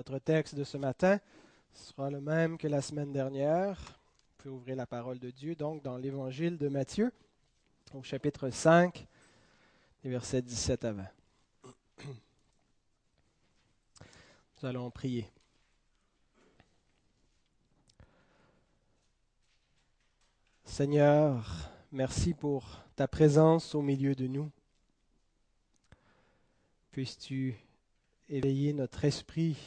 Notre 0.00 0.18
texte 0.18 0.54
de 0.54 0.64
ce 0.64 0.78
matin 0.78 1.20
sera 1.74 2.08
le 2.08 2.22
même 2.22 2.56
que 2.56 2.66
la 2.66 2.80
semaine 2.80 3.12
dernière. 3.12 3.76
Vous 3.78 4.36
pouvez 4.38 4.54
ouvrir 4.54 4.76
la 4.76 4.86
parole 4.86 5.18
de 5.18 5.30
Dieu, 5.30 5.54
donc, 5.54 5.82
dans 5.82 5.98
l'évangile 5.98 6.56
de 6.56 6.68
Matthieu, 6.68 7.12
au 7.92 8.02
chapitre 8.02 8.48
5, 8.48 9.06
les 10.02 10.08
versets 10.08 10.40
17 10.40 10.84
à 10.86 10.92
20. 10.92 11.04
Nous 14.62 14.68
allons 14.68 14.90
prier. 14.90 15.28
Seigneur, 20.64 21.46
merci 21.92 22.32
pour 22.32 22.80
ta 22.96 23.06
présence 23.06 23.74
au 23.74 23.82
milieu 23.82 24.14
de 24.14 24.26
nous. 24.28 24.50
Puisses-tu 26.90 27.54
éveiller 28.30 28.72
notre 28.72 29.04
esprit 29.04 29.58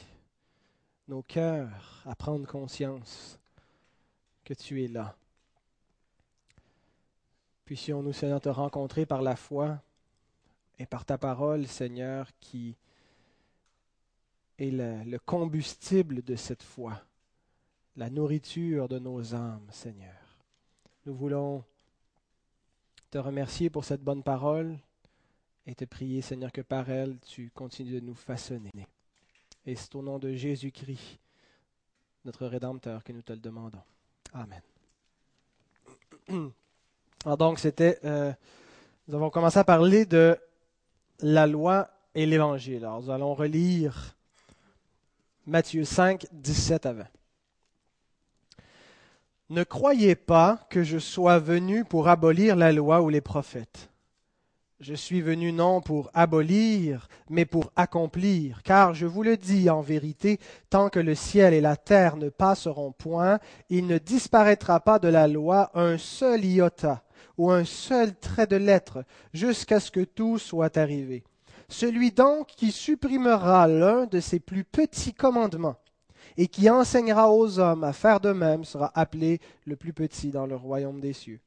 nos 1.14 1.22
cœurs 1.22 2.02
à 2.08 2.16
prendre 2.16 2.48
conscience 2.48 3.38
que 4.44 4.56
tu 4.56 4.84
es 4.84 4.88
là. 4.88 5.16
Puissions-nous, 7.66 8.14
Seigneur, 8.14 8.42
te 8.42 8.50
rencontrer 8.50 9.06
par 9.06 9.22
la 9.22 9.36
foi 9.36 9.80
et 10.80 10.88
par 10.88 11.06
ta 11.06 11.20
parole, 11.20 11.68
Seigneur, 11.68 12.32
qui 12.40 12.76
est 14.58 14.72
le, 14.72 15.04
le 15.04 15.20
combustible 15.20 16.24
de 16.24 16.36
cette 16.36 16.64
foi, 16.64 17.00
la 17.96 18.10
nourriture 18.10 18.90
de 18.90 18.98
nos 18.98 19.36
âmes, 19.36 19.68
Seigneur. 19.70 20.40
Nous 21.06 21.14
voulons 21.14 21.64
te 23.12 23.20
remercier 23.20 23.70
pour 23.70 23.86
cette 23.86 24.02
bonne 24.02 24.24
parole 24.24 24.80
et 25.68 25.76
te 25.76 25.86
prier, 25.86 26.24
Seigneur, 26.24 26.52
que 26.52 26.62
par 26.62 26.90
elle, 26.90 27.20
tu 27.20 27.52
continues 27.52 28.02
de 28.02 28.06
nous 28.08 28.16
façonner. 28.16 28.72
Et 29.66 29.76
c'est 29.76 29.96
au 29.96 30.02
nom 30.02 30.20
de 30.20 30.34
Jésus-Christ, 30.34 31.20
notre 32.26 32.48
Rédempteur, 32.48 33.04
que 33.04 33.14
nous 33.14 33.22
te 33.22 33.32
le 33.32 33.40
demandons. 33.40 33.82
Amen. 34.34 34.62
Alors 37.26 37.38
donc, 37.38 37.60
c'était, 37.60 38.00
euh, 38.04 38.34
nous 39.08 39.16
avons 39.16 39.30
commencé 39.30 39.58
à 39.58 39.64
parler 39.64 40.06
de 40.06 40.38
la 41.20 41.48
loi 41.48 41.90
et 42.14 42.26
l'Évangile. 42.26 42.84
Alors, 42.84 43.02
nous 43.02 43.10
allons 43.10 43.34
relire 43.34 44.16
Matthieu 45.46 45.86
5, 45.86 46.26
17 46.32 46.86
à 46.86 46.94
20. 46.94 47.06
Ne 49.50 49.64
croyez 49.64 50.16
pas 50.16 50.66
que 50.70 50.84
je 50.84 50.98
sois 50.98 51.40
venu 51.40 51.86
pour 51.86 52.08
abolir 52.08 52.56
la 52.56 52.72
loi 52.72 53.02
ou 53.02 53.10
les 53.10 53.22
prophètes. 53.22 53.90
Je 54.80 54.96
suis 54.96 55.22
venu 55.22 55.54
non 55.54 55.82
pour 55.82 56.10
abolir, 56.14 57.08
mais 57.30 57.46
pour 57.46 57.72
accomplir, 57.76 58.64
car 58.64 58.94
je 58.94 59.06
vous 59.06 59.24
le 59.24 59.38
dis 59.38 59.70
en 59.70 59.82
vérité, 59.82 60.40
tant 60.70 60.90
que 60.90 61.00
le 61.00 61.16
ciel 61.16 61.54
et 61.54 61.62
la 61.62 61.78
terre 61.78 62.18
ne 62.18 62.30
passeront 62.30 62.92
point, 62.92 63.40
il 63.70 63.88
ne 63.88 63.98
disparaîtra 63.98 64.82
pas 64.82 65.00
de 65.00 65.08
la 65.08 65.28
loi 65.28 65.72
un 65.74 65.98
seul 65.98 66.44
iota 66.44 67.04
ou 67.38 67.50
un 67.50 67.64
seul 67.64 68.14
trait 68.16 68.48
de 68.48 68.58
lettre, 68.58 69.06
jusqu'à 69.34 69.80
ce 69.80 69.90
que 69.90 70.04
tout 70.04 70.38
soit 70.38 70.76
arrivé. 70.78 71.24
Celui 71.70 72.12
donc 72.12 72.48
qui 72.48 72.72
supprimera 72.72 73.68
l'un 73.68 74.06
de 74.06 74.20
ces 74.20 74.40
plus 74.40 74.64
petits 74.64 75.14
commandements 75.14 75.78
et 76.36 76.48
qui 76.48 76.70
enseignera 76.70 77.32
aux 77.32 77.60
hommes 77.60 77.84
à 77.84 77.94
faire 77.94 78.20
de 78.20 78.32
même 78.32 78.66
sera 78.66 78.92
appelé 78.96 79.40
le 79.66 79.76
plus 79.76 79.94
petit 79.94 80.30
dans 80.30 80.46
le 80.46 80.56
royaume 80.56 81.00
des 81.00 81.14
cieux. 81.14 81.40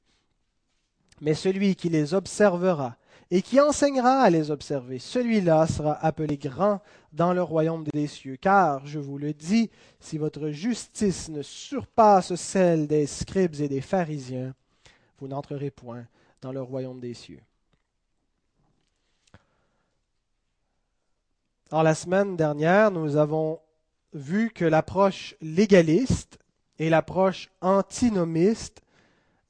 Mais 1.21 1.35
celui 1.35 1.77
qui 1.77 1.89
les 1.89 2.15
observera 2.15 2.97
et 3.31 3.43
qui 3.43 3.61
enseignera 3.61 4.21
à 4.21 4.31
les 4.31 4.51
observer. 4.51 4.99
Celui-là 4.99 5.67
sera 5.67 5.95
appelé 6.05 6.37
grand 6.37 6.81
dans 7.13 7.33
le 7.33 7.43
royaume 7.43 7.85
des 7.93 8.07
cieux. 8.07 8.37
Car, 8.37 8.87
je 8.87 8.99
vous 8.99 9.19
le 9.19 9.33
dis, 9.33 9.71
si 9.99 10.19
votre 10.19 10.51
justice 10.51 11.29
ne 11.29 11.43
surpasse 11.43 12.35
celle 12.37 12.87
des 12.87 13.07
scribes 13.07 13.61
et 13.61 13.69
des 13.69 13.81
pharisiens, 13.81 14.55
vous 15.19 15.29
n'entrerez 15.29 15.71
point 15.71 16.07
dans 16.41 16.53
le 16.53 16.63
royaume 16.63 17.01
des 17.01 17.15
cieux. 17.15 17.41
Alors, 21.73 21.83
la 21.83 21.97
semaine 21.97 22.37
dernière, 22.37 22.93
nous 22.93 23.17
avons 23.17 23.59
vu 24.13 24.51
que 24.51 24.65
l'approche 24.65 25.35
légaliste 25.41 26.39
et 26.79 26.89
l'approche 26.91 27.51
antinomiste 27.61 28.83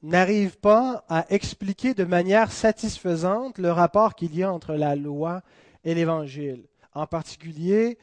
n'arrive 0.03 0.59
pas 0.59 1.05
à 1.09 1.27
expliquer 1.31 1.95
de 1.95 2.05
manière 2.05 2.53
satisfaisante 2.53 3.59
le 3.59 3.73
rapport 3.73 4.15
qu'il 4.15 4.35
y 4.37 4.43
a 4.43 4.53
entre 4.53 4.75
la 4.75 4.95
loi 4.95 5.43
et 5.85 5.95
l'Évangile. 5.95 6.65
En 6.95 7.07
particulier, 7.07 7.99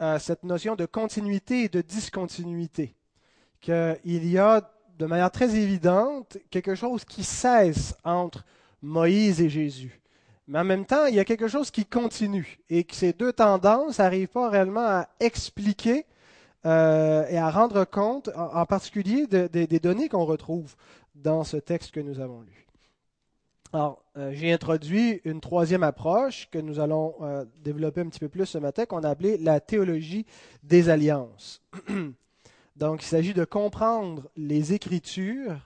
euh, 0.00 0.18
cette 0.18 0.44
notion 0.44 0.76
de 0.76 0.86
continuité 0.86 1.64
et 1.64 1.68
de 1.68 1.80
discontinuité. 1.80 2.94
Qu'il 3.60 3.98
y 4.04 4.38
a 4.38 4.70
de 4.98 5.06
manière 5.06 5.30
très 5.30 5.56
évidente 5.56 6.38
quelque 6.50 6.74
chose 6.74 7.04
qui 7.04 7.24
cesse 7.24 7.96
entre 8.04 8.44
Moïse 8.82 9.40
et 9.40 9.48
Jésus. 9.48 10.00
Mais 10.46 10.60
en 10.60 10.64
même 10.64 10.86
temps, 10.86 11.06
il 11.06 11.14
y 11.14 11.20
a 11.20 11.24
quelque 11.24 11.48
chose 11.48 11.70
qui 11.70 11.84
continue 11.84 12.58
et 12.70 12.84
que 12.84 12.94
ces 12.94 13.12
deux 13.12 13.32
tendances 13.32 13.98
n'arrivent 13.98 14.28
pas 14.28 14.48
réellement 14.48 14.86
à 14.86 15.08
expliquer 15.20 16.06
euh, 16.64 17.26
et 17.28 17.36
à 17.36 17.50
rendre 17.50 17.84
compte, 17.84 18.30
en, 18.34 18.64
particulier, 18.66 19.26
des 19.26 19.78
données 19.78 20.08
qu'on 20.08 20.24
retrouve 20.24 20.74
dans 21.22 21.44
ce 21.44 21.56
texte 21.56 21.90
que 21.90 22.00
nous 22.00 22.20
avons 22.20 22.40
lu. 22.42 22.66
Alors, 23.72 24.02
euh, 24.16 24.32
j'ai 24.32 24.50
introduit 24.50 25.20
une 25.24 25.40
troisième 25.40 25.82
approche 25.82 26.48
que 26.50 26.58
nous 26.58 26.80
allons 26.80 27.16
euh, 27.20 27.44
développer 27.62 28.00
un 28.00 28.08
petit 28.08 28.20
peu 28.20 28.28
plus 28.28 28.46
ce 28.46 28.56
matin, 28.56 28.86
qu'on 28.86 29.04
a 29.04 29.10
appelée 29.10 29.36
la 29.36 29.60
théologie 29.60 30.24
des 30.62 30.88
alliances. 30.88 31.60
Donc, 32.76 33.02
il 33.02 33.06
s'agit 33.06 33.34
de 33.34 33.44
comprendre 33.44 34.30
les 34.36 34.72
Écritures 34.72 35.58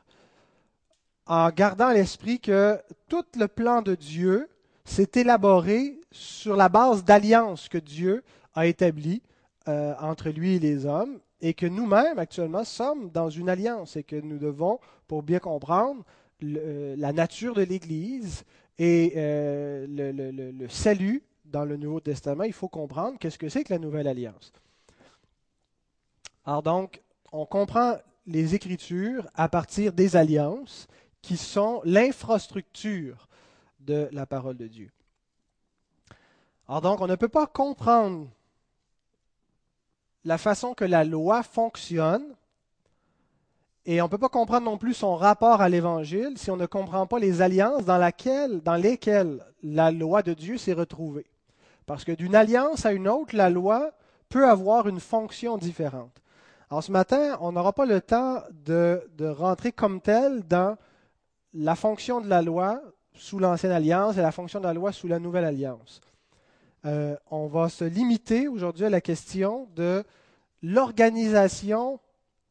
en 1.26 1.50
gardant 1.50 1.88
à 1.88 1.94
l'esprit 1.94 2.40
que 2.40 2.80
tout 3.08 3.24
le 3.38 3.46
plan 3.46 3.82
de 3.82 3.94
Dieu 3.94 4.48
s'est 4.84 5.10
élaboré 5.14 6.00
sur 6.10 6.56
la 6.56 6.68
base 6.68 7.04
d'alliances 7.04 7.68
que 7.68 7.78
Dieu 7.78 8.24
a 8.54 8.66
établies 8.66 9.22
euh, 9.68 9.94
entre 10.00 10.30
lui 10.30 10.56
et 10.56 10.58
les 10.58 10.86
hommes, 10.86 11.20
et 11.40 11.54
que 11.54 11.66
nous-mêmes, 11.66 12.18
actuellement, 12.18 12.64
sommes 12.64 13.10
dans 13.10 13.30
une 13.30 13.48
alliance 13.48 13.96
et 13.96 14.02
que 14.02 14.16
nous 14.16 14.38
devons, 14.38 14.80
pour 15.12 15.22
bien 15.22 15.40
comprendre 15.40 16.02
euh, 16.42 16.96
la 16.96 17.12
nature 17.12 17.52
de 17.52 17.60
l'Église 17.60 18.44
et 18.78 19.12
euh, 19.16 19.84
le, 19.86 20.68
salut 20.68 21.22
dans 21.44 21.66
le 21.66 21.76
Nouveau 21.76 22.00
Testament, 22.00 22.44
il 22.44 22.54
faut 22.54 22.70
comprendre 22.70 23.18
qu'est-ce 23.18 23.36
que 23.36 23.50
c'est 23.50 23.62
que 23.62 23.74
la 23.74 23.78
nouvelle 23.78 24.08
alliance. 24.08 24.54
Alors 26.46 26.62
donc, 26.62 27.02
on 27.30 27.44
comprend 27.44 27.98
les 28.26 28.54
Écritures 28.54 29.28
à 29.34 29.50
partir 29.50 29.92
des 29.92 30.16
alliances 30.16 30.88
qui 31.20 31.36
sont 31.36 31.82
l'infrastructure 31.84 33.28
de 33.80 34.08
la 34.12 34.24
parole 34.24 34.56
de 34.56 34.66
Dieu. 34.66 34.90
Alors 36.66 36.80
donc, 36.80 37.02
on 37.02 37.06
ne 37.06 37.16
peut 37.16 37.28
pas 37.28 37.46
comprendre 37.46 38.30
la 40.24 40.38
façon 40.38 40.72
que 40.72 40.86
la 40.86 41.04
loi 41.04 41.42
fonctionne. 41.42 42.34
Et 43.84 44.00
on 44.00 44.04
ne 44.04 44.10
peut 44.10 44.18
pas 44.18 44.28
comprendre 44.28 44.64
non 44.64 44.78
plus 44.78 44.94
son 44.94 45.16
rapport 45.16 45.60
à 45.60 45.68
l'Évangile 45.68 46.34
si 46.36 46.50
on 46.50 46.56
ne 46.56 46.66
comprend 46.66 47.06
pas 47.06 47.18
les 47.18 47.42
alliances 47.42 47.84
dans, 47.84 47.98
lesquelles 48.76 49.44
la 49.62 49.90
loi 49.90 50.22
de 50.22 50.34
Dieu 50.34 50.56
s'est 50.56 50.72
retrouvée. 50.72 51.26
Parce 51.86 52.04
que 52.04 52.12
d'une 52.12 52.36
alliance 52.36 52.86
à 52.86 52.92
une 52.92 53.08
autre, 53.08 53.34
la 53.34 53.50
loi 53.50 53.90
peut 54.28 54.48
avoir 54.48 54.86
une 54.88 55.00
fonction 55.00 55.58
différente. 55.58 56.22
Alors 56.70 56.84
ce 56.84 56.92
matin, 56.92 57.36
on 57.40 57.52
n'aura 57.52 57.72
pas 57.72 57.84
le 57.84 58.00
temps 58.00 58.42
de, 58.64 59.02
de 59.16 59.26
rentrer 59.26 59.72
comme 59.72 60.00
tel 60.00 60.42
dans 60.46 60.76
la 61.52 61.74
fonction 61.74 62.20
de 62.20 62.28
la 62.28 62.40
loi 62.40 62.80
sous 63.14 63.38
l'ancienne 63.38 63.72
alliance 63.72 64.16
et 64.16 64.22
la 64.22 64.32
fonction 64.32 64.60
de 64.60 64.64
la 64.64 64.74
loi 64.74 64.92
sous 64.92 65.08
la 65.08 65.18
nouvelle 65.18 65.44
alliance. 65.44 66.00
Euh, 66.84 67.16
on 67.30 67.46
va 67.46 67.68
se 67.68 67.84
limiter 67.84 68.48
aujourd'hui 68.48 68.84
à 68.84 68.90
la 68.90 69.00
question 69.00 69.68
de 69.74 70.04
l'organisation 70.62 72.00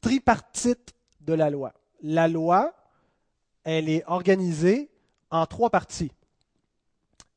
tripartite 0.02 0.94
de 1.22 1.34
la 1.34 1.50
loi. 1.50 1.74
La 2.02 2.28
loi, 2.28 2.74
elle 3.64 3.90
est 3.90 4.04
organisée 4.08 4.90
en 5.30 5.46
trois 5.46 5.70
parties. 5.70 6.12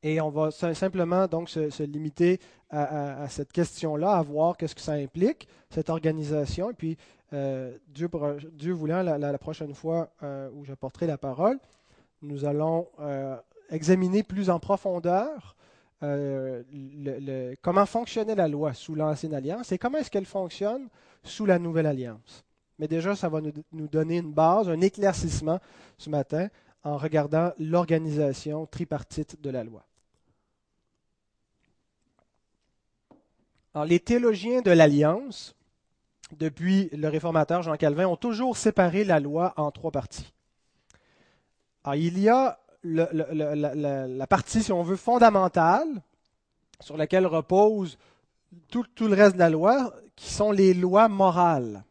Et 0.03 0.21
on 0.21 0.29
va 0.29 0.51
simplement 0.51 1.27
donc 1.27 1.49
se, 1.49 1.83
limiter 1.83 2.39
à, 2.69 3.27
cette 3.29 3.51
question-là, 3.51 4.11
à 4.11 4.21
voir 4.21 4.57
qu'est-ce 4.57 4.75
que 4.75 4.81
ça 4.81 4.93
implique, 4.93 5.47
cette 5.69 5.89
organisation. 5.89 6.69
Et 6.69 6.73
puis, 6.73 6.97
euh, 7.33 7.75
Dieu, 7.87 8.07
voulant, 8.73 9.01
la, 9.01 9.37
prochaine 9.37 9.73
fois 9.73 10.09
euh, 10.21 10.49
où 10.53 10.63
j'apporterai 10.63 11.07
la 11.07 11.17
parole, 11.17 11.57
nous 12.21 12.45
allons 12.45 12.87
examiner 13.69 14.21
plus 14.21 14.49
en 14.49 14.59
profondeur 14.59 15.55
euh, 16.03 17.55
comment 17.61 17.85
fonctionnait 17.85 18.35
la 18.35 18.47
loi 18.47 18.73
sous 18.73 18.95
l'Ancienne 18.95 19.33
Alliance 19.33 19.71
et 19.71 19.77
comment 19.77 19.97
est-ce 19.97 20.11
qu'elle 20.11 20.25
fonctionne 20.25 20.89
sous 21.23 21.45
la 21.45 21.57
Nouvelle 21.57 21.85
Alliance. 21.85 22.43
Mais 22.79 22.87
déjà, 22.87 23.15
ça 23.15 23.29
va 23.29 23.39
nous, 23.41 23.87
donner 23.87 24.17
une 24.17 24.33
base, 24.33 24.69
un 24.69 24.81
éclaircissement 24.81 25.59
ce 25.97 26.09
matin 26.09 26.49
en 26.83 26.97
regardant 26.97 27.51
l'organisation 27.57 28.65
tripartite 28.65 29.41
de 29.41 29.49
la 29.49 29.63
loi. 29.63 29.85
Les 33.87 33.99
théologiens 33.99 34.61
de 34.61 34.71
l'Alliance, 34.71 35.55
depuis 36.37 36.89
le 36.93 37.09
réformateur 37.09 37.61
Jean 37.61 37.75
Calvin, 37.75 38.07
ont 38.07 38.15
toujours 38.15 38.55
séparé 38.55 39.03
la 39.03 39.19
loi 39.19 39.53
en 39.57 39.71
trois 39.71 39.91
parties. 39.91 40.33
Il 41.93 42.17
y 42.19 42.29
a 42.29 42.57
la, 42.83 44.27
partie, 44.27 44.63
si 44.63 44.71
on 44.71 44.83
veut, 44.83 44.95
fondamentale, 44.95 46.01
sur 46.79 46.97
laquelle 46.97 47.25
repose 47.25 47.97
tout, 48.69 48.85
le 49.01 49.13
reste 49.13 49.33
de 49.33 49.39
la 49.39 49.49
loi, 49.49 49.93
qui 50.15 50.31
sont 50.31 50.51
les 50.51 50.73
lois 50.73 51.07
morales. 51.07 51.83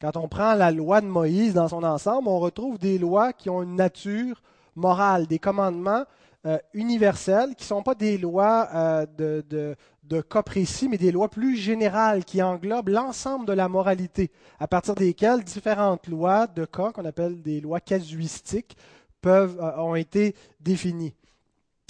Quand 0.00 0.16
on 0.16 0.28
prend 0.28 0.54
la 0.54 0.70
loi 0.70 1.00
de 1.00 1.06
Moïse 1.06 1.54
dans 1.54 1.68
son 1.68 1.82
ensemble, 1.82 2.28
on 2.28 2.38
retrouve 2.38 2.78
des 2.78 2.98
lois 2.98 3.32
qui 3.32 3.48
ont 3.48 3.62
une 3.62 3.76
nature 3.76 4.42
morale, 4.76 5.26
des 5.26 5.38
commandements 5.38 6.04
euh, 6.46 6.58
universelles, 6.74 7.54
qui 7.54 7.64
ne 7.64 7.68
sont 7.68 7.82
pas 7.82 7.94
des 7.94 8.18
lois 8.18 8.68
euh, 8.74 9.06
de, 9.16 9.76
de, 10.02 10.20
cas 10.20 10.42
précis, 10.42 10.88
mais 10.88 10.98
des 10.98 11.12
lois 11.12 11.30
plus 11.30 11.56
générales 11.56 12.24
qui 12.24 12.42
englobent 12.42 12.88
l'ensemble 12.88 13.46
de 13.46 13.52
la 13.52 13.68
moralité, 13.68 14.30
à 14.58 14.66
partir 14.66 14.94
desquelles 14.94 15.42
différentes 15.42 16.06
lois 16.08 16.46
de 16.46 16.64
cas, 16.64 16.92
qu'on 16.92 17.04
appelle 17.04 17.40
des 17.40 17.60
lois 17.60 17.80
casuistiques, 17.80 18.76
peuvent, 19.22 19.58
euh, 19.60 19.78
ont 19.78 19.94
été 19.94 20.34
définies. 20.60 21.14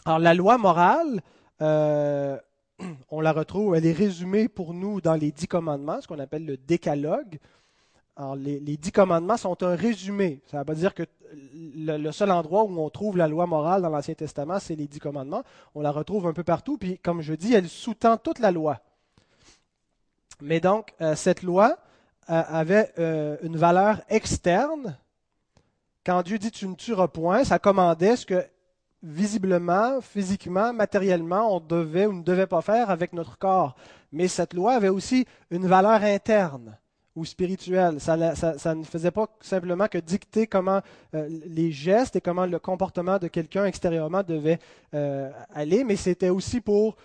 Alors 0.05 0.19
la 0.19 0.35
loi 0.35 0.59
morale, 0.59 1.21
on 1.61 3.21
la 3.21 3.33
retrouve, 3.33 3.75
elle 3.75 3.87
est 3.87 3.93
résumée 3.93 4.49
pour 4.49 4.75
nous 4.75 5.01
dans 5.01 5.15
les 5.15 5.33
dix 5.33 5.49
commandements, 5.49 6.01
ce 6.01 6.07
qu'on 6.07 6.19
appelle 6.19 6.45
le 6.45 6.59
décalogue. 6.59 7.39
Les, 8.37 8.77
dix 8.77 8.93
commandements 8.93 9.37
sont 9.37 9.61
un 9.65 9.75
résumé. 9.75 10.41
Ça 10.49 10.59
ne 10.59 10.61
veut 10.63 10.67
pas 10.67 10.75
dire 10.75 10.95
que 10.95 11.03
le, 11.77 12.11
seul 12.13 12.31
endroit 12.31 12.63
où 12.63 12.79
on 12.79 12.89
trouve 12.89 13.17
la 13.17 13.27
loi 13.27 13.47
morale 13.47 13.83
dans 13.83 13.89
l'Ancien 13.89 14.15
Testament, 14.15 14.61
c'est 14.61 14.77
les 14.77 14.87
dix 14.87 15.01
commandements. 15.01 15.43
On 15.75 15.81
la 15.81 15.91
retrouve 15.91 16.29
un 16.29 16.33
peu 16.33 16.45
partout, 16.45 16.79
puis 16.79 16.99
comme 16.99 17.23
je 17.23 17.35
dis, 17.35 17.55
elle 17.55 17.69
sous-tend 17.69 18.17
toute 18.17 18.39
la 18.39 18.53
loi. 18.53 18.81
Mais 20.41 20.61
donc, 20.61 20.95
euh, 21.01 21.17
cette 21.17 21.43
loi 21.43 21.77
euh, 22.31 22.43
avait 22.47 22.93
euh, 22.99 23.37
une 23.43 23.57
valeur 23.57 24.01
externe. 24.09 24.97
Quand 26.07 26.23
Dieu 26.23 26.39
dit 26.39 26.53
tu 26.53 26.69
ne 26.69 26.75
tueras 26.75 27.09
point, 27.09 27.43
ça 27.43 27.59
commandait 27.59 28.15
ce 28.15 28.27
que 28.27 28.45
visiblement, 29.03 30.01
physiquement, 30.01 30.73
matériellement, 30.73 31.57
on 31.57 31.61
devait 31.61 32.07
ou 32.07 32.13
ne 32.13 32.23
devait 32.23 32.47
pas 32.47 32.63
faire 32.63 32.91
avec 32.91 33.13
notre 33.13 33.39
corps. 33.39 33.75
Mais 34.13 34.29
cette 34.29 34.55
loi 34.55 34.75
avait 34.75 34.89
aussi 34.89 35.27
une 35.51 35.67
valeur 35.67 36.03
interne 36.05 36.79
ou 37.17 37.25
spirituel. 37.25 38.01
Ça, 38.01 38.17
ne 38.17 38.85
faisait 38.85 39.11
pas 39.11 39.29
simplement 39.41 39.87
que 39.89 39.99
dicter 39.99 40.47
comment 40.47 40.81
euh, 41.15 41.29
les 41.47 41.71
gestes 41.71 42.17
et 42.17 42.21
comment 42.21 42.47
le 42.47 42.59
comportement 42.59 43.19
de 43.19 43.29
quelqu'un 43.29 43.65
extérieurement 43.67 44.23
devait 44.23 44.59
euh, 44.95 45.31
aller, 45.55 45.85
mais 45.85 45.97
c'était 45.97 46.31
aussi 46.31 46.61
pour 46.61 46.97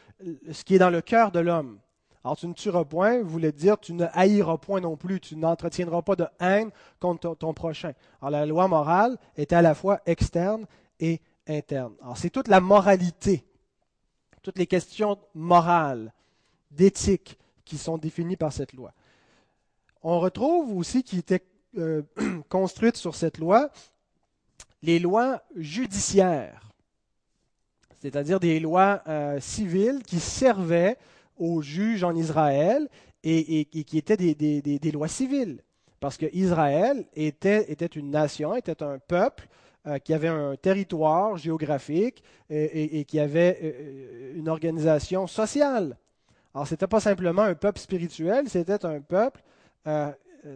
ce 0.52 0.64
qui 0.64 0.76
est 0.76 0.80
dans 0.80 0.90
le 0.90 1.02
cœur 1.02 1.32
de 1.32 1.40
l'homme. 1.40 1.80
Alors, 2.24 2.36
tu 2.36 2.48
ne 2.48 2.54
tueras 2.54 2.84
point 2.84 3.22
voulait 3.22 3.54
dire 3.54 3.80
tu 3.80 3.94
ne 3.94 4.06
haïras 4.14 4.58
point 4.58 4.82
non 4.82 4.98
plus, 4.98 5.20
tu 5.20 5.36
n'entretiendras 5.38 6.02
pas 6.02 6.16
de 6.16 6.28
haine 6.40 6.70
contre 7.00 7.36
ton, 7.36 7.54
prochain. 7.54 7.94
Alors, 8.22 8.32
la 8.32 8.46
loi 8.46 8.68
morale 8.68 9.18
était 9.38 9.56
à 9.56 9.62
la 9.62 9.74
fois 9.74 10.02
externe 10.06 10.66
et 11.00 11.22
interne. 11.48 11.94
Alors, 12.02 12.18
c'est 12.18 12.30
toute 12.30 12.50
la 12.50 12.60
moralité, 12.60 13.46
toutes 14.42 14.58
les 14.58 14.68
questions 14.68 15.18
morales, 15.34 16.12
d'éthique 16.72 17.40
qui 17.64 17.78
sont 17.78 17.98
définies 17.98 18.36
par 18.36 18.52
cette 18.52 18.74
loi 18.74 18.94
on 20.02 20.20
retrouve 20.20 20.76
aussi 20.78 21.04
qui 21.04 21.18
était 21.18 21.44
euh, 21.78 22.02
construite 22.50 22.98
sur 22.98 23.16
cette 23.16 23.38
loi 23.38 23.70
les 24.82 24.98
lois 24.98 25.44
judiciaires, 25.58 26.72
c'est-à-dire 28.02 28.40
des 28.40 28.62
lois 28.62 29.02
euh, 29.08 29.40
civiles 29.42 30.02
qui 30.06 30.22
servaient 30.22 30.98
aux 31.38 31.62
juges 31.62 32.06
en 32.06 32.16
Israël 32.16 32.88
et, 33.26 33.66
qui 33.66 33.98
étaient 33.98 34.16
des, 34.16 34.92
lois 34.94 35.10
civiles. 35.10 35.62
Parce 36.00 36.16
que 36.16 36.28
Israël 36.32 37.06
était, 37.14 37.66
une 37.88 38.10
nation, 38.10 38.56
était 38.56 38.82
un 38.82 39.00
peuple 39.00 39.50
euh, 39.86 39.98
qui 40.00 40.14
avait 40.14 40.30
un 40.30 40.56
territoire 40.56 41.36
géographique 41.36 42.24
et, 42.50 43.02
et 43.02 43.04
qui 43.04 43.20
avait 43.20 44.34
une 44.34 44.48
organisation 44.48 45.28
sociale. 45.28 45.98
Alors, 46.54 46.68
ce 46.68 46.74
n'était 46.74 46.88
pas 46.88 47.02
simplement 47.02 47.42
un 47.42 47.56
peuple 47.56 47.80
spirituel, 47.80 48.50
c'était 48.50 48.86
un 48.86 49.02
peuple 49.02 49.42
euh, 49.88 50.12
euh, 50.46 50.56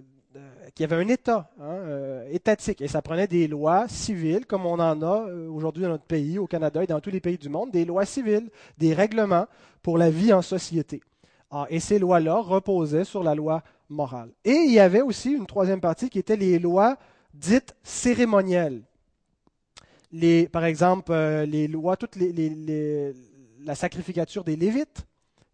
qui 0.73 0.83
avait 0.83 0.95
un 0.95 1.07
État 1.07 1.51
hein, 1.59 1.65
euh, 1.65 2.27
étatique. 2.31 2.81
Et 2.81 2.87
ça 2.87 3.01
prenait 3.01 3.27
des 3.27 3.47
lois 3.47 3.87
civiles, 3.87 4.45
comme 4.45 4.65
on 4.65 4.79
en 4.79 5.01
a 5.01 5.25
aujourd'hui 5.49 5.83
dans 5.83 5.89
notre 5.89 6.05
pays, 6.05 6.39
au 6.39 6.47
Canada 6.47 6.83
et 6.83 6.87
dans 6.87 6.99
tous 6.99 7.11
les 7.11 7.19
pays 7.19 7.37
du 7.37 7.49
monde, 7.49 7.71
des 7.71 7.85
lois 7.85 8.05
civiles, 8.05 8.49
des 8.77 8.93
règlements 8.93 9.45
pour 9.83 9.97
la 9.97 10.09
vie 10.09 10.33
en 10.33 10.41
société. 10.41 11.01
Ah, 11.51 11.67
et 11.69 11.79
ces 11.79 11.99
lois-là 11.99 12.37
reposaient 12.37 13.03
sur 13.03 13.23
la 13.23 13.35
loi 13.35 13.61
morale. 13.89 14.31
Et 14.43 14.53
il 14.53 14.71
y 14.71 14.79
avait 14.79 15.01
aussi 15.01 15.31
une 15.31 15.45
troisième 15.45 15.81
partie 15.81 16.09
qui 16.09 16.17
était 16.17 16.37
les 16.37 16.57
lois 16.57 16.97
dites 17.35 17.75
cérémonielles. 17.83 18.81
Les, 20.11 20.47
par 20.47 20.65
exemple, 20.65 21.13
les 21.13 21.67
lois, 21.67 21.95
toutes 21.95 22.15
les, 22.15 23.13
la 23.63 23.75
sacrificature 23.75 24.43
des 24.43 24.55
Lévites, 24.55 25.05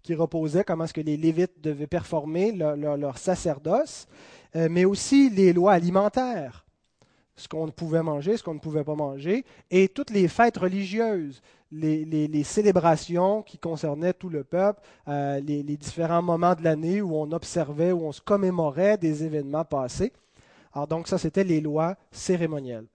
qui 0.04 0.16
reposait 0.16 0.63
comment 0.63 0.86
est-ce 0.86 0.94
que 0.94 1.01
les 1.01 1.18
Lévites 1.18 1.62
devaient 1.62 1.88
performer 1.88 2.51
leur, 2.51 3.18
sacerdoce, 3.18 4.07
euh, 4.56 4.68
mais 4.69 4.86
aussi 4.86 5.30
les 5.30 5.54
lois 5.54 5.74
alimentaires, 5.74 6.66
ce 7.36 7.48
qu'on 7.48 7.69
pouvait 7.69 8.04
manger, 8.04 8.38
ce 8.38 8.44
qu'on 8.44 8.54
ne 8.54 8.60
pouvait 8.60 8.84
pas 8.84 8.96
manger, 8.96 9.46
et 9.72 9.88
toutes 9.88 10.10
les 10.10 10.28
fêtes 10.28 10.57
religieuses, 10.57 11.42
les, 11.72 12.44
célébrations 12.44 13.44
qui 13.44 13.57
concernaient 13.57 14.13
tout 14.13 14.30
le 14.30 14.44
peuple, 14.44 14.81
euh, 15.07 15.40
les, 15.40 15.63
différents 15.63 16.22
moments 16.22 16.56
de 16.56 16.63
l'année 16.63 17.01
où 17.01 17.16
on 17.16 17.31
observait, 17.31 17.92
où 17.92 18.06
on 18.06 18.12
se 18.12 18.22
commémorait 18.22 18.98
des 18.98 19.24
événements 19.24 19.66
passés. 19.66 20.12
Alors 20.74 20.88
donc 20.88 21.07
ça, 21.07 21.18
c'était 21.18 21.44
les 21.44 21.62
lois 21.62 21.96
cérémonielles. 22.12 22.88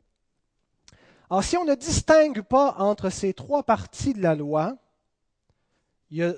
Alors 1.31 1.43
si 1.43 1.56
on 1.56 1.65
ne 1.65 1.75
distingue 1.75 2.43
pas 2.43 2.75
entre 2.79 3.11
ces 3.11 3.33
trois 3.33 3.62
parties 3.62 4.12
de 4.12 4.23
la 4.23 4.35
loi, 4.35 4.77
il 6.11 6.19
y 6.19 6.23
a 6.23 6.35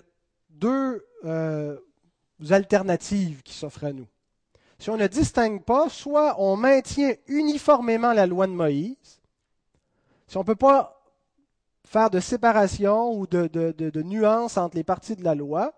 deux 0.58 1.04
euh, 1.24 1.76
alternatives 2.50 3.42
qui 3.42 3.54
s'offrent 3.54 3.84
à 3.84 3.92
nous. 3.92 4.06
Si 4.78 4.90
on 4.90 4.96
ne 4.96 5.06
distingue 5.06 5.62
pas, 5.62 5.88
soit 5.88 6.36
on 6.38 6.56
maintient 6.56 7.14
uniformément 7.28 8.12
la 8.12 8.26
loi 8.26 8.46
de 8.46 8.52
Moïse, 8.52 9.20
si 10.26 10.36
on 10.36 10.40
ne 10.40 10.46
peut 10.46 10.54
pas 10.54 11.00
faire 11.84 12.10
de 12.10 12.20
séparation 12.20 13.12
ou 13.12 13.26
de, 13.26 14.02
nuance 14.02 14.58
entre 14.58 14.76
les 14.76 14.84
parties 14.84 15.16
de 15.16 15.24
la 15.24 15.34
loi, 15.34 15.72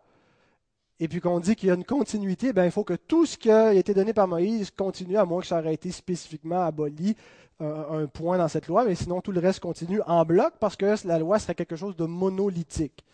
et 1.00 1.06
puis 1.06 1.20
qu'on 1.20 1.38
dit 1.38 1.54
qu'il 1.54 1.68
y 1.68 1.70
a 1.70 1.74
une 1.74 1.84
continuité, 1.84 2.52
ben, 2.52 2.64
il 2.64 2.72
faut 2.72 2.82
que 2.82 2.94
tout 2.94 3.24
ce 3.24 3.38
qui 3.38 3.52
a 3.52 3.72
été 3.72 3.94
donné 3.94 4.12
par 4.12 4.26
Moïse 4.26 4.72
continue, 4.72 5.16
à 5.16 5.24
moins 5.24 5.40
que 5.40 5.46
ça 5.46 5.60
aurait 5.60 5.74
été 5.74 5.92
spécifiquement 5.92 6.62
aboli 6.62 7.14
un 7.60 8.06
point 8.06 8.38
dans 8.38 8.46
cette 8.46 8.68
loi, 8.68 8.84
mais 8.84 8.94
sinon 8.94 9.20
tout 9.20 9.32
le 9.32 9.40
reste 9.40 9.58
continue 9.58 10.00
en 10.06 10.24
bloc 10.24 10.54
parce 10.60 10.76
que 10.76 10.94
la 11.04 11.18
loi 11.18 11.40
serait 11.40 11.56
quelque 11.56 11.74
chose 11.74 11.96
de 11.96 12.04
monolithique. 12.04 13.04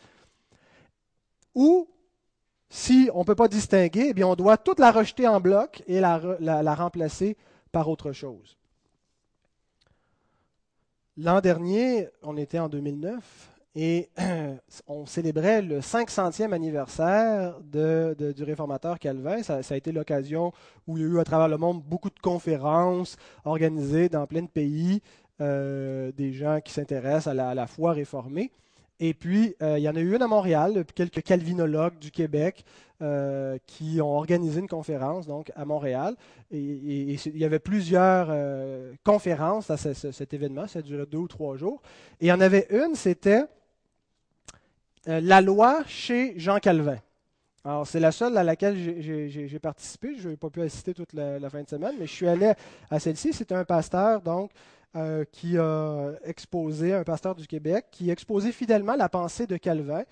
Ou, 1.54 1.88
si 2.68 3.08
on 3.14 3.20
ne 3.20 3.25
peut 3.25 3.34
pas 3.34 3.49
distinguer, 3.49 4.08
eh 4.08 4.14
bien, 4.14 4.26
on 4.26 4.34
doit 4.34 4.56
toute 4.56 4.80
la 4.80 4.90
rejeter 4.90 5.28
en 5.28 5.40
bloc 5.40 5.82
et 5.87 6.00
la, 6.00 6.75
remplacer 6.75 7.37
par 7.70 7.88
autre 7.88 8.12
chose. 8.12 8.56
L'an 11.16 11.40
dernier, 11.40 12.08
on 12.23 12.37
était 12.37 12.58
en 12.58 12.68
2009 12.68 13.50
et 13.76 14.11
on 14.88 15.06
célébrait 15.06 15.62
le 15.62 15.78
500e 15.78 16.52
anniversaire 16.52 17.61
du 17.61 18.42
réformateur 18.42 18.99
Calvin. 18.99 19.42
Ça, 19.44 19.61
a 19.68 19.76
été 19.76 19.92
l'occasion 19.92 20.52
où 20.88 20.96
il 20.96 21.02
y 21.02 21.06
a 21.06 21.08
eu 21.08 21.20
à 21.20 21.25
travers 21.25 21.46
le 21.46 21.56
monde 21.56 21.82
beaucoup 21.82 22.11
de 22.11 22.18
conférences 22.20 23.16
organisées 23.44 24.08
dans 24.08 24.26
plein 24.26 24.42
de 24.42 24.49
pays, 24.49 25.00
euh, 25.40 26.11
des 26.12 26.32
gens 26.32 26.61
qui 26.61 26.73
s'intéressent 26.73 27.28
à 27.28 27.54
la 27.54 27.66
foi 27.68 27.92
réformée. 27.92 28.50
Et 29.01 29.13
puis, 29.13 29.57
euh, 29.61 29.79
il 29.79 29.83
y 29.83 29.89
en 29.89 29.97
a 29.97 30.01
eu 30.01 30.15
une 30.15 30.23
à 30.23 30.29
Montréal, 30.29 30.85
quelques 30.95 31.23
calvinologues 31.23 31.99
du 31.99 32.11
Québec 32.11 32.65
euh, 33.03 33.59
qui 33.67 34.01
ont 34.01 34.17
organisé 34.17 34.61
une 34.61 34.69
conférence 34.69 35.27
donc 35.27 35.51
à 35.57 35.65
Montréal. 35.65 36.15
Et, 36.53 36.59
il 36.59 37.39
y 37.39 37.45
avait 37.45 37.59
plusieurs 37.59 38.29
euh, 38.31 38.93
conférences 39.03 39.71
à 39.71 39.77
cet 39.77 40.33
événement, 40.33 40.69
ça 40.69 40.79
a 40.79 40.83
duré 40.83 41.07
deux 41.07 41.19
ou 41.19 41.29
trois 41.29 41.57
jours. 41.57 41.83
Et 42.21 42.27
il 42.27 42.29
y 42.29 42.33
en 42.33 42.41
avait 42.41 42.69
une, 42.71 42.95
c'était 42.95 43.45
la 45.07 45.43
loi 45.43 45.83
chez 45.87 46.33
Jean 46.39 46.59
Calvin. 46.61 46.97
Alors, 47.63 47.87
c'est 47.87 48.01
la 48.01 48.13
seule 48.13 48.37
à 48.39 48.45
laquelle 48.45 48.77
j'ai 49.01 49.59
participé. 49.59 50.17
Je 50.17 50.31
n'ai 50.31 50.37
pas 50.37 50.49
pu 50.51 50.63
assister 50.63 50.95
toute 50.95 51.13
la, 51.13 51.39
la, 51.39 51.51
fin 51.51 51.63
de 51.63 51.69
semaine, 51.69 51.95
mais 51.99 52.07
je 52.07 52.13
suis 52.13 52.29
allé 52.29 52.53
à 52.91 52.99
celle-ci. 52.99 53.33
C'était 53.33 53.55
un 53.55 53.65
pasteur, 53.65 54.23
donc, 54.23 54.51
euh, 54.97 55.25
qui 55.33 55.59
a 55.59 56.13
exposé, 56.25 56.93
un 56.93 57.03
pasteur 57.03 57.35
du 57.35 57.49
Québec, 57.49 57.87
qui 57.91 58.11
a 58.11 58.13
exposé 58.13 58.53
fidèlement 58.53 58.95
la 58.95 59.09
pensée 59.09 59.45
de 59.47 59.57
Calvin 59.57 60.05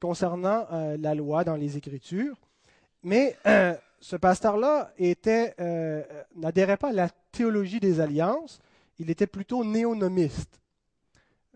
concernant 0.00 0.66
euh, 0.72 0.96
la 0.98 1.14
loi 1.14 1.44
dans 1.44 1.56
les 1.56 1.76
Écritures. 1.76 2.36
Mais 3.02 3.36
euh, 3.46 3.74
ce 4.00 4.16
pasteur-là 4.16 4.92
n'adhérait 6.36 6.78
pas 6.78 6.88
à 6.88 6.92
la 6.92 7.10
théologie 7.32 7.80
des 7.80 8.00
alliances, 8.00 8.60
il 8.98 9.10
était 9.10 9.26
plutôt 9.26 9.62
néonomiste, 9.62 10.58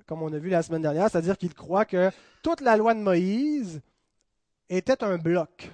comme 0.07 0.23
on 0.23 0.33
a 0.35 0.39
vu 0.39 0.51
la 0.51 0.63
semaine 0.63 0.83
dernière, 0.83 1.09
c'est-à-dire 1.11 1.39
qu'il 1.39 1.55
croit 1.55 1.87
que 1.87 2.11
toute 2.43 2.61
la 2.61 2.77
loi 2.77 2.93
de 2.93 3.01
Moïse 3.01 3.81
était 4.69 5.03
un 5.03 5.17
bloc. 5.17 5.71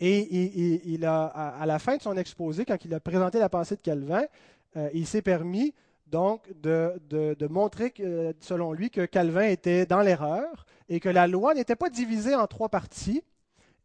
Et 0.00 0.80
il, 0.84 1.04
a, 1.04 1.26
à 1.26 1.66
la 1.66 1.78
fin 1.78 1.98
de 1.98 2.02
son 2.02 2.16
exposé, 2.16 2.64
quand 2.64 2.82
il 2.84 2.92
a 2.94 2.98
présenté 2.98 3.38
la 3.38 3.48
pensée 3.48 3.76
de 3.76 3.82
Calvin, 3.82 4.24
euh, 4.76 4.88
il 4.94 5.06
s'est 5.06 5.22
permis 5.22 5.74
donc 6.06 6.42
de, 6.60 7.46
montrer, 7.48 7.94
selon 8.40 8.72
lui, 8.72 8.90
que 8.90 9.06
Calvin 9.06 9.46
était 9.46 9.86
dans 9.86 10.02
l'erreur 10.02 10.66
et 10.88 11.00
que 11.00 11.08
la 11.08 11.26
loi 11.26 11.54
n'était 11.54 11.76
pas 11.76 11.88
divisée 11.88 12.34
en 12.34 12.46
trois 12.46 12.68
parties 12.68 13.22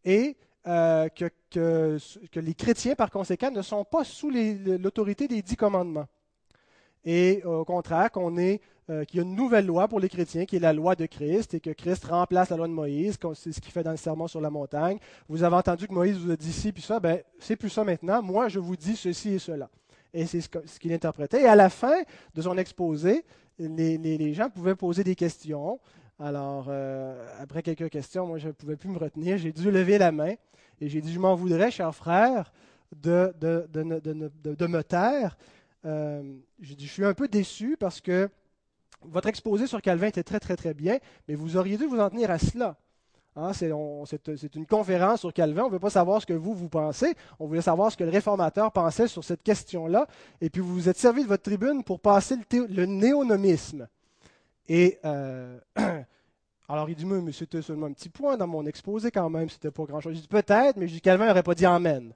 et 0.03 0.35
euh, 0.67 1.07
que, 1.09 1.97
les 2.35 2.53
chrétiens, 2.53 2.95
par 2.95 3.11
conséquent, 3.11 3.49
ne 3.49 3.61
sont 3.61 3.85
pas 3.85 4.03
sous 4.03 4.29
l'autorité 4.29 5.29
des 5.29 5.41
dix 5.41 5.55
commandements. 5.55 6.07
Et 7.05 7.41
au 7.45 7.63
contraire, 7.63 8.09
euh, 8.89 9.05
qu'il 9.05 9.17
y 9.17 9.19
a 9.19 9.23
une 9.23 9.35
nouvelle 9.35 9.65
loi 9.65 9.87
pour 9.87 10.01
les 10.01 10.09
chrétiens, 10.09 10.45
qui 10.45 10.57
est 10.57 10.59
la 10.59 10.73
loi 10.73 10.95
de 10.95 11.05
Christ, 11.05 11.53
et 11.53 11.61
que 11.61 11.69
Christ 11.69 12.03
remplace 12.05 12.49
la 12.49 12.57
loi 12.57 12.67
de 12.67 12.73
Moïse, 12.73 13.17
c'est 13.35 13.53
ce 13.53 13.61
qu'il 13.61 13.71
fait 13.71 13.83
dans 13.83 13.91
le 13.91 13.97
serment 13.97 14.27
sur 14.27 14.41
la 14.41 14.49
montagne. 14.49 14.97
Vous 15.29 15.43
avez 15.43 15.55
entendu 15.55 15.87
que 15.87 15.93
Moïse 15.93 16.17
vous 16.17 16.31
a 16.31 16.35
dit 16.35 16.51
ci, 16.51 16.73
puis 16.73 16.83
ça, 16.83 16.99
ben, 16.99 17.21
c'est 17.39 17.55
plus 17.55 17.69
ça 17.69 17.85
maintenant. 17.85 18.21
Moi, 18.21 18.49
je 18.49 18.59
vous 18.59 18.75
dis 18.75 18.97
ceci 18.97 19.35
et 19.35 19.39
cela. 19.39 19.69
Et 20.13 20.25
c'est 20.25 20.41
ce 20.41 20.79
qu'il 20.79 20.93
interprétait. 20.93 21.41
Et 21.43 21.47
à 21.47 21.55
la 21.55 21.69
fin 21.69 22.01
de 22.33 22.41
son 22.41 22.57
exposé, 22.57 23.25
les, 23.59 24.33
gens 24.33 24.49
pouvaient 24.49 24.75
poser 24.75 25.03
des 25.03 25.15
questions. 25.15 25.79
Alors, 26.19 26.67
euh, 26.69 27.27
après 27.39 27.61
quelques 27.61 27.89
questions, 27.89 28.25
moi, 28.25 28.37
je 28.37 28.47
ne 28.47 28.53
pouvais 28.53 28.75
plus 28.75 28.89
me 28.89 28.97
retenir. 28.97 29.37
J'ai 29.37 29.51
dû 29.51 29.69
lever 29.71 29.97
la 29.97 30.11
main 30.11 30.33
et 30.81 30.89
j'ai 30.89 31.01
dit, 31.01 31.13
je 31.13 31.19
m'en 31.19 31.35
voudrais, 31.35 31.71
cher 31.71 31.93
frère, 31.93 32.51
de, 32.95 33.33
me 34.67 34.81
taire. 34.81 35.37
Euh, 35.85 36.37
je 36.59 36.73
suis 36.85 37.05
un 37.05 37.13
peu 37.13 37.27
déçu 37.27 37.77
parce 37.79 38.01
que 38.01 38.29
votre 39.01 39.27
exposé 39.27 39.67
sur 39.67 39.81
Calvin 39.81 40.07
était 40.07 40.23
très, 40.23 40.39
très, 40.39 40.55
très 40.55 40.73
bien, 40.73 40.97
mais 41.27 41.35
vous 41.35 41.57
auriez 41.57 41.77
dû 41.77 41.85
vous 41.85 41.99
en 41.99 42.09
tenir 42.09 42.31
à 42.31 42.39
cela. 42.39 42.77
Hein, 43.39 43.53
c'est, 43.53 43.69
une 44.55 44.65
conférence 44.65 45.19
sur 45.19 45.31
Calvin. 45.31 45.63
On 45.63 45.67
ne 45.67 45.73
veut 45.73 45.79
pas 45.79 45.91
savoir 45.91 46.19
ce 46.19 46.25
que 46.25 46.33
vous, 46.33 46.55
vous 46.55 46.69
pensez. 46.69 47.13
On 47.39 47.45
voulait 47.45 47.61
savoir 47.61 47.91
ce 47.91 47.97
que 47.97 48.03
le 48.03 48.09
réformateur 48.09 48.71
pensait 48.71 49.07
sur 49.07 49.23
cette 49.23 49.43
question-là. 49.43 50.07
Et 50.41 50.49
puis, 50.49 50.59
vous 50.59 50.73
vous 50.73 50.89
êtes 50.89 50.97
servi 50.97 51.21
de 51.21 51.27
votre 51.27 51.43
tribune 51.43 51.83
pour 51.83 51.99
passer 51.99 52.35
le, 52.51 52.85
néonomisme. 52.85 53.87
Et 54.67 54.97
euh, 55.05 55.59
alors, 56.67 56.89
il 56.89 56.95
dit, 56.95 57.05
mais 57.05 57.31
c'était 57.31 57.61
seulement 57.61 57.85
un 57.85 57.93
petit 57.93 58.09
point 58.09 58.37
dans 58.37 58.47
mon 58.47 58.65
exposé 58.65 59.11
quand 59.11 59.29
même. 59.29 59.49
C'était 59.49 59.69
pas 59.69 59.83
grand-chose. 59.83 60.15
Je 60.15 60.21
dis, 60.21 60.27
peut-être, 60.27 60.75
mais 60.75 60.87
je 60.87 60.93
dis, 60.93 61.01
Calvin 61.01 61.27
n'aurait 61.27 61.43
pas 61.43 61.53
dit 61.53 61.67
Amen. 61.67 62.13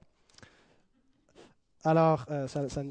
Alors, 1.83 2.25
euh, 2.29 2.47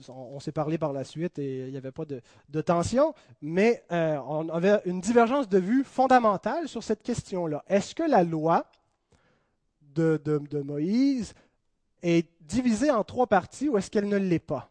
on, 0.08 0.40
s'est 0.40 0.50
parlé 0.50 0.76
par 0.76 0.92
la 0.92 1.04
suite 1.04 1.38
et 1.38 1.66
il 1.66 1.70
n'y 1.70 1.76
avait 1.76 1.92
pas 1.92 2.04
de, 2.04 2.60
tension, 2.60 3.14
mais 3.40 3.84
euh, 3.92 4.18
on 4.26 4.48
avait 4.48 4.80
une 4.84 5.00
divergence 5.00 5.48
de 5.48 5.58
vue 5.58 5.84
fondamentale 5.84 6.66
sur 6.68 6.82
cette 6.82 7.02
question-là. 7.02 7.64
Est-ce 7.68 7.94
que 7.94 8.02
la 8.02 8.24
loi 8.24 8.66
de, 9.94 10.20
Moïse 10.64 11.34
est 12.02 12.28
divisée 12.40 12.90
en 12.90 13.04
trois 13.04 13.28
parties 13.28 13.68
ou 13.68 13.78
est-ce 13.78 13.90
qu'elle 13.90 14.08
ne 14.08 14.16
l'est 14.16 14.40
pas? 14.40 14.70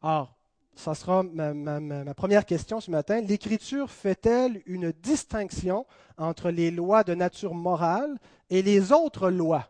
Alors, 0.00 0.36
ça 0.76 0.94
sera 0.94 1.24
ma 1.24 2.14
première 2.14 2.46
question 2.46 2.80
ce 2.80 2.92
matin. 2.92 3.20
L'Écriture 3.22 3.90
fait-elle 3.90 4.62
une 4.66 4.92
distinction 4.92 5.84
entre 6.16 6.50
les 6.50 6.70
lois 6.70 7.02
de 7.02 7.14
nature 7.14 7.54
morale 7.54 8.18
et 8.50 8.62
les 8.62 8.92
autres 8.92 9.30
lois 9.30 9.68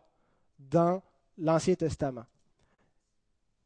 dans 0.59 1.01
l'Ancien 1.39 1.73
Testament? 1.73 2.25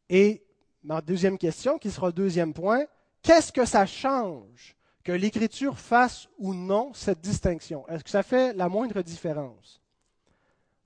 Et 0.09 0.43
ma 0.83 1.01
deuxième 1.01 1.37
question, 1.37 1.77
qui 1.77 1.91
sera 1.91 2.07
le 2.07 2.13
deuxième 2.13 2.53
point, 2.53 2.85
qu'est-ce 3.21 3.51
que 3.51 3.65
ça 3.65 3.85
change 3.85 4.75
que 5.03 5.11
l'Écriture 5.11 5.77
fasse 5.77 6.27
ou 6.37 6.53
non 6.53 6.93
cette 6.93 7.21
distinction? 7.21 7.87
Est-ce 7.87 8.03
que 8.03 8.09
ça 8.09 8.23
fait 8.23 8.53
la 8.53 8.69
moindre 8.69 9.01
différence? 9.01 9.81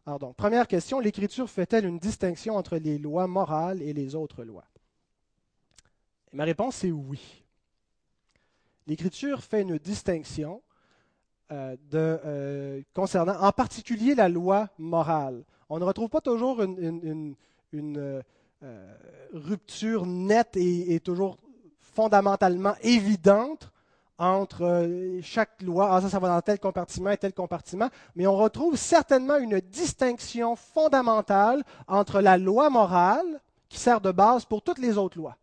Alors 0.06 0.20
donc, 0.20 0.36
première 0.36 0.68
question, 0.68 1.00
l'Écriture 1.00 1.50
fait-elle 1.50 1.86
une 1.86 2.00
distinction 2.00 2.56
entre 2.56 2.78
les 2.78 2.98
lois 2.98 3.28
morales 3.28 3.82
et 3.82 3.94
les 3.94 4.16
autres 4.16 4.44
lois? 4.44 4.66
Ma 6.32 6.46
réponse 6.46 6.84
est 6.84 6.92
oui. 6.92 7.44
L'Écriture 8.88 9.44
fait 9.44 9.62
une 9.62 9.78
distinction 9.78 10.62
euh, 11.52 11.76
euh, 11.94 12.82
concernant 12.94 13.40
en 13.40 13.52
particulier 13.52 14.16
la 14.16 14.30
loi 14.30 14.70
morale. 14.78 15.44
On 15.70 15.80
ne 15.80 15.84
retrouve 15.84 16.10
pas 16.10 16.22
toujours 16.22 16.62
une, 16.62 17.36
une 17.72 18.24
euh, 18.62 18.94
rupture 19.34 20.06
nette 20.06 20.58
et, 20.58 21.00
toujours 21.00 21.38
fondamentalement 21.80 22.76
évidente 22.82 23.72
entre 24.18 24.66
euh, 24.66 25.22
chaque 25.22 25.62
loi, 25.62 25.96
ah, 25.96 26.02
ça, 26.02 26.10
ça 26.10 26.20
va 26.20 26.28
dans 26.28 26.42
tel 26.42 26.60
compartiment 26.60 27.12
et 27.12 27.18
tel 27.18 27.34
compartiment, 27.34 27.90
mais 28.16 28.28
on 28.28 28.36
retrouve 28.36 28.76
certainement 28.76 29.38
une 29.38 29.62
distinction 29.62 30.58
fondamentale 30.58 31.64
entre 31.88 32.20
la 32.20 32.38
loi 32.38 32.70
morale, 32.70 33.40
qui 33.70 33.80
sert 33.80 34.02
de 34.02 34.12
base 34.12 34.44
pour 34.44 34.62
toutes 34.62 34.80
les 34.80 34.98
autres 34.98 35.18
lois. 35.18 35.38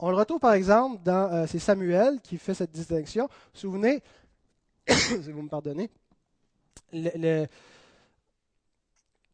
On 0.00 0.10
le 0.10 0.16
retrouve 0.16 0.40
par 0.40 0.54
exemple 0.54 1.00
dans, 1.04 1.30
euh, 1.32 1.46
c'est 1.46 1.58
Samuel 1.58 2.20
qui 2.22 2.38
fait 2.38 2.54
cette 2.54 2.72
distinction. 2.72 3.28
Souvenez, 3.52 4.02
si 4.88 5.30
vous 5.30 5.42
me 5.42 5.48
pardonnez, 5.48 5.90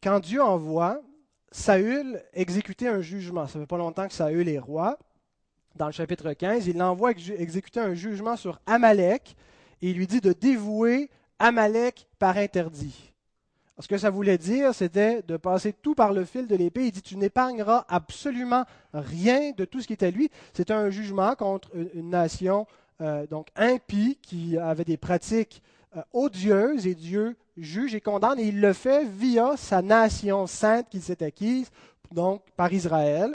quand 0.03 0.19
Dieu 0.19 0.43
envoie 0.43 1.01
Saül 1.57 2.21
exécutait 2.33 2.87
un 2.87 3.01
jugement. 3.01 3.47
Ça 3.47 3.59
fait 3.59 3.65
pas 3.65 3.77
longtemps 3.77 4.07
que 4.07 4.13
Saül 4.13 4.47
est 4.47 4.59
roi. 4.59 4.99
Dans 5.75 5.87
le 5.87 5.91
chapitre 5.91 6.31
15, 6.31 6.67
il 6.67 6.77
l'envoie 6.77 7.11
exécuter 7.11 7.79
un 7.79 7.95
jugement 7.95 8.35
sur 8.37 8.61
Amalek 8.67 9.35
et 9.81 9.89
il 9.89 9.97
lui 9.97 10.05
dit 10.05 10.21
de 10.21 10.33
dévouer 10.33 11.09
Amalek 11.39 12.07
par 12.19 12.37
interdit. 12.37 13.11
Ce 13.79 13.87
que 13.87 13.97
ça 13.97 14.11
voulait 14.11 14.37
dire, 14.37 14.73
c'était 14.75 15.23
de 15.23 15.35
passer 15.35 15.73
tout 15.73 15.95
par 15.95 16.13
le 16.13 16.25
fil 16.25 16.45
de 16.45 16.55
l'épée. 16.55 16.85
Il 16.85 16.91
dit 16.91 17.01
Tu 17.01 17.17
n'épargneras 17.17 17.85
absolument 17.89 18.65
rien 18.93 19.51
de 19.57 19.65
tout 19.65 19.81
ce 19.81 19.87
qui 19.87 19.93
est 19.93 20.03
à 20.03 20.11
lui. 20.11 20.29
C'était 20.53 20.73
un 20.73 20.91
jugement 20.91 21.35
contre 21.35 21.71
une 21.95 22.11
nation 22.11 22.67
euh, 23.01 23.25
donc 23.25 23.47
impie 23.55 24.19
qui 24.21 24.59
avait 24.59 24.85
des 24.85 24.97
pratiques 24.97 25.63
euh, 25.95 26.01
odieuses 26.13 26.85
et 26.85 26.95
Dieu 26.95 27.35
juge 27.57 27.95
et 27.95 28.01
condamne, 28.01 28.39
et 28.39 28.47
il 28.47 28.61
le 28.61 28.73
fait 28.73 29.05
via 29.05 29.57
sa 29.57 29.81
nation 29.81 30.47
sainte 30.47 30.89
qu'il 30.89 31.01
s'est 31.01 31.23
acquise, 31.23 31.69
donc 32.11 32.43
par 32.55 32.71
Israël. 32.71 33.31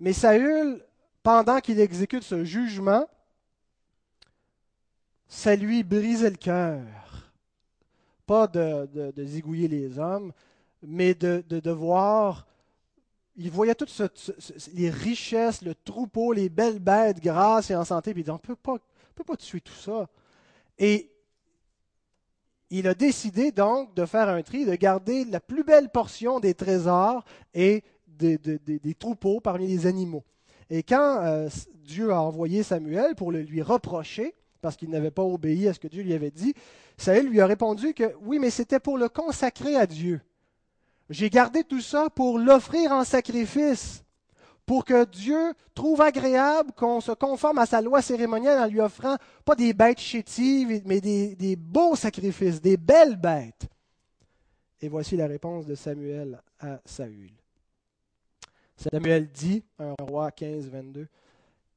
Mais 0.00 0.12
Saül, 0.12 0.82
pendant 1.22 1.60
qu'il 1.60 1.80
exécute 1.80 2.22
ce 2.22 2.44
jugement, 2.44 3.06
ça 5.26 5.56
lui 5.56 5.82
brisait 5.82 6.30
le 6.30 6.36
cœur. 6.36 6.86
Pas 8.26 8.46
de, 8.46 9.12
zigouiller 9.18 9.68
les 9.68 9.98
hommes, 9.98 10.32
mais 10.82 11.14
de, 11.14 11.44
de, 11.48 11.70
voir. 11.70 12.46
Il 13.36 13.50
voyait 13.50 13.74
toutes 13.74 13.94
les 14.74 14.90
richesses, 14.90 15.62
le 15.62 15.74
troupeau, 15.74 16.32
les 16.32 16.48
belles 16.48 16.78
bêtes 16.78 17.20
grasses 17.20 17.70
et 17.70 17.76
en 17.76 17.84
santé, 17.84 18.12
puis 18.12 18.22
il 18.22 18.24
dit 18.24 18.30
on 18.30 18.34
ne 18.34 18.38
peut 18.38 18.56
pas 18.56 19.36
tuer 19.36 19.60
tout 19.60 19.72
ça. 19.72 20.08
Et 20.78 21.10
il 22.70 22.86
a 22.86 22.94
décidé 22.94 23.50
donc 23.50 23.94
de 23.94 24.04
faire 24.04 24.28
un 24.28 24.42
tri, 24.42 24.64
de 24.64 24.74
garder 24.74 25.24
la 25.24 25.40
plus 25.40 25.64
belle 25.64 25.88
portion 25.88 26.40
des 26.40 26.54
trésors 26.54 27.24
et 27.54 27.82
des, 28.06 28.38
troupeaux 28.98 29.40
parmi 29.40 29.66
les 29.66 29.86
animaux. 29.86 30.24
Et 30.70 30.82
quand 30.82 31.20
euh, 31.22 31.48
Dieu 31.84 32.12
a 32.12 32.20
envoyé 32.20 32.62
Samuel 32.62 33.14
pour 33.14 33.32
le 33.32 33.40
lui 33.40 33.62
reprocher, 33.62 34.34
parce 34.60 34.76
qu'il 34.76 34.90
n'avait 34.90 35.10
pas 35.10 35.22
obéi 35.22 35.68
à 35.68 35.74
ce 35.74 35.78
que 35.78 35.88
Dieu 35.88 36.02
lui 36.02 36.12
avait 36.12 36.30
dit, 36.30 36.54
Samuel 36.96 37.28
lui 37.28 37.40
a 37.40 37.46
répondu 37.46 37.94
que 37.94 38.12
oui, 38.22 38.38
mais 38.38 38.50
c'était 38.50 38.80
pour 38.80 38.98
le 38.98 39.08
consacrer 39.08 39.76
à 39.76 39.86
Dieu. 39.86 40.20
J'ai 41.10 41.30
gardé 41.30 41.64
tout 41.64 41.80
ça 41.80 42.10
pour 42.10 42.38
l'offrir 42.38 42.92
en 42.92 43.04
sacrifice 43.04 44.04
pour 44.68 44.84
que 44.84 45.06
Dieu 45.06 45.54
trouve 45.74 46.02
agréable 46.02 46.72
qu'on 46.76 47.00
se 47.00 47.12
conforme 47.12 47.56
à 47.56 47.64
sa 47.64 47.80
loi 47.80 48.02
cérémonielle 48.02 48.58
en 48.58 48.66
lui 48.66 48.80
offrant 48.80 49.16
pas 49.42 49.54
des 49.54 49.72
bêtes 49.72 49.98
chétives, 49.98 50.82
mais 50.84 51.00
des, 51.00 51.56
beaux 51.56 51.96
sacrifices, 51.96 52.60
des 52.60 52.76
belles 52.76 53.16
bêtes. 53.16 53.66
Et 54.82 54.90
voici 54.90 55.16
la 55.16 55.26
réponse 55.26 55.64
de 55.64 55.74
Samuel 55.74 56.42
à 56.60 56.80
Saül. 56.84 57.32
Samuel 58.76 59.28
dit, 59.32 59.64
un 59.78 59.94
roi 60.02 60.30
15, 60.30 60.68
22, 60.68 61.08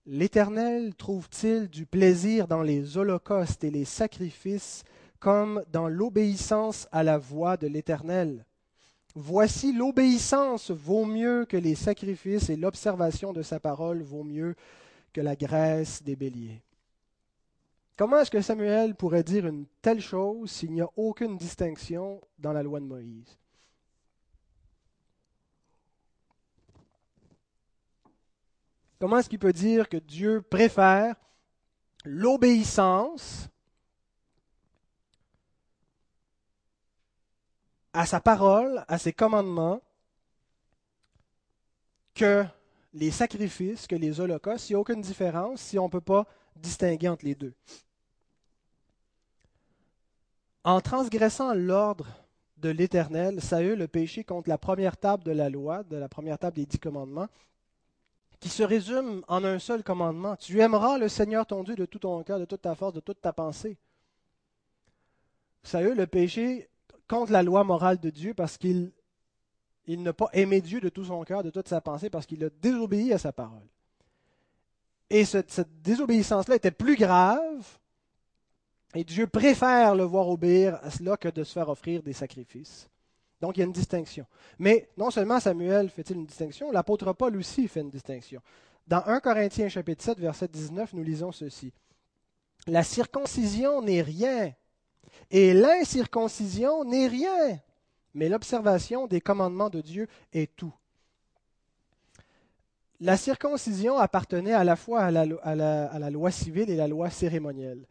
L'Éternel 0.05 0.93
trouve-t-il 0.93 1.69
du 1.69 1.86
plaisir 1.86 2.45
dans 2.45 2.62
les 2.62 2.98
holocaustes 2.98 3.63
et 3.63 3.71
les 3.71 3.86
sacrifices 3.86 4.83
comme 5.21 5.63
dans 5.71 5.88
l'obéissance 5.88 6.89
à 6.91 7.03
la 7.03 7.17
voix 7.17 7.55
de 7.55 7.67
l'Éternel? 7.67 8.45
Voici 9.15 9.74
l'obéissance 9.74 10.72
vaut 10.72 11.06
mieux 11.06 11.46
que 11.46 11.58
les 11.58 11.75
sacrifices 11.75 12.50
et 12.50 12.56
l'observation 12.56 13.34
de 13.34 13.41
sa 13.41 13.60
parole 13.60 14.01
vaut 14.01 14.24
mieux 14.24 14.56
que 15.12 15.22
la 15.22 15.36
graisse 15.36 16.01
des 16.01 16.15
béliers. 16.15 16.62
Comment 17.98 18.20
est-ce 18.20 18.32
que 18.32 18.41
Samuel 18.41 18.96
pourrait 18.96 19.24
dire 19.24 19.46
une 19.46 19.65
telle 19.82 20.01
chose 20.01 20.50
s'il 20.50 20.72
n'y 20.72 20.82
a 20.82 20.89
aucune 20.96 21.38
distinction 21.38 22.22
dans 22.39 22.53
la 22.53 22.63
loi 22.63 22.80
de 22.80 22.86
Moïse? 22.86 23.38
Comment 28.98 29.18
est-ce 29.18 29.30
qu'il 29.30 29.39
peut 29.39 29.53
dire 29.53 29.89
que 29.89 29.98
Dieu 29.98 30.41
préfère 30.41 31.15
l'obéissance 32.06 33.50
à 37.93 38.05
sa 38.05 38.19
parole, 38.19 38.86
à 38.88 38.98
ses 38.98 39.13
commandements, 39.13 39.81
que 42.13 42.45
les 42.93 43.12
sacrifices, 43.12 43.88
que 43.88 43.95
les 43.95 44.19
holocaustes, 44.19 44.69
il 44.69 44.74
n'y 44.74 44.75
a 44.75 44.79
aucune 44.79 45.01
différence 45.01 45.62
si 45.62 45.79
on 45.79 45.86
ne 45.86 45.91
peut 45.91 46.01
pas 46.01 46.25
distinguer 46.55 47.07
entre 47.07 47.25
les 47.25 47.36
deux. 47.36 47.53
En 50.63 50.79
transgressant 50.81 51.53
l'ordre 51.53 52.07
de 52.57 52.69
l'Éternel, 52.69 53.41
Saül 53.41 53.79
le 53.79 53.88
péché 53.88 54.24
contre 54.24 54.50
la 54.50 54.57
première 54.57 54.98
table 54.98 55.24
de 55.24 55.31
la 55.31 55.50
loi, 55.50 55.83
de 55.83 55.98
la 55.98 56.07
première 56.07 56.38
table 56.38 56.57
des 56.57 56.65
dix 56.65 56.77
commandements, 56.77 57.27
qui 58.39 58.50
se 58.50 58.63
résume 58.63 59.24
en 59.27 59.43
un 59.43 59.60
seul 59.60 59.83
commandement. 59.83 60.36
Tu 60.36 60.60
aimeras 60.60 60.98
le 60.98 61.07
Seigneur 61.07 61.45
ton 61.45 61.63
Dieu 61.63 61.75
de 61.75 61.86
tout 61.86 62.00
ton 62.00 62.21
cœur, 62.24 62.39
de 62.39 62.45
toute 62.45 62.62
ta 62.62 62.75
force, 62.75 62.93
de 62.93 63.00
toute 63.00 63.21
ta 63.21 63.33
pensée. 63.33 63.77
Saül 65.63 65.95
le 65.95 66.07
péché 66.07 66.69
contre 67.12 67.34
la 67.34 67.44
loi 67.44 67.65
morale 67.65 68.00
de 68.00 68.10
Dieu 68.10 68.34
parce 68.34 68.58
qu'il 68.58 68.91
il 69.86 70.01
n'a 70.01 70.13
pas 70.13 70.30
aimé 70.32 70.62
Dieu 70.62 70.80
de 70.80 70.88
tout 70.88 71.03
son 71.03 71.22
cœur, 71.24 71.44
de 71.44 71.50
toute 71.50 71.68
sa 71.68 71.82
pensée, 71.82 72.10
parce 72.10 72.25
qu'il 72.25 72.44
a 72.46 72.50
désobéi 72.50 73.12
à 73.12 73.18
sa 73.18 73.34
parole. 73.34 73.68
Et 75.10 75.25
cette, 75.25 75.68
désobéissance-là 75.82 76.56
était 76.56 76.72
plus 76.72 76.96
grave, 76.96 77.68
et 78.94 79.03
Dieu 79.03 79.27
préfère 79.27 79.96
le 79.96 80.03
voir 80.03 80.30
obéir 80.30 80.80
à 80.84 80.91
cela 80.91 81.18
que 81.18 81.27
de 81.27 81.44
se 81.44 81.51
faire 81.51 81.68
offrir 81.68 82.01
des 82.03 82.13
sacrifices. 82.13 82.88
Donc 83.41 83.58
il 83.58 83.62
y 83.62 83.63
a 83.63 83.65
une 83.65 83.74
distinction. 83.74 84.25
Mais 84.60 84.88
non 84.96 85.12
seulement 85.12 85.39
Samuel 85.39 85.89
fait-il 85.89 86.15
une 86.15 86.27
distinction, 86.27 86.72
l'apôtre 86.72 87.12
Paul 87.12 87.36
aussi 87.36 87.68
fait 87.68 87.82
une 87.82 87.89
distinction. 87.89 88.41
Dans 88.88 89.03
1 89.06 89.20
Corinthiens 89.20 89.68
chapitre 89.68 90.03
7, 90.03 90.20
verset 90.20 90.48
19, 90.48 90.94
nous 90.94 91.03
lisons 91.03 91.32
ceci. 91.32 91.74
La 92.68 92.84
circoncision 92.84 93.82
n'est 93.82 94.03
rien, 94.03 94.53
et 95.29 95.53
l'incirconcision 95.53 96.84
n'est 96.84 97.08
rien, 97.08 97.60
mais 98.13 98.29
l'observation 98.29 99.08
des 99.08 99.22
commandements 99.22 99.70
de 99.70 99.81
Dieu 99.81 100.08
est 100.34 100.55
tout. 100.55 100.74
La 103.00 103.17
circoncision 103.17 103.98
appartenait 103.98 104.53
à 104.53 104.63
la 104.63 104.75
fois 104.75 105.01
à 105.01 105.12
la, 105.12 106.10
loi 106.12 106.29
civile 106.29 106.70
et 106.70 106.75
la 106.75 106.88
loi 106.88 107.10
cérémonielle. 107.10 107.88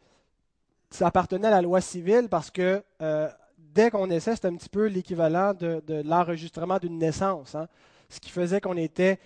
Ça 0.89 1.07
appartenait 1.07 1.47
à 1.47 1.51
la 1.51 1.61
loi 1.61 1.81
civile 1.81 2.29
parce 2.29 2.49
que 2.49 2.81
euh, 3.01 3.29
dès 3.57 3.91
qu'on 3.91 4.07
naissait, 4.07 4.35
c'était 4.35 4.47
un 4.47 4.55
petit 4.55 4.69
peu 4.69 4.85
l'équivalent 4.85 5.53
de, 5.53 6.01
l'enregistrement 6.05 6.77
d'une 6.77 6.97
naissance. 6.97 7.55
Hein. 7.55 7.67
Ce 8.09 8.19
qui 8.19 8.29
faisait 8.29 8.61
qu'on 8.61 8.77
était, 8.77 9.19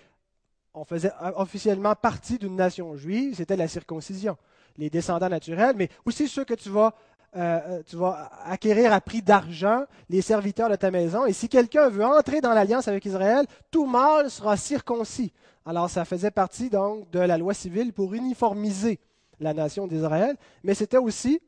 on 0.74 0.86
faisait 0.86 1.12
officiellement 1.36 1.96
partie 1.96 2.40
d'une 2.40 2.56
nation 2.56 2.96
juive, 2.96 3.36
c'était 3.36 3.56
la 3.56 3.68
circoncision. 3.68 4.38
Les 4.78 4.90
descendants 4.90 5.30
naturels, 5.30 5.76
mais 5.78 5.90
aussi 6.04 6.28
ceux 6.28 6.46
que 6.46 6.54
tu 6.54 6.70
vas 6.70 6.94
euh, 7.36 7.60
euh, 7.68 7.84
tu 7.86 7.98
vas 7.98 8.32
acquérir 8.46 8.94
à 8.94 9.02
prix 9.02 9.22
d'argent 9.22 9.84
les 10.10 10.22
serviteurs 10.22 10.70
de 10.70 10.76
ta 10.76 10.90
maison. 10.90 11.26
Et 11.26 11.34
si 11.34 11.50
quelqu'un 11.50 11.90
veut 11.90 12.06
entrer 12.06 12.40
dans 12.40 12.54
l'alliance 12.54 12.88
avec 12.88 13.04
Israël, 13.06 13.46
tout 13.72 13.86
mâle 13.86 14.30
sera 14.30 14.56
circoncis. 14.56 15.34
Alors 15.66 15.90
ça 15.90 16.06
faisait 16.06 16.32
partie 16.32 16.70
donc 16.70 17.10
de 17.12 17.20
la 17.20 17.38
loi 17.38 17.54
civile 17.54 17.92
pour 17.92 18.14
uniformiser 18.14 19.00
la 19.42 19.54
nation 19.54 19.86
d'Israël, 19.86 20.38
mais 20.64 20.76
c'était 20.76 20.98
aussi, 20.98 21.42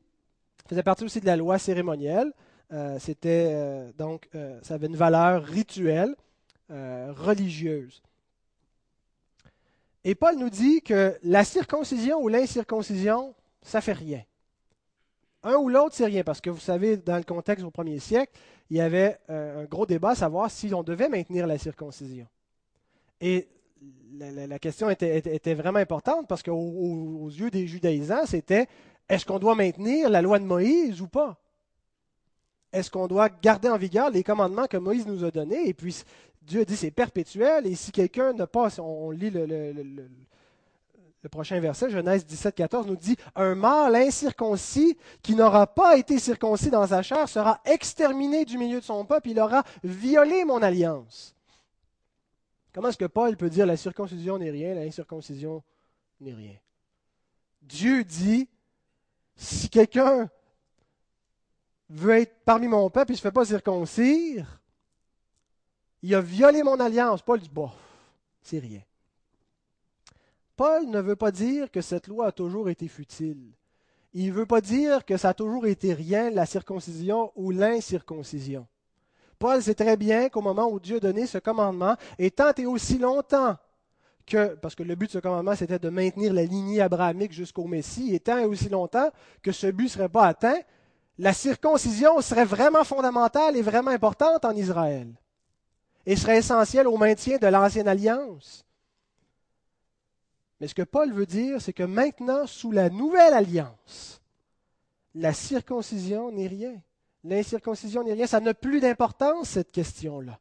faisait 0.68 0.84
partie 0.84 1.06
aussi 1.06 1.22
de 1.22 1.26
la 1.26 1.38
loi 1.38 1.58
cérémonielle. 1.58 2.34
Euh, 2.74 2.98
c'était 3.00 3.94
donc, 3.98 4.30
ça 4.64 4.74
avait 4.74 4.88
une 4.88 4.98
valeur 4.98 5.44
rituelle, 5.44 6.16
religieuse. 6.70 8.02
Et 10.04 10.16
Paul 10.16 10.36
nous 10.38 10.50
dit 10.50 10.82
que 10.82 11.18
la 11.24 11.46
circoncision 11.46 12.22
ou 12.22 12.28
l'incirconcision, 12.28 13.34
ça 13.62 13.80
fait 13.80 13.94
rien. 13.94 14.22
Un 15.48 15.56
ou 15.56 15.70
l'autre, 15.70 15.96
c'est 15.96 16.06
rien, 16.06 16.26
parce 16.26 16.42
que 16.42 16.50
vous 16.50 16.60
savez, 16.60 16.98
dans 16.98 17.16
le 17.16 17.24
contexte 17.24 17.66
au 17.66 17.72
premier 17.72 18.00
siècle, 18.00 18.34
il 18.70 18.76
y 18.76 18.82
avait 18.82 19.18
euh, 19.30 19.64
un 19.64 19.64
gros 19.64 19.86
débat 19.86 20.10
à 20.10 20.16
savoir 20.16 20.52
si 20.52 20.74
on 20.74 20.84
devait 20.84 21.08
maintenir 21.08 21.48
la 21.48 21.58
circoncision. 21.58 22.28
Et 23.22 23.48
la, 24.20 24.60
question 24.60 24.90
était, 24.90 25.54
vraiment 25.54 25.80
importante 25.80 26.28
parce 26.28 26.44
qu'aux 26.44 27.30
yeux 27.30 27.50
des 27.50 27.66
judaïsants, 27.66 28.26
c'était 28.26 28.68
est-ce 29.08 29.26
qu'on 29.26 29.40
doit 29.40 29.56
maintenir 29.56 30.10
la 30.10 30.22
loi 30.22 30.38
de 30.38 30.44
Moïse 30.44 31.02
ou 31.02 31.08
pas? 31.08 31.40
Est-ce 32.74 32.92
qu'on 32.92 33.08
doit 33.08 33.30
garder 33.30 33.70
en 33.70 33.78
vigueur 33.78 34.10
les 34.10 34.24
commandements 34.24 34.68
que 34.68 34.76
Moïse 34.76 35.08
nous 35.08 35.24
a 35.24 35.32
donnés? 35.32 35.70
Et 35.70 35.74
puis 35.74 36.04
Dieu 36.42 36.62
a 36.62 36.66
dit 36.66 36.76
c'est 36.76 36.92
perpétuel, 36.92 37.68
et 37.68 37.76
si 37.76 37.94
quelqu'un 37.94 38.34
n'a 38.34 38.48
pas, 38.48 38.68
on, 38.82 39.12
lit 39.12 39.30
le, 39.30 39.46
le 39.46 40.10
prochain 41.30 41.60
verset, 41.60 41.90
Genèse 41.90 42.26
17, 42.26 42.56
14, 42.56 42.88
nous 42.88 42.96
dit 42.96 43.18
Un 43.36 43.56
mâle 43.56 43.96
incirconcis 43.96 44.98
qui 45.22 45.36
n'aura 45.36 45.68
pas 45.68 45.98
été 45.98 46.20
circoncis 46.20 46.70
dans 46.70 46.88
sa 46.88 47.02
chair 47.02 47.28
sera 47.28 47.62
exterminé 47.66 48.46
du 48.46 48.58
milieu 48.58 48.80
de 48.80 48.86
son 48.86 49.06
peuple, 49.06 49.30
il 49.30 49.40
aura 49.40 49.64
violé 49.84 50.46
mon 50.46 50.62
alliance. 50.62 51.36
Comment 52.74 52.90
est-ce 52.90 52.98
que 52.98 53.06
Paul 53.06 53.36
peut 53.38 53.50
dire 53.50 53.66
la 53.66 53.78
circoncision 53.78 54.38
n'est 54.38 54.52
rien, 54.52 54.76
l'incirconcision 54.76 55.64
n'est 56.20 56.34
rien 56.34 56.56
Dieu 57.62 58.04
dit 58.04 58.48
si 59.36 59.70
quelqu'un 59.70 60.30
veut 61.90 62.18
être 62.20 62.36
parmi 62.44 62.68
mon 62.68 62.90
peuple 62.90 63.12
et 63.12 63.14
ne 63.14 63.18
se 63.18 63.22
fait 63.22 63.32
pas 63.32 63.46
circoncire, 63.46 64.60
il 66.02 66.14
a 66.16 66.22
violé 66.22 66.64
mon 66.64 66.80
alliance. 66.80 67.22
Paul 67.22 67.40
dit 67.40 67.50
bof, 67.50 67.72
c'est 68.42 68.60
rien. 68.60 68.82
Paul 70.58 70.88
ne 70.88 71.00
veut 71.00 71.16
pas 71.16 71.32
dire 71.32 71.70
que 71.70 71.82
cette 71.82 72.08
loi 72.08 72.28
a 72.28 72.32
toujours 72.32 72.68
été 72.68 72.88
futile. 72.88 73.54
Il 74.14 74.30
ne 74.30 74.34
veut 74.34 74.48
pas 74.48 74.60
dire 74.60 75.06
que 75.06 75.16
ça 75.16 75.30
a 75.30 75.34
toujours 75.36 75.68
été 75.68 75.94
rien, 75.94 76.32
la 76.32 76.48
circoncision 76.48 77.32
ou 77.36 77.52
l'incirconcision. 77.52 78.66
Paul 79.38 79.62
sait 79.62 79.76
très 79.76 79.96
bien 79.98 80.30
qu'au 80.30 80.42
moment 80.42 80.68
où 80.68 80.80
Dieu 80.80 81.00
donné 81.00 81.28
ce 81.28 81.38
commandement, 81.38 81.96
et 82.18 82.32
tant 82.32 82.54
et 82.58 82.66
aussi 82.66 82.98
longtemps 82.98 83.56
que, 84.26 84.56
parce 84.56 84.74
que 84.74 84.82
le 84.82 84.96
but 84.96 85.06
de 85.06 85.12
ce 85.12 85.18
commandement, 85.20 85.56
c'était 85.56 85.78
de 85.78 85.90
maintenir 85.90 86.34
la 86.34 86.44
lignée 86.44 86.82
abrahamique 86.82 87.34
jusqu'au 87.34 87.66
Messie, 87.66 88.16
et 88.16 88.20
tant 88.20 88.40
et 88.40 88.46
aussi 88.46 88.68
longtemps 88.68 89.12
que 89.44 89.52
ce 89.52 89.68
but 89.68 89.84
ne 89.84 89.90
serait 89.90 90.10
pas 90.10 90.26
atteint, 90.26 90.60
la 91.20 91.34
circoncision 91.34 92.20
serait 92.22 92.46
vraiment 92.46 92.84
fondamentale 92.84 93.56
et 93.56 93.62
vraiment 93.62 93.92
importante 93.92 94.44
en 94.44 94.56
Israël, 94.56 95.14
et 96.08 96.16
serait 96.16 96.38
essentielle 96.38 96.88
au 96.88 96.98
maintien 96.98 97.38
de 97.38 97.46
l'ancienne 97.46 97.88
alliance. 97.88 98.67
Mais 100.60 100.68
ce 100.68 100.76
que 100.76 100.84
Paul 100.84 101.12
veut 101.12 101.26
dire, 101.26 101.62
c'est 101.62 101.74
que 101.74 101.84
maintenant, 101.84 102.48
sous 102.48 102.72
la 102.72 102.90
nouvelle 102.90 103.34
alliance, 103.34 104.22
la 105.14 105.34
circoncision 105.34 106.32
n'est 106.32 106.48
rien. 106.48 106.82
L'incirconcision 107.24 108.04
n'est 108.04 108.14
rien. 108.14 108.28
Ça 108.28 108.40
n'a 108.40 108.54
plus 108.54 108.80
d'importance, 108.80 109.50
cette 109.50 109.72
question-là. 109.72 110.40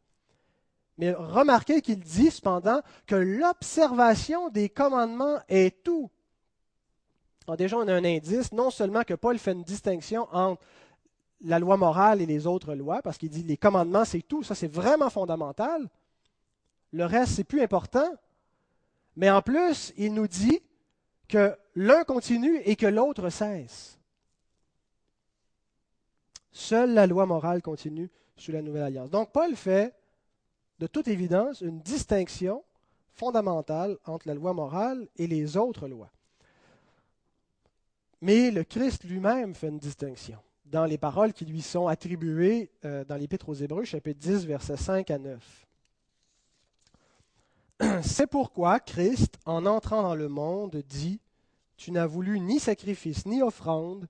Mais 0.99 1.13
remarquez 1.13 1.83
qu'il 1.83 2.01
dit 2.01 2.31
cependant 2.31 2.81
que 3.07 3.17
l'observation 3.17 4.49
des 4.49 4.69
commandements 4.69 5.39
est 5.49 5.83
tout. 5.83 6.11
Alors 7.47 7.57
déjà, 7.57 7.77
on 7.77 7.87
a 7.87 7.95
un 7.95 8.05
indice, 8.05 8.53
non 8.53 8.71
seulement 8.71 9.03
que 9.03 9.15
Paul 9.15 9.39
fait 9.39 9.53
une 9.53 9.63
distinction 9.63 10.27
entre 10.33 10.63
la 11.43 11.59
loi 11.59 11.77
morale 11.77 12.23
et 12.23 12.27
les 12.27 12.47
autres 12.47 12.75
lois, 12.75 13.03
parce 13.03 13.19
qu'il 13.19 13.29
dit 13.29 13.43
les 13.43 13.59
commandements, 13.59 14.05
c'est 14.05 14.23
tout, 14.23 14.43
ça 14.43 14.55
c'est 14.55 14.73
vraiment 14.73 15.11
fondamental. 15.11 15.89
Le 16.93 17.05
reste, 17.05 17.35
c'est 17.35 17.45
plus 17.45 17.61
important. 17.61 18.09
Mais 19.17 19.31
en 19.31 19.43
plus, 19.43 19.93
il 19.97 20.13
nous 20.15 20.29
dit 20.29 20.61
que 21.29 21.57
l'un 21.75 22.05
continue 22.05 22.59
et 22.65 22.77
que 22.77 22.87
l'autre 22.87 23.31
cesse. 23.31 23.99
Seule 26.53 26.95
la 26.95 27.07
loi 27.07 27.27
morale 27.27 27.63
continue 27.63 28.11
sous 28.37 28.53
la 28.53 28.63
nouvelle 28.63 28.85
alliance. 28.85 29.11
Donc 29.11 29.33
Paul 29.33 29.57
fait, 29.57 29.95
de 30.79 30.87
toute 30.87 31.09
évidence, 31.09 31.61
une 31.61 31.81
distinction 31.81 32.63
fondamentale 33.13 33.99
entre 34.05 34.29
la 34.29 34.35
loi 34.35 34.53
morale 34.53 35.09
et 35.17 35.27
les 35.27 35.57
autres 35.57 35.89
lois. 35.89 36.11
Mais 38.21 38.51
le 38.51 38.65
Christ 38.65 39.05
lui-même 39.05 39.55
fait 39.55 39.69
une 39.69 39.79
distinction 39.79 40.39
dans 40.67 40.85
les 40.85 40.99
paroles 40.99 41.33
qui 41.33 41.45
lui 41.45 41.63
sont 41.63 41.87
attribuées 41.87 42.71
euh, 42.85 43.05
dans 43.05 43.17
l'Épître 43.17 43.49
aux 43.49 43.55
Hébreux, 43.55 43.85
chapitre 43.85 44.19
10, 44.19 44.47
versets 44.47 44.77
5 44.77 45.11
à 45.11 45.19
9. 45.19 45.66
C'est 48.03 48.27
pourquoi 48.27 48.81
Christ, 48.81 49.39
en 49.45 49.67
entrant 49.67 50.03
dans 50.03 50.15
le 50.15 50.29
monde, 50.29 50.83
dit, 50.89 51.21
Tu 51.77 51.93
n'as 51.93 52.07
voulu 52.07 52.41
ni 52.41 52.59
sacrifice 52.59 53.27
ni 53.27 53.43
offrande, 53.43 54.09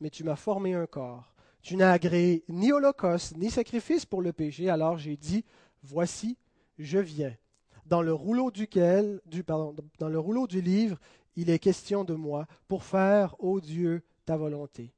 mais 0.00 0.10
tu 0.10 0.24
m'as 0.24 0.36
formé 0.36 0.74
un 0.74 0.86
corps. 0.86 1.34
Tu 1.62 1.76
n'as 1.76 1.92
agréé 1.92 2.44
ni 2.48 2.72
holocauste 2.72 3.36
ni 3.36 3.50
sacrifice 3.50 4.06
pour 4.06 4.22
le 4.22 4.32
péché, 4.32 4.70
alors 4.70 4.96
j'ai 4.96 5.16
dit, 5.16 5.44
Voici, 5.82 6.36
je 6.78 6.98
viens. 6.98 7.34
Dans 7.86 8.02
le 8.02 8.12
rouleau 8.12 8.50
duquel, 8.50 9.20
du, 9.26 9.42
dans 9.42 10.08
le 10.08 10.18
rouleau 10.18 10.46
du 10.46 10.60
livre, 10.60 10.98
il 11.36 11.50
est 11.50 11.58
question 11.58 12.04
de 12.04 12.14
moi, 12.14 12.46
pour 12.68 12.84
faire, 12.84 13.34
ô 13.38 13.60
Dieu, 13.60 14.02
ta 14.24 14.36
volonté. 14.36 14.92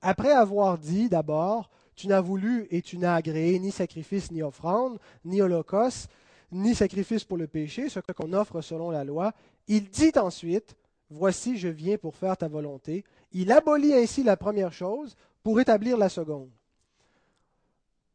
Après 0.00 0.32
avoir 0.32 0.78
dit 0.78 1.08
d'abord, 1.08 1.70
tu 1.96 2.06
n'as 2.06 2.20
voulu 2.20 2.66
et 2.70 2.80
tu 2.80 2.96
n'as 2.96 3.16
agréé 3.16 3.58
ni 3.58 3.72
sacrifice 3.72 4.30
ni 4.30 4.42
offrande, 4.42 4.98
ni 5.24 5.42
holocauste, 5.42 6.08
ni 6.50 6.74
sacrifice 6.74 7.24
pour 7.24 7.36
le 7.36 7.46
péché, 7.46 7.88
ce 7.88 8.00
qu'on 8.00 8.32
offre 8.32 8.60
selon 8.60 8.90
la 8.90 9.04
loi. 9.04 9.32
Il 9.66 9.90
dit 9.90 10.12
ensuite, 10.16 10.76
Voici, 11.10 11.56
je 11.56 11.68
viens 11.68 11.96
pour 11.96 12.16
faire 12.16 12.36
ta 12.36 12.48
volonté. 12.48 13.04
Il 13.32 13.50
abolit 13.50 13.94
ainsi 13.94 14.22
la 14.22 14.36
première 14.36 14.72
chose 14.72 15.16
pour 15.42 15.58
établir 15.60 15.96
la 15.96 16.08
seconde. 16.08 16.50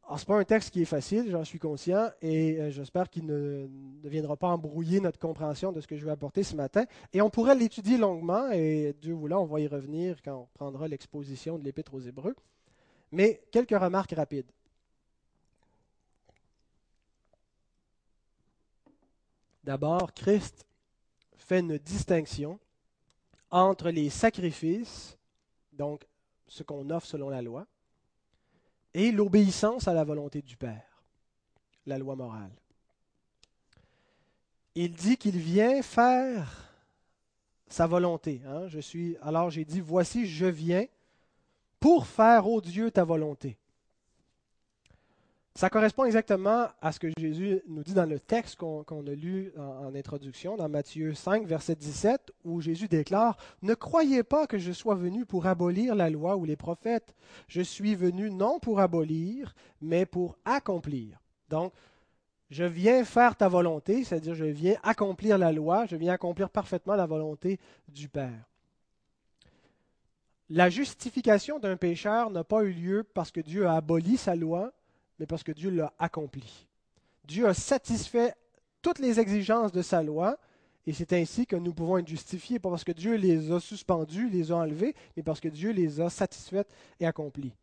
Ce 0.09 0.19
n'est 0.19 0.25
pas 0.25 0.37
un 0.37 0.43
texte 0.43 0.69
qui 0.71 0.81
est 0.81 0.85
facile, 0.85 1.31
j'en 1.31 1.45
suis 1.45 1.57
conscient, 1.57 2.09
et 2.21 2.59
euh, 2.59 2.69
j'espère 2.69 3.09
qu'il 3.09 3.25
ne, 3.25 3.67
ne, 4.03 4.09
viendra 4.09 4.35
pas 4.35 4.49
embrouiller 4.49 4.99
notre 4.99 5.17
compréhension 5.17 5.71
de 5.71 5.79
ce 5.79 5.87
que 5.87 5.95
je 5.95 6.05
vais 6.05 6.11
apporter 6.11 6.43
ce 6.43 6.55
matin. 6.55 6.83
Et 7.13 7.21
on 7.21 7.31
pourrait 7.31 7.55
l'étudier 7.55 7.97
longuement, 7.97 8.51
et 8.51 8.93
Dieu 9.01 9.13
voulant, 9.13 9.41
on 9.41 9.45
va 9.45 9.61
y 9.61 9.67
revenir 9.67 10.21
quand 10.21 10.35
on 10.35 10.47
prendra 10.53 10.87
l'exposition 10.87 11.57
de 11.57 11.63
l'Épître 11.63 11.95
aux 11.95 12.01
Hébreux. 12.01 12.35
Mais 13.11 13.41
quelques 13.49 13.79
remarques 13.79 14.13
rapides. 14.15 14.51
D'abord, 19.63 20.13
Christ 20.13 20.65
fait 21.37 21.59
une 21.59 21.77
distinction 21.77 22.59
entre 23.49 23.89
les 23.89 24.09
sacrifices, 24.09 25.17
donc 25.71 26.05
ce 26.47 26.63
qu'on 26.63 26.89
offre 26.89 27.07
selon 27.07 27.29
la 27.29 27.41
loi, 27.41 27.67
et 28.93 29.11
l'obéissance 29.11 29.87
à 29.87 29.93
la 29.93 30.03
volonté 30.03 30.41
du 30.41 30.57
Père, 30.57 31.03
la 31.85 31.97
loi 31.97 32.15
morale. 32.15 32.51
Il 34.75 34.93
dit 34.93 35.17
qu'il 35.17 35.37
vient 35.37 35.81
faire 35.81 36.73
sa 37.67 37.87
volonté. 37.87 38.41
Hein. 38.45 38.67
Je 38.67 38.79
suis, 38.79 39.17
alors 39.21 39.49
j'ai 39.49 39.65
dit, 39.65 39.81
voici, 39.81 40.27
je 40.27 40.45
viens 40.45 40.85
pour 41.79 42.07
faire, 42.07 42.47
ô 42.47 42.61
Dieu, 42.61 42.91
ta 42.91 43.03
volonté. 43.03 43.57
Ça 45.55 45.69
correspond 45.69 46.05
exactement 46.05 46.67
à 46.81 46.91
ce 46.91 46.99
que 46.99 47.09
Jésus 47.15 47.61
nous 47.67 47.83
dit 47.83 47.93
dans 47.93 48.09
le 48.09 48.19
texte 48.19 48.55
qu'on 48.55 48.83
a 49.05 49.11
lu 49.11 49.53
en, 49.55 49.93
introduction, 49.93 50.57
dans 50.57 50.67
Matthieu 50.67 51.13
5, 51.13 51.45
verset 51.45 51.75
17, 51.75 52.31
où 52.43 52.59
Jésus 52.59 52.87
déclare, 52.87 53.37
Ne 53.61 53.75
croyez 53.75 54.23
pas 54.23 54.47
que 54.47 54.57
je 54.57 54.71
sois 54.71 54.95
venu 54.95 55.27
pour 55.27 55.45
abolir 55.45 55.93
la 55.93 56.09
loi 56.09 56.37
ou 56.37 56.45
les 56.45 56.55
prophètes. 56.55 57.13
Je 57.47 57.61
suis 57.61 57.93
venu 57.93 58.31
non 58.31 58.59
pour 58.59 58.79
abolir, 58.79 59.53
mais 59.79 60.07
pour 60.07 60.39
accomplir. 60.43 61.21
Donc, 61.49 61.71
je 62.49 62.63
viens 62.63 63.05
faire 63.05 63.35
ta 63.35 63.47
volonté, 63.47 64.03
c'est-à-dire 64.03 64.33
je 64.33 64.45
viens 64.45 64.77
accomplir 64.81 65.37
la 65.37 65.51
loi, 65.51 65.85
je 65.85 65.95
viens 65.95 66.13
accomplir 66.13 66.49
parfaitement 66.49 66.95
la 66.95 67.05
volonté 67.05 67.59
du 67.89 68.09
Père. 68.09 68.49
La 70.49 70.71
justification 70.71 71.59
d'un 71.59 71.77
pécheur 71.77 72.31
n'a 72.31 72.43
pas 72.43 72.63
eu 72.63 72.71
lieu 72.71 73.03
parce 73.03 73.31
que 73.31 73.41
Dieu 73.41 73.67
a 73.67 73.75
aboli 73.75 74.17
sa 74.17 74.35
loi, 74.35 74.73
mais 75.19 75.25
parce 75.25 75.43
que 75.43 75.51
Dieu 75.51 75.69
l'a 75.69 75.93
accompli. 75.99 76.67
Dieu 77.25 77.47
a 77.47 77.53
satisfait 77.53 78.35
toutes 78.81 78.99
les 78.99 79.19
exigences 79.19 79.71
de 79.71 79.81
sa 79.81 80.03
loi, 80.03 80.37
et 80.85 80.93
c'est 80.93 81.13
ainsi 81.13 81.47
que 81.47 81.55
nous 81.55 81.73
pouvons 81.73 81.97
être 81.97 82.07
justifiés, 82.07 82.59
pas 82.59 82.69
parce 82.69 82.83
que 82.83 82.91
Dieu 82.91 83.15
les 83.15 83.51
a 83.51 83.59
suspendus, 83.59 84.29
les 84.29 84.51
a 84.51 84.57
enlevés, 84.57 84.95
mais 85.15 85.23
parce 85.23 85.39
que 85.39 85.47
Dieu 85.47 85.71
les 85.71 86.01
a 86.01 86.09
satisfaits 86.09 86.67
et 86.99 87.05
accomplis. 87.05 87.53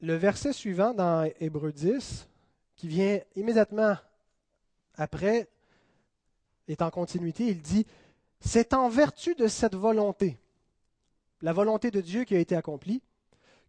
Le 0.00 0.16
verset 0.16 0.52
suivant 0.52 0.92
dans 0.92 1.30
Hébreu 1.38 1.72
10, 1.72 2.26
qui 2.74 2.88
vient 2.88 3.20
immédiatement 3.36 3.96
après, 4.96 5.48
est 6.66 6.82
en 6.82 6.90
continuité, 6.90 7.46
il 7.46 7.62
dit, 7.62 7.86
C'est 8.40 8.74
en 8.74 8.88
vertu 8.88 9.36
de 9.36 9.46
cette 9.46 9.76
volonté, 9.76 10.36
la 11.40 11.52
volonté 11.52 11.92
de 11.92 12.00
Dieu 12.00 12.24
qui 12.24 12.34
a 12.34 12.40
été 12.40 12.56
accomplie, 12.56 13.00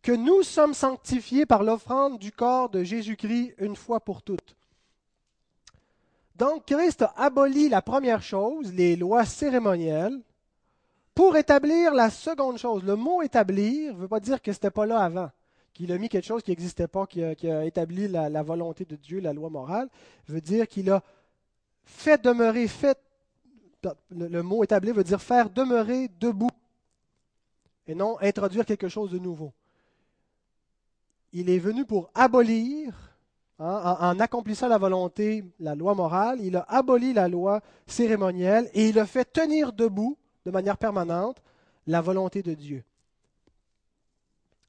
que 0.04 0.12
nous 0.12 0.44
sommes 0.44 0.74
sanctifiés 0.74 1.46
par 1.46 1.64
l'offrande 1.64 2.20
du 2.20 2.34
corps 2.34 2.70
de 2.70 2.84
Jésus-Christ 2.84 3.56
une 3.58 3.78
fois 3.78 4.02
pour 4.02 4.22
toutes. 4.22 4.56
Donc 6.36 6.66
Christ 6.66 7.04
a 7.04 7.14
aboli 7.16 7.70
la 7.70 7.82
première 7.82 8.22
chose, 8.22 8.74
les 8.74 8.98
lois 8.98 9.24
cérémonielles, 9.24 10.20
pour 11.16 11.38
établir 11.38 11.94
la 11.94 12.10
seconde 12.10 12.58
chose. 12.58 12.84
Le 12.84 12.98
mot 12.98 13.22
établir 13.22 13.94
ne 13.94 14.00
veut 14.00 14.08
pas 14.10 14.20
dire 14.20 14.42
que 14.42 14.52
ce 14.52 14.58
n'était 14.58 14.72
pas 14.72 14.86
là 14.86 15.00
avant, 15.00 15.32
qu'il 15.74 15.92
a 15.94 15.98
mis 15.98 16.10
quelque 16.10 16.26
chose 16.26 16.44
qui 16.44 16.52
n'existait 16.52 16.88
pas, 16.88 17.08
qui 17.08 17.24
a, 17.24 17.66
établi 17.66 18.10
la, 18.10 18.44
volonté 18.44 18.84
de 18.84 18.98
Dieu, 18.98 19.22
la 19.22 19.32
loi 19.32 19.50
morale. 19.50 19.90
veut 20.28 20.42
dire 20.42 20.68
qu'il 20.68 20.92
a 20.92 21.02
fait 21.86 22.22
demeurer, 22.22 22.68
fait, 22.68 23.00
le 24.10 24.42
mot 24.42 24.66
établir 24.66 24.96
veut 24.96 25.04
dire 25.04 25.22
faire 25.22 25.50
demeurer 25.50 26.10
debout, 26.20 26.50
et 27.88 27.96
non 27.96 28.18
introduire 28.22 28.66
quelque 28.66 28.90
chose 28.90 29.12
de 29.12 29.20
nouveau 29.20 29.54
il 31.34 31.50
est 31.50 31.60
venu 31.60 31.84
pour 31.84 32.12
abolir, 32.14 32.94
hein, 33.60 33.98
en, 34.00 34.20
accomplissant 34.20 34.68
la 34.68 34.78
volonté, 34.78 35.44
la 35.60 35.76
loi 35.76 35.96
morale, 35.96 36.40
il 36.42 36.56
a 36.56 36.66
aboli 36.70 37.12
la 37.12 37.28
loi 37.28 37.62
cérémonielle 37.88 38.70
et 38.74 38.88
il 38.88 39.00
a 39.00 39.06
fait 39.06 39.26
tenir 39.26 39.74
debout, 39.74 40.18
de 40.46 40.52
manière 40.52 40.78
permanente, 40.78 41.42
la 41.88 42.02
volonté 42.02 42.44
de 42.44 42.54
Dieu. 42.54 42.84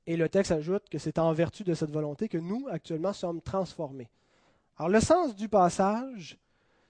Et 0.07 0.17
le 0.17 0.29
texte 0.29 0.53
ajoute 0.53 0.89
que 0.89 0.99
c'est 0.99 1.19
en 1.19 1.33
vertu 1.33 1.65
de 1.65 1.75
cette 1.75 1.91
volonté 1.91 2.29
que 2.29 2.39
nous, 2.39 2.67
actuellement, 2.71 3.13
sommes 3.13 3.41
transformés. 3.41 4.09
Alors 4.77 4.89
le 4.89 5.01
sens 5.01 5.37
du 5.37 5.49
passage, 5.49 6.39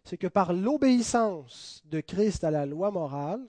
c'est 0.04 0.16
que 0.16 0.26
par 0.26 0.52
l'obéissance 0.52 1.82
de 1.86 2.00
Christ 2.00 2.44
à 2.44 2.50
la 2.50 2.66
loi 2.66 2.90
morale, 2.90 3.44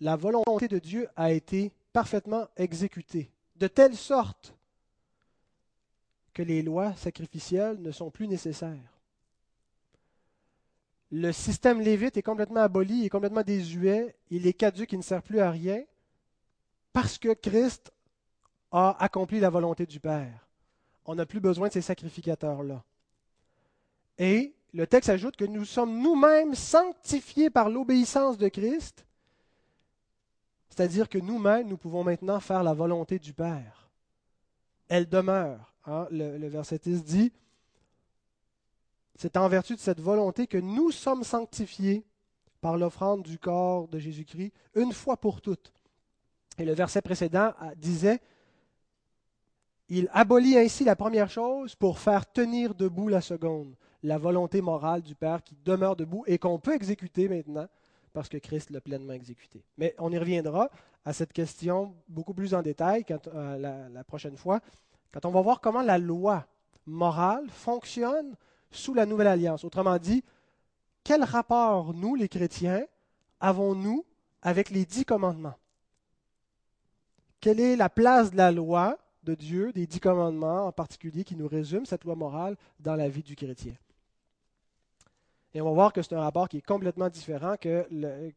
la 0.00 0.16
volonté 0.16 0.68
de 0.68 0.78
Dieu 0.78 1.08
a 1.16 1.32
été 1.32 1.72
parfaitement 1.92 2.46
exécutée, 2.56 3.30
de 3.56 3.66
telle 3.66 3.96
sorte 3.96 4.55
que 6.36 6.42
les 6.42 6.60
lois 6.60 6.94
sacrificielles 6.96 7.80
ne 7.80 7.90
sont 7.90 8.10
plus 8.10 8.28
nécessaires. 8.28 9.00
Le 11.10 11.32
système 11.32 11.80
lévite 11.80 12.18
est 12.18 12.22
complètement 12.22 12.60
aboli, 12.60 13.06
est 13.06 13.08
complètement 13.08 13.42
désuet, 13.42 14.14
il 14.28 14.46
est 14.46 14.52
caduque, 14.52 14.92
il 14.92 14.98
ne 14.98 15.02
sert 15.02 15.22
plus 15.22 15.40
à 15.40 15.50
rien, 15.50 15.82
parce 16.92 17.16
que 17.16 17.32
Christ 17.32 17.90
a 18.70 19.02
accompli 19.02 19.40
la 19.40 19.48
volonté 19.48 19.86
du 19.86 19.98
Père. 19.98 20.46
On 21.06 21.14
n'a 21.14 21.24
plus 21.24 21.40
besoin 21.40 21.68
de 21.68 21.72
ces 21.72 21.80
sacrificateurs-là. 21.80 22.84
Et 24.18 24.52
le 24.74 24.86
texte 24.86 25.08
ajoute 25.08 25.36
que 25.36 25.46
nous 25.46 25.64
sommes 25.64 26.02
nous-mêmes 26.02 26.54
sanctifiés 26.54 27.48
par 27.48 27.70
l'obéissance 27.70 28.36
de 28.36 28.48
Christ, 28.48 29.06
c'est-à-dire 30.68 31.08
que 31.08 31.16
nous-mêmes, 31.16 31.66
nous 31.66 31.78
pouvons 31.78 32.04
maintenant 32.04 32.40
faire 32.40 32.62
la 32.62 32.74
volonté 32.74 33.18
du 33.18 33.32
Père. 33.32 33.88
Elle 34.88 35.08
demeure. 35.08 35.72
Hein, 35.86 36.08
le, 36.10 36.48
verset 36.48 36.78
10 36.78 37.04
dit, 37.04 37.32
c'est 39.14 39.36
en 39.36 39.48
vertu 39.48 39.74
de 39.74 39.80
cette 39.80 40.00
volonté 40.00 40.48
que 40.48 40.58
nous 40.58 40.90
sommes 40.90 41.22
sanctifiés 41.22 42.04
par 42.60 42.76
l'offrande 42.76 43.22
du 43.22 43.38
corps 43.38 43.86
de 43.86 43.98
Jésus-Christ 43.98 44.52
une 44.74 44.92
fois 44.92 45.16
pour 45.16 45.40
toutes. 45.40 45.72
Et 46.58 46.64
le 46.64 46.72
verset 46.72 47.02
précédent 47.02 47.52
euh, 47.62 47.74
disait, 47.76 48.20
il 49.88 50.08
abolit 50.12 50.58
ainsi 50.58 50.82
la 50.82 50.96
première 50.96 51.30
chose 51.30 51.76
pour 51.76 52.00
faire 52.00 52.30
tenir 52.32 52.74
debout 52.74 53.08
la 53.08 53.20
seconde, 53.20 53.76
la 54.02 54.18
volonté 54.18 54.60
morale 54.60 55.02
du 55.02 55.14
Père 55.14 55.44
qui 55.44 55.56
demeure 55.64 55.94
debout 55.94 56.24
et 56.26 56.38
qu'on 56.38 56.58
peut 56.58 56.74
exécuter 56.74 57.28
maintenant 57.28 57.68
parce 58.12 58.28
que 58.28 58.38
Christ 58.38 58.70
l'a 58.70 58.80
pleinement 58.80 59.12
exécuté. 59.12 59.62
Mais 59.78 59.94
on 59.98 60.10
y 60.10 60.18
reviendra 60.18 60.68
à 61.04 61.12
cette 61.12 61.32
question 61.32 61.94
beaucoup 62.08 62.34
plus 62.34 62.54
en 62.54 62.62
détail 62.62 63.04
euh, 63.28 63.88
la 63.88 64.02
prochaine 64.02 64.36
fois 64.36 64.60
on 65.24 65.30
va 65.30 65.40
voir 65.40 65.60
comment 65.60 65.82
la 65.82 65.98
loi 65.98 66.46
morale 66.86 67.48
fonctionne 67.50 68.36
sous 68.70 68.94
la 68.94 69.06
nouvelle 69.06 69.28
alliance. 69.28 69.64
Autrement 69.64 69.98
dit, 69.98 70.22
quel 71.04 71.22
rapport 71.22 71.94
nous, 71.94 72.14
les 72.14 72.28
chrétiens, 72.28 72.84
avons-nous 73.40 74.04
avec 74.42 74.70
les 74.70 74.84
dix 74.84 75.04
commandements? 75.04 75.56
Quelle 77.40 77.60
est 77.60 77.76
la 77.76 77.88
place 77.88 78.30
de 78.30 78.36
la 78.36 78.50
loi 78.50 78.98
de 79.22 79.34
Dieu, 79.34 79.72
des 79.72 79.86
dix 79.86 80.00
commandements 80.00 80.66
en 80.66 80.72
particulier, 80.72 81.24
qui 81.24 81.36
nous 81.36 81.48
résument 81.48 81.84
cette 81.84 82.04
loi 82.04 82.14
morale 82.14 82.56
dans 82.80 82.96
la 82.96 83.08
vie 83.08 83.22
du 83.22 83.36
chrétien? 83.36 83.74
Et 85.54 85.60
on 85.60 85.66
va 85.66 85.72
voir 85.72 85.92
que 85.92 86.02
c'est 86.02 86.14
un 86.14 86.20
rapport 86.20 86.48
qui 86.48 86.58
est 86.58 86.66
complètement 86.66 87.08
différent 87.08 87.56
que, 87.58 87.86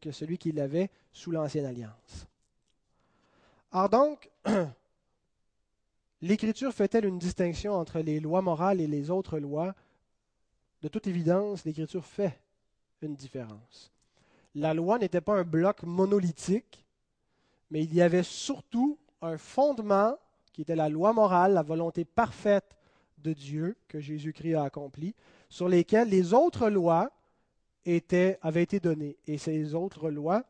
que 0.00 0.10
celui 0.10 0.38
qu'il 0.38 0.58
avait 0.58 0.90
sous 1.12 1.30
l'ancienne 1.30 1.66
alliance. 1.66 2.26
Alors 3.72 3.88
donc, 3.88 4.30
L'Écriture 6.22 6.72
fait-elle 6.72 7.06
une 7.06 7.18
distinction 7.18 7.72
entre 7.74 8.00
les 8.00 8.20
lois 8.20 8.42
morales 8.42 8.80
et 8.80 8.86
les 8.86 9.10
autres 9.10 9.38
lois? 9.38 9.74
De 10.82 10.88
toute 10.88 11.06
évidence, 11.06 11.64
l'Écriture 11.64 12.04
fait 12.04 12.38
une 13.00 13.14
différence. 13.14 13.90
La 14.54 14.74
loi 14.74 14.98
n'était 14.98 15.20
pas 15.20 15.38
un 15.38 15.44
bloc 15.44 15.82
monolithique, 15.82 16.84
mais 17.70 17.84
il 17.84 17.94
y 17.94 18.02
avait 18.02 18.22
surtout 18.22 18.98
un 19.22 19.38
fondement 19.38 20.16
qui 20.52 20.62
était 20.62 20.76
la 20.76 20.88
loi 20.88 21.12
morale, 21.12 21.54
la 21.54 21.62
volonté 21.62 22.04
parfaite 22.04 22.76
de 23.18 23.32
Dieu 23.32 23.76
que 23.88 24.00
Jésus-Christ 24.00 24.54
a 24.54 24.64
accomplie, 24.64 25.14
sur 25.48 25.68
lesquelles 25.68 26.08
les 26.08 26.34
autres 26.34 26.68
lois 26.68 27.10
avaient 28.42 28.62
été 28.62 28.80
données. 28.80 29.16
Et 29.26 29.38
ces 29.38 29.74
autres 29.74 30.10
lois 30.10 30.44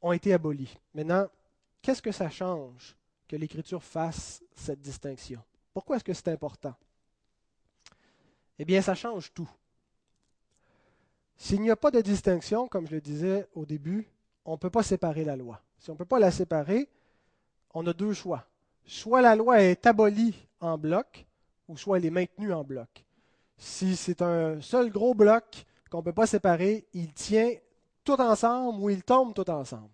ont 0.00 0.12
été 0.12 0.32
abolies. 0.32 0.74
Maintenant, 0.94 1.26
Qu'est-ce 1.82 2.02
que 2.02 2.12
ça 2.12 2.30
change 2.30 2.96
que 3.26 3.36
l'Écriture 3.36 3.82
fasse 3.82 4.42
cette 4.54 4.80
distinction? 4.80 5.42
Pourquoi 5.72 5.96
est-ce 5.96 6.04
que 6.04 6.14
c'est 6.14 6.28
important? 6.28 6.74
Eh 8.58 8.64
bien, 8.64 8.82
ça 8.82 8.94
change 8.94 9.32
tout. 9.32 9.48
S'il 11.36 11.60
n'y 11.60 11.70
a 11.70 11.76
pas 11.76 11.92
de 11.92 12.00
distinction, 12.00 12.66
comme 12.66 12.86
je 12.86 12.96
le 12.96 13.00
disais 13.00 13.46
au 13.54 13.64
début, 13.64 14.10
on 14.44 14.52
ne 14.52 14.56
peut 14.56 14.70
pas 14.70 14.82
séparer 14.82 15.24
la 15.24 15.36
loi. 15.36 15.62
Si 15.78 15.90
on 15.90 15.92
ne 15.92 15.98
peut 15.98 16.04
pas 16.04 16.18
la 16.18 16.32
séparer, 16.32 16.88
on 17.74 17.86
a 17.86 17.92
deux 17.92 18.12
choix. 18.12 18.44
Soit 18.84 19.22
la 19.22 19.36
loi 19.36 19.62
est 19.62 19.86
abolie 19.86 20.34
en 20.60 20.76
bloc, 20.76 21.26
ou 21.68 21.76
soit 21.76 21.98
elle 21.98 22.06
est 22.06 22.10
maintenue 22.10 22.52
en 22.52 22.64
bloc. 22.64 23.04
Si 23.56 23.94
c'est 23.94 24.22
un 24.22 24.60
seul 24.60 24.90
gros 24.90 25.14
bloc 25.14 25.64
qu'on 25.90 25.98
ne 25.98 26.04
peut 26.04 26.12
pas 26.12 26.26
séparer, 26.26 26.86
il 26.92 27.12
tient 27.12 27.52
tout 28.02 28.20
ensemble 28.20 28.80
ou 28.80 28.90
il 28.90 29.04
tombe 29.04 29.34
tout 29.34 29.48
ensemble. 29.48 29.90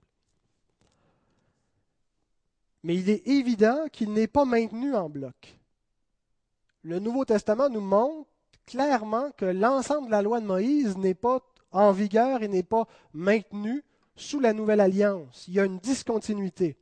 Mais 2.84 2.96
il 2.96 3.08
est 3.08 3.26
évident 3.26 3.86
qu'il 3.90 4.12
n'est 4.12 4.26
pas 4.26 4.44
maintenu 4.44 4.94
en 4.94 5.08
bloc. 5.08 5.58
Le 6.82 6.98
Nouveau 6.98 7.24
Testament 7.24 7.70
nous 7.70 7.80
montre 7.80 8.28
clairement 8.66 9.30
que 9.38 9.46
l'ensemble 9.46 10.06
de 10.06 10.12
la 10.12 10.20
loi 10.20 10.40
de 10.40 10.46
Moïse 10.46 10.96
n'est 10.98 11.14
pas 11.14 11.40
en 11.72 11.92
vigueur 11.92 12.42
et 12.42 12.48
n'est 12.48 12.62
pas 12.62 12.86
maintenu 13.14 13.82
sous 14.16 14.38
la 14.38 14.52
nouvelle 14.52 14.80
alliance. 14.80 15.46
Il 15.48 15.54
y 15.54 15.60
a 15.60 15.64
une 15.64 15.78
discontinuité. 15.78 16.76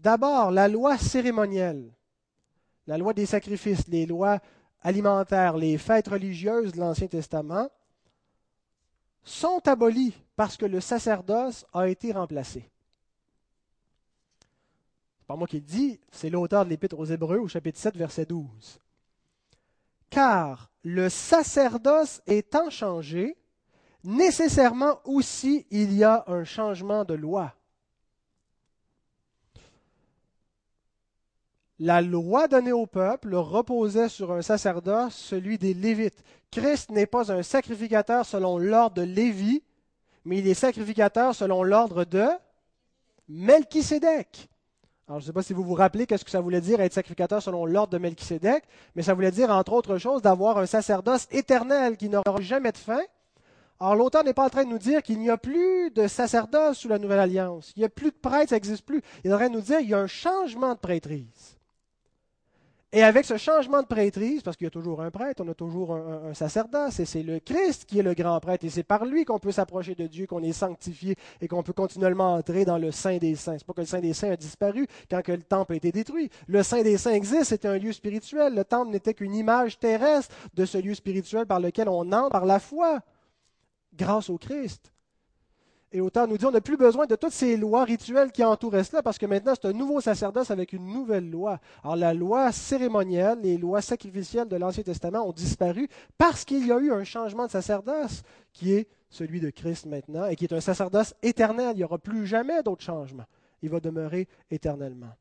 D'abord, 0.00 0.50
la 0.50 0.66
loi 0.66 0.98
cérémonielle, 0.98 1.92
la 2.88 2.98
loi 2.98 3.14
des 3.14 3.26
sacrifices, 3.26 3.86
les 3.86 4.06
lois 4.06 4.40
alimentaires, 4.80 5.56
les 5.56 5.78
fêtes 5.78 6.08
religieuses 6.08 6.72
de 6.72 6.80
l'Ancien 6.80 7.06
Testament 7.06 7.68
sont 9.22 9.66
abolies 9.68 10.14
parce 10.34 10.56
que 10.56 10.66
le 10.66 10.80
sacerdoce 10.80 11.64
a 11.72 11.88
été 11.88 12.10
remplacé. 12.10 12.68
Pas 15.32 15.36
moi 15.36 15.46
qui 15.46 15.60
le 15.60 15.62
dis, 15.62 15.98
c'est 16.10 16.28
l'auteur 16.28 16.66
de 16.66 16.68
l'Épître 16.68 16.98
aux 16.98 17.06
Hébreux 17.06 17.38
au 17.38 17.48
chapitre 17.48 17.78
7, 17.78 17.96
verset 17.96 18.26
12. 18.26 18.78
Car 20.10 20.70
le 20.82 21.08
sacerdoce 21.08 22.20
étant 22.26 22.68
changé, 22.68 23.38
nécessairement 24.04 25.00
aussi 25.06 25.66
il 25.70 25.94
y 25.94 26.04
a 26.04 26.22
un 26.26 26.44
changement 26.44 27.06
de 27.06 27.14
loi. 27.14 27.54
La 31.78 32.02
loi 32.02 32.46
donnée 32.46 32.72
au 32.72 32.84
peuple 32.84 33.34
reposait 33.34 34.10
sur 34.10 34.32
un 34.32 34.42
sacerdoce, 34.42 35.14
celui 35.14 35.56
des 35.56 35.72
Lévites. 35.72 36.22
Christ 36.50 36.90
n'est 36.90 37.06
pas 37.06 37.32
un 37.32 37.42
sacrificateur 37.42 38.26
selon 38.26 38.58
l'ordre 38.58 38.96
de 38.96 39.02
Lévi, 39.02 39.62
mais 40.26 40.40
il 40.40 40.46
est 40.46 40.52
sacrificateur 40.52 41.34
selon 41.34 41.62
l'ordre 41.62 42.04
de 42.04 42.28
Melchisédek. 43.30 44.50
Alors, 45.08 45.18
je 45.20 45.24
ne 45.24 45.26
sais 45.26 45.32
pas 45.32 45.42
si 45.42 45.52
vous 45.52 45.64
vous 45.64 45.74
rappelez 45.74 46.06
qu'est-ce 46.06 46.24
que 46.24 46.30
ça 46.30 46.40
voulait 46.40 46.60
dire 46.60 46.80
être 46.80 46.92
sacrificateur 46.92 47.42
selon 47.42 47.66
l'ordre 47.66 47.92
de 47.92 47.98
Melchisédek, 47.98 48.64
mais 48.94 49.02
ça 49.02 49.14
voulait 49.14 49.32
dire, 49.32 49.50
entre 49.50 49.72
autres 49.72 49.98
choses, 49.98 50.22
d'avoir 50.22 50.58
un 50.58 50.66
sacerdoce 50.66 51.26
éternel 51.32 51.96
qui 51.96 52.08
n'aura 52.08 52.40
jamais 52.40 52.72
de 52.72 52.78
fin. 52.78 53.00
Alors, 53.80 53.96
l'auteur 53.96 54.22
n'est 54.22 54.32
pas 54.32 54.44
en 54.44 54.50
train 54.50 54.64
de 54.64 54.70
nous 54.70 54.78
dire 54.78 55.02
qu'il 55.02 55.18
n'y 55.18 55.28
a 55.28 55.36
plus 55.36 55.90
de 55.90 56.06
sacerdoce 56.06 56.78
sous 56.78 56.88
la 56.88 56.98
nouvelle 56.98 57.18
alliance. 57.18 57.72
Il 57.76 57.80
n'y 57.80 57.84
a 57.84 57.88
plus 57.88 58.12
de 58.12 58.16
prêtre, 58.16 58.50
ça 58.50 58.56
n'existe 58.56 58.86
plus. 58.86 59.02
Il 59.24 59.30
est 59.30 59.34
en 59.34 59.38
train 59.38 59.48
de 59.48 59.54
nous 59.54 59.60
dire 59.60 59.78
qu'il 59.78 59.88
y 59.88 59.94
a 59.94 59.98
un 59.98 60.06
changement 60.06 60.74
de 60.74 60.78
prêtrise. 60.78 61.58
Et 62.94 63.02
avec 63.02 63.24
ce 63.24 63.38
changement 63.38 63.80
de 63.80 63.86
prêtrise, 63.86 64.42
parce 64.42 64.54
qu'il 64.54 64.66
y 64.66 64.68
a 64.68 64.70
toujours 64.70 65.00
un 65.00 65.10
prêtre, 65.10 65.42
on 65.42 65.48
a 65.48 65.54
toujours 65.54 65.94
un, 65.94 66.34
sacerdoce, 66.34 67.00
et 67.00 67.06
c'est 67.06 67.22
le 67.22 67.40
Christ 67.40 67.86
qui 67.86 67.98
est 67.98 68.02
le 68.02 68.12
grand 68.12 68.38
prêtre, 68.38 68.66
et 68.66 68.68
c'est 68.68 68.82
par 68.82 69.06
lui 69.06 69.24
qu'on 69.24 69.38
peut 69.38 69.50
s'approcher 69.50 69.94
de 69.94 70.06
Dieu, 70.06 70.26
qu'on 70.26 70.42
est 70.42 70.52
sanctifié, 70.52 71.16
et 71.40 71.48
qu'on 71.48 71.62
peut 71.62 71.72
continuellement 71.72 72.34
entrer 72.34 72.66
dans 72.66 72.76
le 72.76 72.90
Saint 72.90 73.16
des 73.16 73.34
Saints. 73.34 73.56
C'est 73.56 73.66
pas 73.66 73.72
que 73.72 73.80
le 73.80 73.86
Saint 73.86 74.00
des 74.00 74.12
Saints 74.12 74.32
a 74.32 74.36
disparu 74.36 74.86
quand 75.10 75.22
que 75.22 75.32
le 75.32 75.42
temple 75.42 75.72
a 75.72 75.76
été 75.76 75.90
détruit. 75.90 76.28
Le 76.46 76.62
Saint 76.62 76.82
des 76.82 76.98
Saints 76.98 77.12
existe, 77.12 77.44
c'est 77.44 77.64
un 77.64 77.78
lieu 77.78 77.92
spirituel. 77.92 78.54
Le 78.54 78.64
temple 78.64 78.90
n'était 78.90 79.14
qu'une 79.14 79.34
image 79.34 79.78
terrestre 79.78 80.34
de 80.52 80.66
ce 80.66 80.76
lieu 80.76 80.94
spirituel 80.94 81.46
par 81.46 81.60
lequel 81.60 81.88
on 81.88 82.12
entre 82.12 82.28
par 82.28 82.44
la 82.44 82.58
foi, 82.58 83.00
grâce 83.94 84.28
au 84.28 84.36
Christ. 84.36 84.91
Et 85.94 86.00
autant 86.00 86.26
nous 86.26 86.38
dit, 86.38 86.46
on 86.46 86.50
n'a 86.50 86.62
plus 86.62 86.78
besoin 86.78 87.04
de 87.04 87.16
toutes 87.16 87.32
ces 87.32 87.56
lois 87.58 87.84
rituelles 87.84 88.32
qui 88.32 88.42
entouraient 88.42 88.82
cela, 88.82 89.02
parce 89.02 89.18
que 89.18 89.26
maintenant, 89.26 89.52
c'est 89.54 89.68
un 89.68 89.74
nouveau 89.74 90.00
sacerdoce 90.00 90.50
avec 90.50 90.72
une 90.72 90.86
nouvelle 90.86 91.30
loi. 91.30 91.60
Alors, 91.84 91.96
la 91.96 92.14
loi 92.14 92.50
cérémonielle, 92.50 93.40
les 93.42 93.58
lois 93.58 93.82
sacrificielles 93.82 94.48
de 94.48 94.56
l'Ancien 94.56 94.82
Testament 94.82 95.28
ont 95.28 95.32
disparu 95.32 95.88
parce 96.16 96.46
qu'il 96.46 96.66
y 96.66 96.72
a 96.72 96.78
eu 96.78 96.90
un 96.90 97.04
changement 97.04 97.44
de 97.44 97.50
sacerdoce 97.50 98.22
qui 98.54 98.72
est 98.72 98.88
celui 99.10 99.40
de 99.40 99.50
Christ 99.50 99.84
maintenant, 99.84 100.24
et 100.26 100.36
qui 100.36 100.46
est 100.46 100.54
un 100.54 100.62
sacerdoce 100.62 101.14
éternel. 101.22 101.72
Il 101.74 101.78
n'y 101.78 101.84
aura 101.84 101.98
plus 101.98 102.26
jamais 102.26 102.62
d'autre 102.62 102.82
changement. 102.82 103.26
Il 103.60 103.68
va 103.68 103.78
demeurer 103.78 104.26
éternellement. 104.50 105.12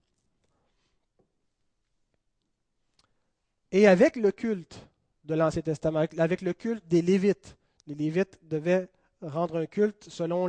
Et 3.73 3.87
avec 3.87 4.15
le 4.15 4.31
culte 4.31 4.87
de 5.25 5.35
l'Ancien 5.35 5.61
Testament, 5.61 6.05
avec 6.17 6.41
le 6.41 6.53
culte 6.53 6.87
des 6.87 7.01
Lévites, 7.01 7.57
les 7.87 7.95
Lévites 7.95 8.39
devaient 8.43 8.87
rendre 9.21 9.57
un 9.57 9.65
culte 9.65 10.05
selon 10.09 10.47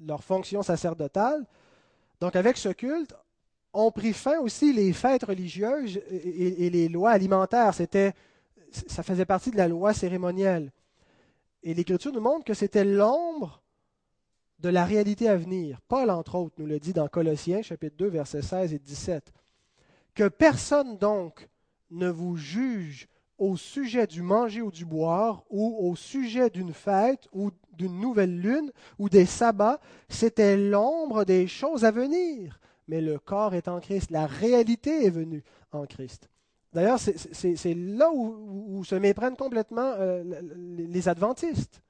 leur 0.00 0.24
fonction 0.24 0.62
sacerdotale. 0.62 1.46
Donc 2.20 2.36
avec 2.36 2.56
ce 2.56 2.70
culte, 2.70 3.14
on 3.72 3.90
prit 3.90 4.12
fin 4.12 4.38
aussi 4.40 4.72
les 4.72 4.92
fêtes 4.92 5.24
religieuses 5.24 6.00
et, 6.10 6.70
les 6.70 6.88
lois 6.88 7.10
alimentaires. 7.10 7.74
C'était, 7.74 8.14
ça 8.70 9.02
faisait 9.02 9.24
partie 9.24 9.50
de 9.50 9.56
la 9.56 9.68
loi 9.68 9.94
cérémonielle. 9.94 10.72
Et 11.62 11.74
l'Écriture 11.74 12.12
nous 12.12 12.20
montre 12.20 12.44
que 12.44 12.54
c'était 12.54 12.84
l'ombre 12.84 13.62
de 14.58 14.68
la 14.68 14.84
réalité 14.84 15.28
à 15.28 15.36
venir. 15.36 15.80
Paul, 15.88 16.10
entre 16.10 16.34
autres, 16.34 16.56
nous 16.58 16.66
le 16.66 16.78
dit 16.78 16.92
dans 16.92 17.08
Colossiens, 17.08 17.62
chapitre 17.62 17.96
2, 17.96 18.08
versets 18.08 18.42
16 18.42 18.74
et 18.74 18.78
17. 18.78 19.32
Que 20.14 20.28
personne 20.28 20.98
donc 20.98 21.48
ne 21.90 22.08
vous 22.08 22.36
juge 22.36 23.08
au 23.40 23.56
sujet 23.56 24.06
du 24.06 24.22
manger 24.22 24.60
ou 24.60 24.70
du 24.70 24.84
boire, 24.84 25.42
ou 25.50 25.76
au 25.80 25.96
sujet 25.96 26.50
d'une 26.50 26.74
fête 26.74 27.26
ou 27.32 27.50
d'une 27.72 27.98
nouvelle 27.98 28.38
lune 28.38 28.70
ou 28.98 29.08
des 29.08 29.24
sabbats, 29.24 29.80
c'était 30.08 30.58
l'ombre 30.58 31.24
des 31.24 31.46
choses 31.46 31.84
à 31.84 31.90
venir. 31.90 32.60
Mais 32.86 33.00
le 33.00 33.18
corps 33.18 33.54
est 33.54 33.66
en 33.66 33.80
Christ, 33.80 34.10
la 34.10 34.26
réalité 34.26 35.06
est 35.06 35.10
venue 35.10 35.42
en 35.72 35.86
Christ. 35.86 36.28
D'ailleurs, 36.72 37.00
c'est 37.00 37.74
là 37.74 38.10
où, 38.14 38.84
se 38.84 38.94
méprennent 38.94 39.36
complètement 39.36 39.94
euh, 39.98 40.22
les 40.76 41.08
adventistes, 41.08 41.82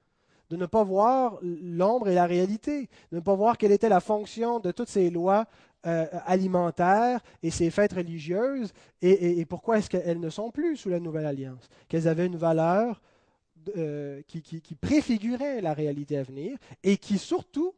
de 0.49 0.57
ne 0.57 0.67
pas 0.67 0.85
voir 0.85 1.39
l'ombre 1.43 2.09
et 2.09 2.15
la 2.15 2.27
réalité, 2.27 2.89
de 3.11 3.17
ne 3.17 3.21
pas 3.21 3.35
voir 3.35 3.59
quelle 3.59 3.73
était 3.73 3.89
la 3.89 4.01
fonction 4.01 4.61
de 4.61 4.71
toutes 4.71 4.89
ces 4.89 5.11
lois 5.11 5.47
euh, 5.87 6.07
alimentaires 6.27 7.21
et 7.43 7.51
ces 7.51 7.71
fêtes 7.71 7.95
religieuses, 7.95 8.73
et, 9.01 9.45
pourquoi 9.47 9.79
est-ce 9.79 9.89
qu'elles 9.89 10.21
ne 10.21 10.29
sont 10.29 10.51
plus 10.51 10.77
sous 10.77 10.91
la 10.91 11.01
Nouvelle 11.01 11.27
Alliance? 11.27 11.69
Qu'elles 11.89 12.07
avaient 12.07 12.27
une 12.27 12.37
valeur 12.37 13.01
euh, 13.77 14.21
qui, 14.27 14.75
préfigurait 14.81 15.61
la 15.61 15.73
réalité 15.73 16.19
à 16.19 16.23
venir 16.23 16.59
et 16.83 16.97
qui 16.97 17.19
surtout 17.19 17.75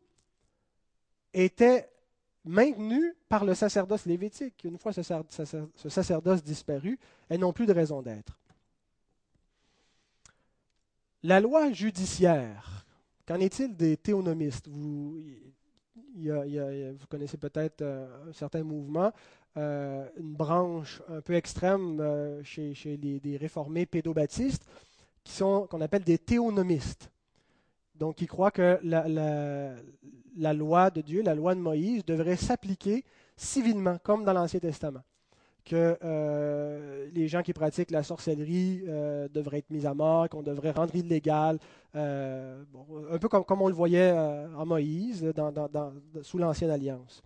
était 1.32 1.88
maintenue 2.44 3.14
par 3.28 3.44
le 3.44 3.54
sacerdoce 3.54 4.06
lévitique. 4.06 4.64
Une 4.64 4.78
fois 4.78 4.92
ce, 4.92 5.02
ce 5.02 5.88
sacerdoce 5.88 6.42
disparu, 6.42 6.98
elles 7.28 7.40
n'ont 7.40 7.52
plus 7.52 7.66
de 7.66 7.72
raison 7.72 8.02
d'être. 8.02 8.38
La 11.22 11.40
loi 11.40 11.70
judiciaire, 11.70 12.84
qu'en 13.26 13.38
est-il 13.38 13.76
des 13.76 13.96
théonomistes? 13.96 14.66
Vous, 14.66 15.22
vous 15.96 17.06
connaissez 17.08 17.36
peut-être 17.36 17.82
euh, 17.82 18.28
un 18.28 18.32
certain 18.32 18.62
mouvement, 18.62 19.12
euh, 19.56 20.08
une 20.18 20.34
branche 20.34 21.02
un 21.08 21.20
peu 21.20 21.34
extrême 21.34 22.00
euh, 22.00 22.42
chez, 22.42 22.74
les, 23.02 23.36
réformés 23.36 23.86
pédobaptistes, 23.86 24.66
qui 25.24 25.32
sont 25.32 25.66
qu'on 25.70 25.80
appelle 25.80 26.04
des 26.04 26.18
théonomistes. 26.18 27.10
Donc, 27.94 28.20
ils 28.20 28.26
croient 28.26 28.50
que 28.50 28.80
la, 28.82 29.06
la, 30.36 30.52
loi 30.52 30.90
de 30.90 31.02
Dieu, 31.02 31.22
la 31.22 31.34
loi 31.34 31.54
de 31.54 31.60
Moïse, 31.60 32.04
devrait 32.04 32.36
s'appliquer 32.36 33.04
civilement, 33.36 33.98
comme 34.02 34.24
dans 34.24 34.32
l'Ancien 34.32 34.60
Testament 34.60 35.02
que 35.64 35.98
euh, 36.02 37.08
les 37.12 37.28
gens 37.28 37.42
qui 37.42 37.52
pratiquent 37.52 37.90
la 37.90 38.02
sorcellerie 38.02 38.82
euh, 38.88 39.28
devraient 39.28 39.58
être 39.58 39.70
mis 39.70 39.86
à 39.86 39.94
mort, 39.94 40.28
qu'on 40.28 40.42
devrait 40.42 40.72
rendre 40.72 40.94
illégal, 40.94 41.58
euh, 41.94 42.62
un 43.10 43.18
peu 43.18 43.28
comme, 43.28 43.44
comme, 43.44 43.62
on 43.62 43.68
le 43.68 43.74
voyait 43.74 44.12
en 44.12 44.66
Moïse 44.66 45.22
dans, 45.22 45.92
sous 46.22 46.38
l'Ancienne 46.38 46.70
Alliance. 46.70 47.22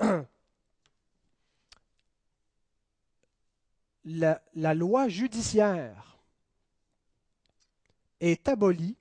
La, 4.06 4.42
la, 4.54 4.74
loi 4.74 5.08
judiciaire 5.08 6.18
est 8.20 8.46
abolie, 8.50 8.96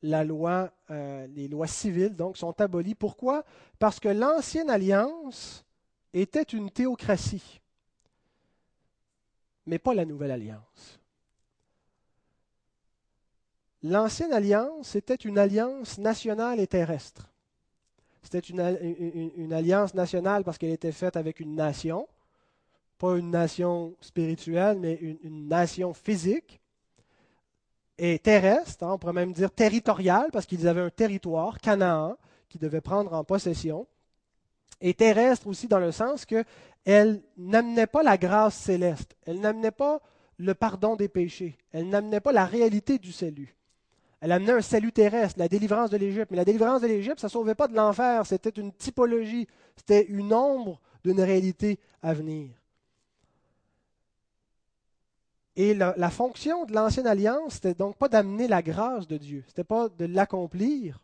la 0.00 0.24
loi, 0.24 0.72
les 0.88 1.48
lois 1.48 1.66
civiles 1.66 2.16
donc 2.16 2.38
sont 2.38 2.58
abolies. 2.58 2.94
Pourquoi? 2.94 3.44
Parce 3.78 4.00
que 4.00 4.08
l'Ancienne 4.08 4.70
Alliance 4.70 5.66
était 6.12 6.42
une 6.42 6.70
théocratie, 6.70 7.60
mais 9.66 9.78
pas 9.78 9.94
la 9.94 10.04
nouvelle 10.04 10.30
alliance. 10.30 11.00
L'ancienne 13.82 14.32
alliance 14.32 14.94
était 14.94 15.14
une 15.14 15.38
alliance 15.38 15.98
nationale 15.98 16.60
et 16.60 16.66
terrestre. 16.66 17.28
C'était 18.22 18.38
une, 18.38 19.52
alliance 19.52 19.94
nationale 19.94 20.44
parce 20.44 20.56
qu'elle 20.56 20.70
était 20.70 20.92
faite 20.92 21.16
avec 21.16 21.40
une 21.40 21.56
nation, 21.56 22.06
pas 22.98 23.16
une 23.18 23.30
nation 23.30 23.96
spirituelle, 24.00 24.78
mais 24.78 24.94
une, 24.94 25.48
nation 25.48 25.92
physique, 25.92 26.60
et 27.98 28.18
terrestre, 28.20 28.84
hein, 28.84 28.92
on 28.92 28.98
pourrait 28.98 29.12
même 29.12 29.32
dire 29.32 29.50
territoriale, 29.50 30.28
parce 30.32 30.46
qu'ils 30.46 30.68
avaient 30.68 30.80
un 30.80 30.90
territoire, 30.90 31.58
Canaan, 31.58 32.16
qu'ils 32.48 32.60
devaient 32.60 32.80
prendre 32.80 33.12
en 33.12 33.24
possession 33.24 33.86
Et 34.82 34.92
terrestre 34.92 35.46
aussi 35.46 35.68
dans 35.68 35.78
le 35.78 35.92
sens 35.92 36.26
qu'elle 36.26 37.22
n'amenait 37.38 37.86
pas 37.86 38.02
la 38.02 38.18
grâce 38.18 38.56
céleste, 38.56 39.16
elle 39.24 39.40
n'amenait 39.40 39.70
pas 39.70 40.02
le 40.36 40.54
pardon 40.54 40.96
des 40.96 41.08
péchés, 41.08 41.56
elle 41.70 41.88
n'amenait 41.88 42.20
pas 42.20 42.32
la 42.32 42.44
réalité 42.44 42.98
du 42.98 43.12
salut. 43.12 43.56
Elle 44.20 44.30
amenait 44.30 44.52
un 44.52 44.60
salut 44.60 44.92
terrestre, 44.92 45.38
la 45.38 45.48
délivrance 45.48 45.90
de 45.90 45.96
l'Égypte. 45.96 46.30
Mais 46.30 46.36
la 46.36 46.44
délivrance 46.44 46.80
de 46.80 46.86
l'Égypte, 46.86 47.18
ça 47.18 47.26
ne 47.26 47.32
sauvait 47.32 47.56
pas 47.56 47.66
de 47.66 47.74
l'enfer, 47.74 48.24
c'était 48.24 48.50
une 48.50 48.72
typologie, 48.72 49.48
c'était 49.76 50.04
une 50.04 50.32
ombre 50.32 50.80
d'une 51.02 51.20
réalité 51.20 51.80
à 52.02 52.14
venir. 52.14 52.50
Et 55.56 55.74
la, 55.74 56.10
fonction 56.10 56.64
de 56.64 56.72
l'ancienne 56.72 57.06
alliance, 57.06 57.54
c'était 57.54 57.74
donc 57.74 57.96
pas 57.96 58.08
d'amener 58.08 58.46
la 58.46 58.62
grâce 58.62 59.06
de 59.06 59.16
Dieu, 59.16 59.44
c'était 59.48 59.64
pas 59.64 59.88
de 59.88 60.06
l'accomplir, 60.06 61.02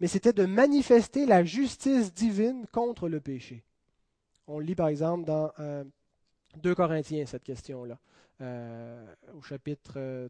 mais 0.00 0.06
c'était 0.06 0.32
de 0.32 0.46
manifester 0.46 1.26
la 1.26 1.44
justice 1.44 2.12
divine 2.12 2.66
contre 2.72 3.08
le 3.08 3.20
péché. 3.20 3.62
On 4.46 4.58
lit 4.58 4.74
par 4.74 4.88
exemple 4.88 5.26
dans 5.26 5.52
2 6.56 6.70
euh, 6.70 6.74
Corinthiens 6.74 7.26
cette 7.26 7.44
question-là, 7.44 7.98
euh, 8.40 9.14
au 9.36 9.42
chapitre 9.42 10.28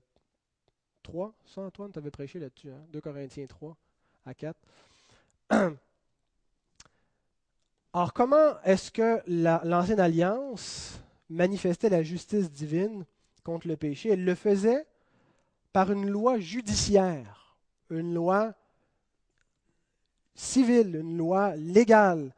3. 1.04 1.28
Euh, 1.28 1.30
Ça, 1.46 1.62
Antoine, 1.62 1.92
tu 1.92 1.98
avais 2.00 2.10
prêché 2.10 2.40
là-dessus, 2.40 2.68
2 2.92 2.98
hein? 2.98 3.00
Corinthiens 3.00 3.46
3 3.46 3.76
à 4.26 4.34
4. 4.34 4.58
Alors, 7.92 8.12
comment 8.14 8.60
est-ce 8.64 8.90
que 8.90 9.22
l'ancienne 9.26 10.00
alliance 10.00 11.00
manifestait 11.28 11.88
la 11.88 12.02
justice 12.02 12.50
divine 12.50 13.04
contre 13.44 13.68
le 13.68 13.76
péché? 13.76 14.10
Elle 14.10 14.24
le 14.24 14.34
faisait 14.34 14.84
par 15.72 15.92
une 15.92 16.10
loi 16.10 16.40
judiciaire, 16.40 17.56
une 17.88 18.12
loi 18.12 18.54
civile, 20.40 20.96
une 20.96 21.16
loi 21.16 21.54
légale, 21.56 22.32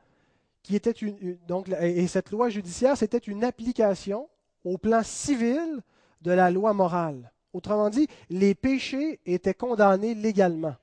qui 0.62 0.76
était 0.76 0.90
une, 0.90 1.38
et 1.80 2.06
cette 2.06 2.30
loi 2.30 2.48
judiciaire, 2.48 2.96
c'était 2.96 3.18
une 3.18 3.44
application 3.44 4.28
au 4.64 4.76
plan 4.78 5.02
civil 5.02 5.82
de 6.20 6.30
la 6.32 6.50
loi 6.50 6.72
morale. 6.72 7.32
Autrement 7.52 7.90
dit, 7.90 8.08
les 8.30 8.54
péchés 8.54 9.20
étaient 9.26 9.54
condamnés 9.54 10.14
légalement. 10.14 10.76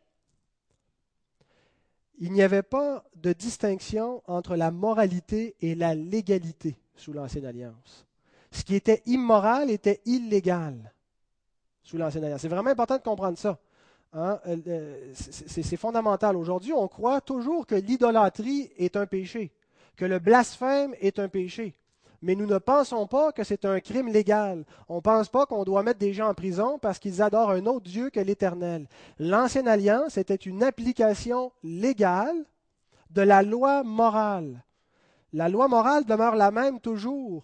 Il 2.19 2.33
n'y 2.33 2.41
avait 2.41 2.63
pas 2.63 3.05
de 3.15 3.31
distinction 3.31 4.21
entre 4.27 4.55
la 4.55 4.71
moralité 4.71 5.55
et 5.61 5.75
la 5.75 5.95
légalité 5.95 6.77
sous 6.95 7.13
l'Ancienne 7.13 7.45
Alliance. 7.45 8.05
Ce 8.51 8.63
qui 8.63 8.75
était 8.75 9.01
immoral 9.05 9.69
était 9.69 10.01
illégal 10.05 10.93
sous 11.83 11.97
l'Ancienne 11.97 12.25
Alliance. 12.25 12.41
C'est 12.41 12.49
vraiment 12.49 12.71
important 12.71 12.97
de 12.97 13.03
comprendre 13.03 13.37
ça. 13.37 13.57
Hein. 14.13 14.39
Euh, 14.47 14.57
euh, 14.67 15.11
c'est 15.13 15.77
fondamental. 15.77 16.35
Aujourd'hui, 16.35 16.73
on 16.73 16.87
croit 16.87 17.21
toujours 17.21 17.67
que 17.67 17.75
l'idolâtrie 17.75 18.71
est 18.77 18.95
un 18.95 19.05
péché, 19.05 19.51
que 19.95 20.05
le 20.05 20.19
blasphème 20.19 20.95
est 20.99 21.19
un 21.19 21.27
péché. 21.27 21.75
Mais 22.21 22.35
nous 22.35 22.47
ne 22.47 22.57
pensons 22.57 23.07
pas 23.07 23.31
que 23.31 23.43
c'est 23.43 23.63
un 23.63 23.79
crime 23.79 24.09
légal. 24.09 24.65
On 24.89 24.97
ne 24.97 25.01
pense 25.01 25.29
pas 25.29 25.45
qu'on 25.45 25.63
doit 25.63 25.83
mettre 25.83 25.99
des 25.99 26.13
gens 26.13 26.29
en 26.29 26.33
prison 26.33 26.77
parce 26.77 26.99
qu'ils 26.99 27.21
adorent 27.21 27.51
un 27.51 27.65
autre 27.65 27.85
Dieu 27.85 28.09
que 28.09 28.19
l'Éternel. 28.19 28.87
L'Ancienne 29.19 29.69
Alliance 29.69 30.17
était 30.17 30.35
une 30.35 30.63
application 30.63 31.53
légale 31.63 32.45
de 33.11 33.21
la 33.21 33.41
loi 33.41 33.83
morale. 33.83 34.63
La 35.31 35.47
loi 35.47 35.67
morale 35.69 36.05
demeure 36.05 36.35
la 36.35 36.51
même 36.51 36.79
toujours, 36.81 37.43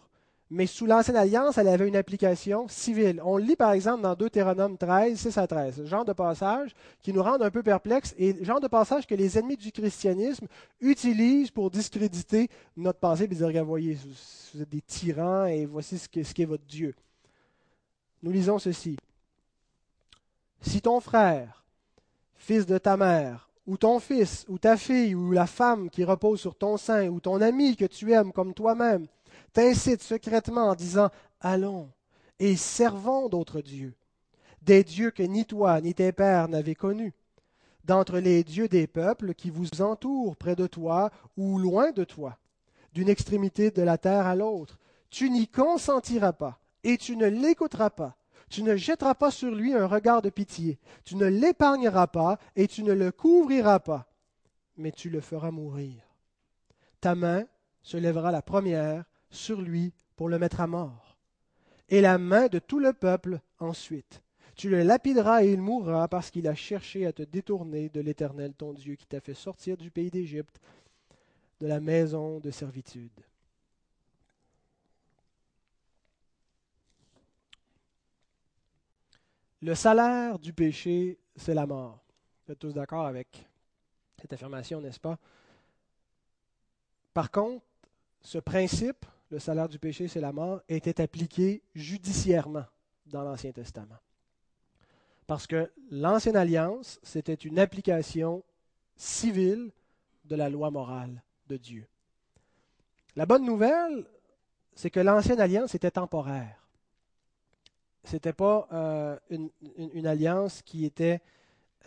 mais 0.51 0.67
sous 0.67 0.85
l'Ancienne 0.85 1.17
Alliance, 1.17 1.57
elle 1.57 1.67
avait 1.67 1.87
une 1.87 1.95
application 1.95 2.67
civile. 2.67 3.19
On 3.25 3.37
lit 3.37 3.55
par 3.55 3.71
exemple 3.71 4.03
dans 4.03 4.13
Deutéronome 4.13 4.77
13, 4.77 5.17
6 5.17 5.37
à 5.39 5.47
13, 5.47 5.85
genre 5.85 6.05
de 6.05 6.13
passage 6.13 6.75
qui 7.01 7.11
nous 7.13 7.23
rendent 7.23 7.41
un 7.41 7.49
peu 7.49 7.63
perplexes 7.63 8.13
et 8.17 8.43
genre 8.43 8.59
de 8.59 8.67
passage 8.67 9.07
que 9.07 9.15
les 9.15 9.39
ennemis 9.39 9.57
du 9.57 9.71
christianisme 9.71 10.45
utilisent 10.81 11.49
pour 11.49 11.71
discréditer 11.71 12.49
notre 12.77 12.99
pensée 12.99 13.23
et 13.23 13.27
dire, 13.27 13.65
voyez, 13.65 13.97
vous 14.53 14.61
êtes 14.61 14.69
des 14.69 14.81
tyrans 14.81 15.45
et 15.45 15.65
voici 15.65 15.97
ce 15.97 16.07
qu'est 16.07 16.45
votre 16.45 16.65
Dieu. 16.65 16.93
Nous 18.21 18.31
lisons 18.31 18.59
ceci. 18.59 18.97
Si 20.61 20.79
ton 20.81 20.99
frère, 20.99 21.65
fils 22.35 22.67
de 22.67 22.77
ta 22.77 22.97
mère, 22.97 23.49
ou 23.65 23.77
ton 23.77 23.99
fils, 23.99 24.45
ou 24.47 24.59
ta 24.59 24.77
fille, 24.77 25.15
ou 25.15 25.31
la 25.31 25.47
femme 25.47 25.89
qui 25.89 26.03
repose 26.03 26.39
sur 26.39 26.55
ton 26.55 26.77
sein, 26.77 27.07
ou 27.07 27.19
ton 27.19 27.41
ami 27.41 27.75
que 27.75 27.85
tu 27.85 28.13
aimes 28.13 28.31
comme 28.31 28.53
toi-même, 28.53 29.07
t'incite 29.55 30.03
secrètement 30.03 30.69
en 30.69 30.75
disant 30.75 31.09
Allons 31.39 31.89
et 32.39 32.57
servons 32.57 33.29
d'autres 33.29 33.61
dieux, 33.61 33.95
des 34.61 34.83
dieux 34.83 35.11
que 35.11 35.23
ni 35.23 35.45
toi 35.45 35.79
ni 35.79 35.95
tes 35.95 36.11
pères 36.11 36.49
n'avaient 36.49 36.75
connus, 36.75 37.13
d'entre 37.85 38.19
les 38.19 38.43
dieux 38.43 38.67
des 38.67 38.85
peuples 38.85 39.33
qui 39.33 39.49
vous 39.49 39.81
entourent 39.81 40.35
près 40.35 40.57
de 40.57 40.67
toi 40.67 41.09
ou 41.37 41.57
loin 41.57 41.91
de 41.91 42.03
toi, 42.03 42.37
d'une 42.93 43.07
extrémité 43.07 43.71
de 43.71 43.81
la 43.81 43.97
terre 43.97 44.27
à 44.27 44.35
l'autre. 44.35 44.77
Tu 45.09 45.29
n'y 45.29 45.47
consentiras 45.47 46.33
pas, 46.33 46.59
et 46.83 46.97
tu 46.97 47.15
ne 47.15 47.27
l'écouteras 47.27 47.91
pas. 47.91 48.17
Tu 48.49 48.61
ne 48.61 48.75
jetteras 48.75 49.15
pas 49.15 49.31
sur 49.31 49.55
lui 49.55 49.73
un 49.73 49.87
regard 49.87 50.21
de 50.21 50.29
pitié. 50.29 50.77
Tu 51.05 51.15
ne 51.15 51.25
l'épargneras 51.25 52.07
pas, 52.07 52.37
et 52.57 52.67
tu 52.67 52.83
ne 52.83 52.91
le 52.91 53.11
couvriras 53.11 53.79
pas, 53.79 54.07
mais 54.75 54.91
tu 54.91 55.09
le 55.09 55.21
feras 55.21 55.51
mourir. 55.51 56.03
Ta 56.99 57.15
main 57.15 57.45
se 57.81 57.95
lèvera 57.95 58.31
la 58.31 58.41
première 58.41 59.05
sur 59.35 59.61
lui 59.61 59.93
pour 60.15 60.29
le 60.29 60.39
mettre 60.39 60.61
à 60.61 60.67
mort. 60.67 61.17
Et 61.89 62.01
la 62.01 62.17
main 62.17 62.47
de 62.47 62.59
tout 62.59 62.79
le 62.79 62.93
peuple 62.93 63.39
ensuite. 63.59 64.21
Tu 64.55 64.69
le 64.69 64.83
lapideras 64.83 65.43
et 65.43 65.51
il 65.51 65.61
mourra 65.61 66.07
parce 66.07 66.31
qu'il 66.31 66.47
a 66.47 66.55
cherché 66.55 67.05
à 67.05 67.13
te 67.13 67.23
détourner 67.23 67.89
de 67.89 67.99
l'Éternel 67.99 68.53
ton 68.53 68.73
Dieu 68.73 68.95
qui 68.95 69.05
t'a 69.05 69.19
fait 69.19 69.33
sortir 69.33 69.75
du 69.75 69.91
pays 69.91 70.09
d'Égypte, 70.09 70.59
de 71.59 71.67
la 71.67 71.79
maison 71.79 72.39
de 72.39 72.51
servitude. 72.51 73.11
Le 79.61 79.75
salaire 79.75 80.39
du 80.39 80.53
péché, 80.53 81.17
c'est 81.35 81.53
la 81.53 81.65
mort. 81.65 81.99
Vous 82.45 82.53
êtes 82.53 82.59
tous 82.59 82.73
d'accord 82.73 83.05
avec 83.05 83.45
cette 84.21 84.31
affirmation, 84.31 84.79
n'est-ce 84.79 84.99
pas? 84.99 85.17
Par 87.13 87.31
contre, 87.31 87.65
ce 88.21 88.37
principe 88.37 89.05
le 89.29 89.39
salaire 89.39 89.69
du 89.69 89.79
péché, 89.79 90.07
c'est 90.07 90.21
la 90.21 90.31
mort, 90.31 90.61
était 90.69 91.01
appliqué 91.01 91.63
judiciairement 91.73 92.65
dans 93.07 93.23
l'Ancien 93.23 93.51
Testament. 93.51 93.97
Parce 95.27 95.47
que 95.47 95.71
l'Ancienne 95.89 96.35
Alliance, 96.35 96.99
c'était 97.03 97.33
une 97.33 97.57
application 97.59 98.43
civile 98.95 99.71
de 100.25 100.35
la 100.35 100.49
loi 100.49 100.69
morale 100.71 101.23
de 101.47 101.57
Dieu. 101.57 101.87
La 103.15 103.25
bonne 103.25 103.45
nouvelle, 103.45 104.05
c'est 104.75 104.89
que 104.89 104.99
l'Ancienne 104.99 105.39
Alliance 105.39 105.73
était 105.73 105.91
temporaire. 105.91 106.61
Ce 108.03 108.13
n'était 108.13 108.33
pas 108.33 108.67
euh, 108.71 109.17
une, 109.29 110.05
alliance 110.05 110.61
qui 110.61 110.85
était 110.85 111.21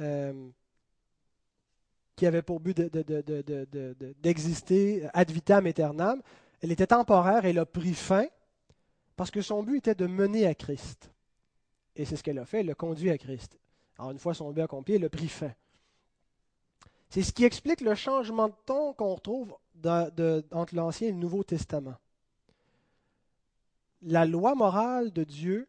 euh, 0.00 0.48
qui 2.16 2.26
avait 2.26 2.42
pour 2.42 2.58
but 2.58 2.76
d'exister 4.20 5.08
ad 5.12 5.30
vitam 5.30 5.66
aeternam. 5.66 6.20
Elle 6.60 6.72
était 6.72 6.88
temporaire, 6.88 7.44
elle 7.44 7.58
a 7.58 7.66
pris 7.66 7.94
fin 7.94 8.26
parce 9.16 9.30
que 9.30 9.42
son 9.42 9.62
but 9.62 9.78
était 9.78 9.94
de 9.94 10.06
mener 10.06 10.46
à 10.46 10.54
Christ. 10.54 11.10
Et 11.96 12.04
c'est 12.04 12.16
ce 12.16 12.22
qu'elle 12.22 12.38
a 12.38 12.44
fait, 12.44 12.60
elle 12.60 12.66
l'a 12.66 12.74
conduit 12.74 13.10
à 13.10 13.18
Christ. 13.18 13.58
Alors 13.98 14.12
une 14.12 14.18
fois 14.18 14.34
son 14.34 14.50
but 14.52 14.62
accompli, 14.62 14.94
elle 14.94 15.04
a 15.04 15.08
pris 15.08 15.28
fin. 15.28 15.52
C'est 17.10 17.22
ce 17.22 17.32
qui 17.32 17.44
explique 17.44 17.80
le 17.80 17.94
changement 17.94 18.48
de 18.48 18.54
ton 18.66 18.92
qu'on 18.92 19.14
retrouve 19.14 19.56
entre 19.84 20.74
l'Ancien 20.74 21.08
et 21.08 21.12
le 21.12 21.18
Nouveau 21.18 21.42
Testament. 21.42 21.96
La 24.02 24.24
loi 24.24 24.54
morale 24.54 25.12
de 25.12 25.24
Dieu 25.24 25.68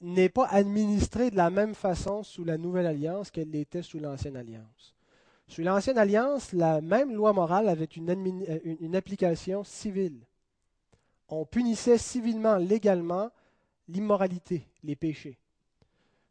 n'est 0.00 0.28
pas 0.28 0.46
administrée 0.46 1.30
de 1.30 1.36
la 1.36 1.50
même 1.50 1.74
façon 1.74 2.22
sous 2.22 2.44
la 2.44 2.58
Nouvelle 2.58 2.86
Alliance 2.86 3.30
qu'elle 3.30 3.50
l'était 3.50 3.82
sous 3.82 3.98
l'Ancienne 3.98 4.36
Alliance. 4.36 4.95
Sous 5.48 5.62
l'Ancienne 5.62 5.98
Alliance, 5.98 6.52
la 6.52 6.80
même 6.80 7.14
loi 7.14 7.32
morale 7.32 7.68
avait 7.68 7.88
euh, 7.98 8.58
une, 8.64 8.96
application 8.96 9.62
civile. 9.62 10.20
On 11.28 11.44
punissait 11.44 11.98
civilement, 11.98 12.56
légalement, 12.56 13.30
l'immoralité, 13.88 14.68
les 14.82 14.96
péchés. 14.96 15.38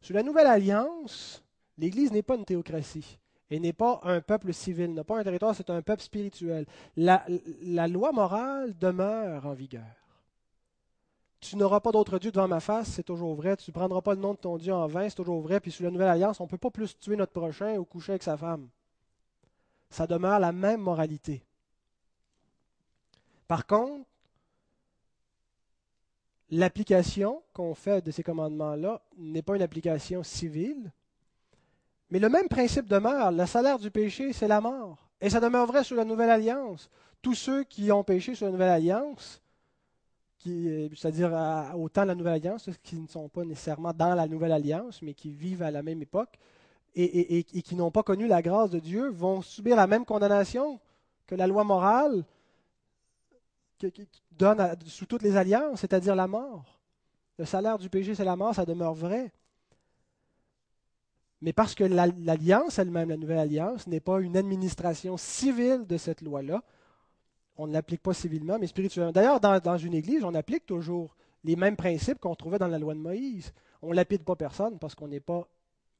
Sous 0.02 0.12
la 0.12 0.22
Nouvelle 0.22 0.46
Alliance, 0.46 1.42
l'Église 1.78 2.12
n'est 2.12 2.22
pas 2.22 2.36
une 2.36 2.44
théocratie 2.44 3.18
et 3.50 3.58
n'est 3.58 3.72
pas 3.72 4.00
un 4.04 4.20
peuple 4.20 4.52
civil, 4.52 4.92
n'a 4.92 5.04
pas 5.04 5.18
un 5.18 5.24
territoire, 5.24 5.54
c'est 5.54 5.70
un 5.70 5.80
peuple 5.80 6.02
spirituel. 6.02 6.66
La, 6.96 7.24
loi 7.88 8.12
morale 8.12 8.76
demeure 8.78 9.46
en 9.46 9.54
vigueur. 9.54 9.82
Tu 11.40 11.56
n'auras 11.56 11.80
pas 11.80 11.92
d'autre 11.92 12.18
Dieu 12.18 12.32
devant 12.32 12.48
ma 12.48 12.60
face, 12.60 12.88
c'est 12.88 13.02
toujours 13.02 13.34
vrai. 13.34 13.56
Tu 13.56 13.70
ne 13.70 13.74
prendras 13.74 14.02
pas 14.02 14.14
le 14.14 14.20
nom 14.20 14.34
de 14.34 14.38
ton 14.38 14.58
Dieu 14.58 14.74
en 14.74 14.86
vain, 14.86 15.08
c'est 15.08 15.16
toujours 15.16 15.40
vrai. 15.40 15.60
Puis 15.60 15.70
sous 15.70 15.84
la 15.84 15.90
Nouvelle 15.90 16.08
Alliance, 16.08 16.40
on 16.40 16.44
ne 16.44 16.48
peut 16.48 16.58
pas 16.58 16.70
plus 16.70 16.98
tuer 16.98 17.16
notre 17.16 17.32
prochain 17.32 17.76
ou 17.76 17.84
coucher 17.84 18.12
avec 18.12 18.22
sa 18.22 18.36
femme 18.36 18.68
ça 19.90 20.06
demeure 20.06 20.38
la 20.38 20.52
même 20.52 20.80
moralité. 20.80 21.42
Par 23.48 23.66
contre, 23.66 24.04
l'application 26.50 27.42
qu'on 27.52 27.74
fait 27.74 28.04
de 28.04 28.10
ces 28.10 28.22
commandements-là 28.22 29.00
n'est 29.16 29.42
pas 29.42 29.56
une 29.56 29.62
application 29.62 30.22
civile, 30.22 30.92
mais 32.10 32.18
le 32.18 32.28
même 32.28 32.48
principe 32.48 32.86
demeure. 32.86 33.32
Le 33.32 33.46
salaire 33.46 33.78
du 33.78 33.90
péché, 33.90 34.32
c'est 34.32 34.48
la 34.48 34.60
mort. 34.60 35.08
Et 35.20 35.30
ça 35.30 35.40
demeure 35.40 35.66
vrai 35.66 35.82
sous 35.82 35.94
la 35.94 36.04
nouvelle 36.04 36.30
alliance. 36.30 36.88
Tous 37.22 37.34
ceux 37.34 37.64
qui 37.64 37.90
ont 37.90 38.04
péché 38.04 38.34
sous 38.34 38.44
la 38.44 38.50
nouvelle 38.50 38.70
alliance, 38.70 39.42
c'est-à-dire 40.44 41.32
autant 41.74 42.04
la 42.04 42.14
nouvelle 42.14 42.34
alliance, 42.34 42.64
ceux 42.64 42.74
qui 42.82 42.96
ne 42.96 43.08
sont 43.08 43.28
pas 43.28 43.44
nécessairement 43.44 43.92
dans 43.92 44.14
la 44.14 44.28
nouvelle 44.28 44.52
alliance, 44.52 45.02
mais 45.02 45.14
qui 45.14 45.30
vivent 45.30 45.62
à 45.62 45.70
la 45.70 45.82
même 45.82 46.00
époque, 46.02 46.38
et, 46.96 47.44
qui 47.44 47.76
n'ont 47.76 47.90
pas 47.90 48.02
connu 48.02 48.26
la 48.26 48.42
grâce 48.42 48.70
de 48.70 48.78
Dieu, 48.78 49.10
vont 49.10 49.42
subir 49.42 49.76
la 49.76 49.86
même 49.86 50.04
condamnation 50.04 50.80
que 51.26 51.34
la 51.34 51.46
loi 51.46 51.62
morale 51.62 52.24
qui 53.78 53.92
donne 54.32 54.74
sous 54.86 55.06
toutes 55.06 55.22
les 55.22 55.36
alliances, 55.36 55.80
c'est-à-dire 55.80 56.14
la 56.14 56.26
mort. 56.26 56.80
Le 57.38 57.44
salaire 57.44 57.78
du 57.78 57.90
péché, 57.90 58.14
c'est 58.14 58.24
la 58.24 58.36
mort, 58.36 58.54
ça 58.54 58.64
demeure 58.64 58.94
vrai. 58.94 59.30
Mais 61.42 61.52
parce 61.52 61.74
que 61.74 61.84
l'alliance 61.84 62.78
elle-même, 62.78 63.10
la 63.10 63.16
nouvelle 63.18 63.38
alliance, 63.38 63.86
n'est 63.86 64.00
pas 64.00 64.20
une 64.20 64.36
administration 64.36 65.18
civile 65.18 65.86
de 65.86 65.98
cette 65.98 66.22
loi-là, 66.22 66.62
on 67.58 67.66
ne 67.66 67.72
l'applique 67.72 68.02
pas 68.02 68.14
civilement, 68.14 68.58
mais 68.58 68.66
spirituellement. 68.66 69.12
D'ailleurs, 69.12 69.40
dans, 69.40 69.78
une 69.78 69.94
église, 69.94 70.24
on 70.24 70.34
applique 70.34 70.66
toujours 70.66 71.16
les 71.44 71.56
mêmes 71.56 71.76
principes 71.76 72.18
qu'on 72.18 72.34
trouvait 72.34 72.58
dans 72.58 72.68
la 72.68 72.78
loi 72.78 72.94
de 72.94 73.00
Moïse. 73.00 73.52
On 73.82 73.90
ne 73.90 73.94
lapide 73.94 74.24
pas 74.24 74.36
personne 74.36 74.78
parce 74.78 74.94
qu'on 74.94 75.08
n'est 75.08 75.20
pas 75.20 75.46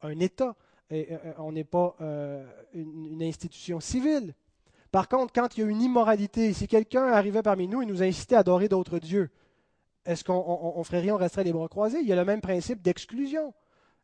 un 0.03 0.19
État, 0.21 0.55
on 0.91 1.53
n'est 1.53 1.65
pas 1.65 1.97
euh, 2.01 2.45
une, 2.73 3.23
institution 3.23 3.81
civile. 3.81 4.35
Par 4.93 5.09
contre, 5.09 5.33
quand 5.33 5.57
il 5.57 5.61
y 5.61 5.65
a 5.65 5.67
une 5.67 5.83
immoralité, 5.83 6.53
si 6.53 6.69
quelqu'un 6.69 7.07
arrivait 7.09 7.43
parmi 7.43 7.67
nous 7.67 7.83
et 7.83 7.87
nous 7.87 8.03
incitait 8.03 8.37
à 8.37 8.41
adorer 8.41 8.69
d'autres 8.69 8.99
dieux, 8.99 9.31
est-ce 10.05 10.23
qu'on 10.23 10.83
ferait 10.85 11.01
rien, 11.01 11.15
on 11.15 11.19
resterait 11.19 11.45
les 11.45 11.53
bras 11.53 11.69
croisés? 11.69 11.99
Il 12.01 12.07
y 12.07 12.13
a 12.13 12.17
le 12.17 12.25
même 12.25 12.41
principe 12.41 12.81
d'exclusion. 12.83 13.53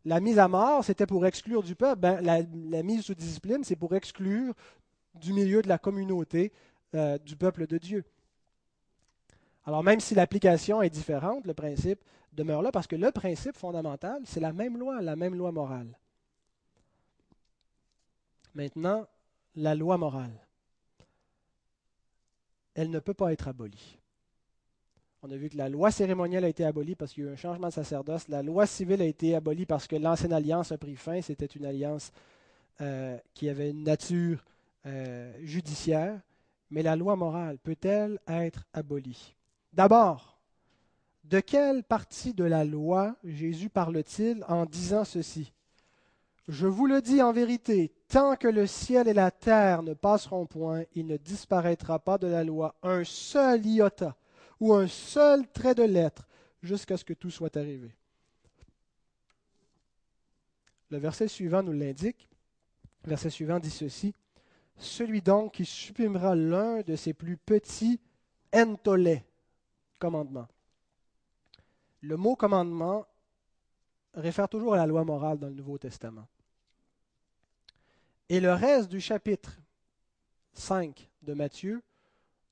La 0.04 0.18
mise 0.18 0.40
à 0.40 0.48
mort, 0.48 0.84
c'était 0.84 1.06
pour 1.06 1.24
exclure 1.24 1.62
du 1.62 1.76
peuple. 1.76 2.00
Ben, 2.00 2.20
la, 2.20 2.82
mise 2.82 3.02
sous 3.02 3.14
discipline, 3.14 3.62
c'est 3.62 3.76
pour 3.76 3.94
exclure 3.94 4.52
du 5.14 5.32
milieu 5.32 5.62
de 5.62 5.68
la 5.68 5.78
communauté 5.78 6.52
euh, 6.96 7.18
du 7.18 7.36
peuple 7.36 7.68
de 7.68 7.78
Dieu. 7.78 8.04
Alors 9.64 9.84
même 9.84 10.00
si 10.00 10.16
l'application 10.16 10.82
est 10.82 10.90
différente, 10.90 11.46
le 11.46 11.54
principe 11.54 12.00
demeure 12.32 12.62
là 12.62 12.72
parce 12.72 12.88
que 12.88 12.96
le 12.96 13.12
principe 13.12 13.56
fondamental, 13.56 14.22
c'est 14.24 14.40
la 14.40 14.52
même 14.52 14.76
loi, 14.76 15.00
la 15.00 15.14
même 15.14 15.36
loi 15.36 15.52
morale. 15.52 15.96
Maintenant, 18.54 19.06
la 19.56 19.74
loi 19.74 19.96
morale, 19.96 20.38
elle 22.74 22.90
ne 22.90 22.98
peut 22.98 23.14
pas 23.14 23.32
être 23.32 23.48
abolie. 23.48 23.98
On 25.22 25.30
a 25.30 25.36
vu 25.36 25.48
que 25.48 25.56
la 25.56 25.68
loi 25.68 25.90
cérémonielle 25.90 26.44
a 26.44 26.48
été 26.48 26.64
abolie 26.64 26.96
parce 26.96 27.12
qu'il 27.12 27.22
y 27.22 27.26
a 27.26 27.30
eu 27.30 27.32
un 27.32 27.36
changement 27.36 27.68
de 27.68 27.72
sacerdoce. 27.72 28.26
La 28.28 28.42
loi 28.42 28.66
civile 28.66 29.02
a 29.02 29.06
été 29.06 29.36
abolie 29.36 29.66
parce 29.66 29.86
que 29.86 29.94
l'ancienne 29.94 30.32
alliance 30.32 30.72
a 30.72 30.78
pris 30.78 30.96
fin. 30.96 31.20
C'était 31.22 31.46
une 31.46 31.64
alliance 31.64 32.10
euh, 32.80 33.16
qui 33.32 33.48
avait 33.48 33.70
une 33.70 33.84
nature 33.84 34.44
euh, 34.86 35.32
judiciaire. 35.42 36.20
Mais 36.70 36.82
la 36.82 36.96
loi 36.96 37.14
morale 37.14 37.58
peut-elle 37.58 38.18
être 38.26 38.64
abolie? 38.72 39.36
D'abord, 39.72 40.40
de 41.24 41.38
quelle 41.38 41.84
partie 41.84 42.34
de 42.34 42.44
la 42.44 42.64
loi 42.64 43.14
Jésus 43.22 43.68
parle-t-il 43.68 44.44
en 44.48 44.66
disant 44.66 45.04
ceci? 45.04 45.52
Je 46.48 46.66
vous 46.66 46.86
le 46.86 47.00
dis 47.00 47.22
en 47.22 47.32
vérité, 47.32 47.92
tant 48.12 48.36
que 48.36 48.46
le 48.46 48.66
ciel 48.66 49.08
et 49.08 49.14
la 49.14 49.30
terre 49.30 49.82
ne 49.82 49.94
passeront 49.94 50.44
point, 50.44 50.84
il 50.94 51.06
ne 51.06 51.16
disparaîtra 51.16 51.98
pas 51.98 52.18
de 52.18 52.26
la 52.26 52.44
loi 52.44 52.76
un 52.82 53.04
seul 53.04 53.64
iota 53.64 54.14
ou 54.60 54.74
un 54.74 54.86
seul 54.86 55.48
trait 55.48 55.74
de 55.74 55.82
lettre 55.82 56.28
jusqu'à 56.62 56.98
ce 56.98 57.06
que 57.06 57.14
tout 57.14 57.30
soit 57.30 57.56
arrivé. 57.56 57.96
Le 60.90 60.98
verset 60.98 61.26
suivant 61.26 61.62
nous 61.62 61.72
l'indique. 61.72 62.28
Le 63.04 63.08
verset 63.08 63.30
suivant 63.30 63.58
dit 63.58 63.70
ceci. 63.70 64.14
Celui 64.76 65.22
donc 65.22 65.54
qui 65.54 65.64
supprimera 65.64 66.36
l'un 66.36 66.82
de 66.82 66.96
ses 66.96 67.14
plus 67.14 67.38
petits 67.38 67.98
entolets, 68.54 69.24
commandement. 69.98 70.48
Le 72.02 72.18
mot 72.18 72.36
commandement 72.36 73.06
réfère 74.12 74.50
toujours 74.50 74.74
à 74.74 74.76
la 74.76 74.86
loi 74.86 75.02
morale 75.02 75.38
dans 75.38 75.48
le 75.48 75.54
Nouveau 75.54 75.78
Testament. 75.78 76.28
Et 78.32 78.40
le 78.40 78.54
reste 78.54 78.88
du 78.88 78.98
chapitre 78.98 79.60
5 80.54 81.10
de 81.20 81.34
Matthieu 81.34 81.82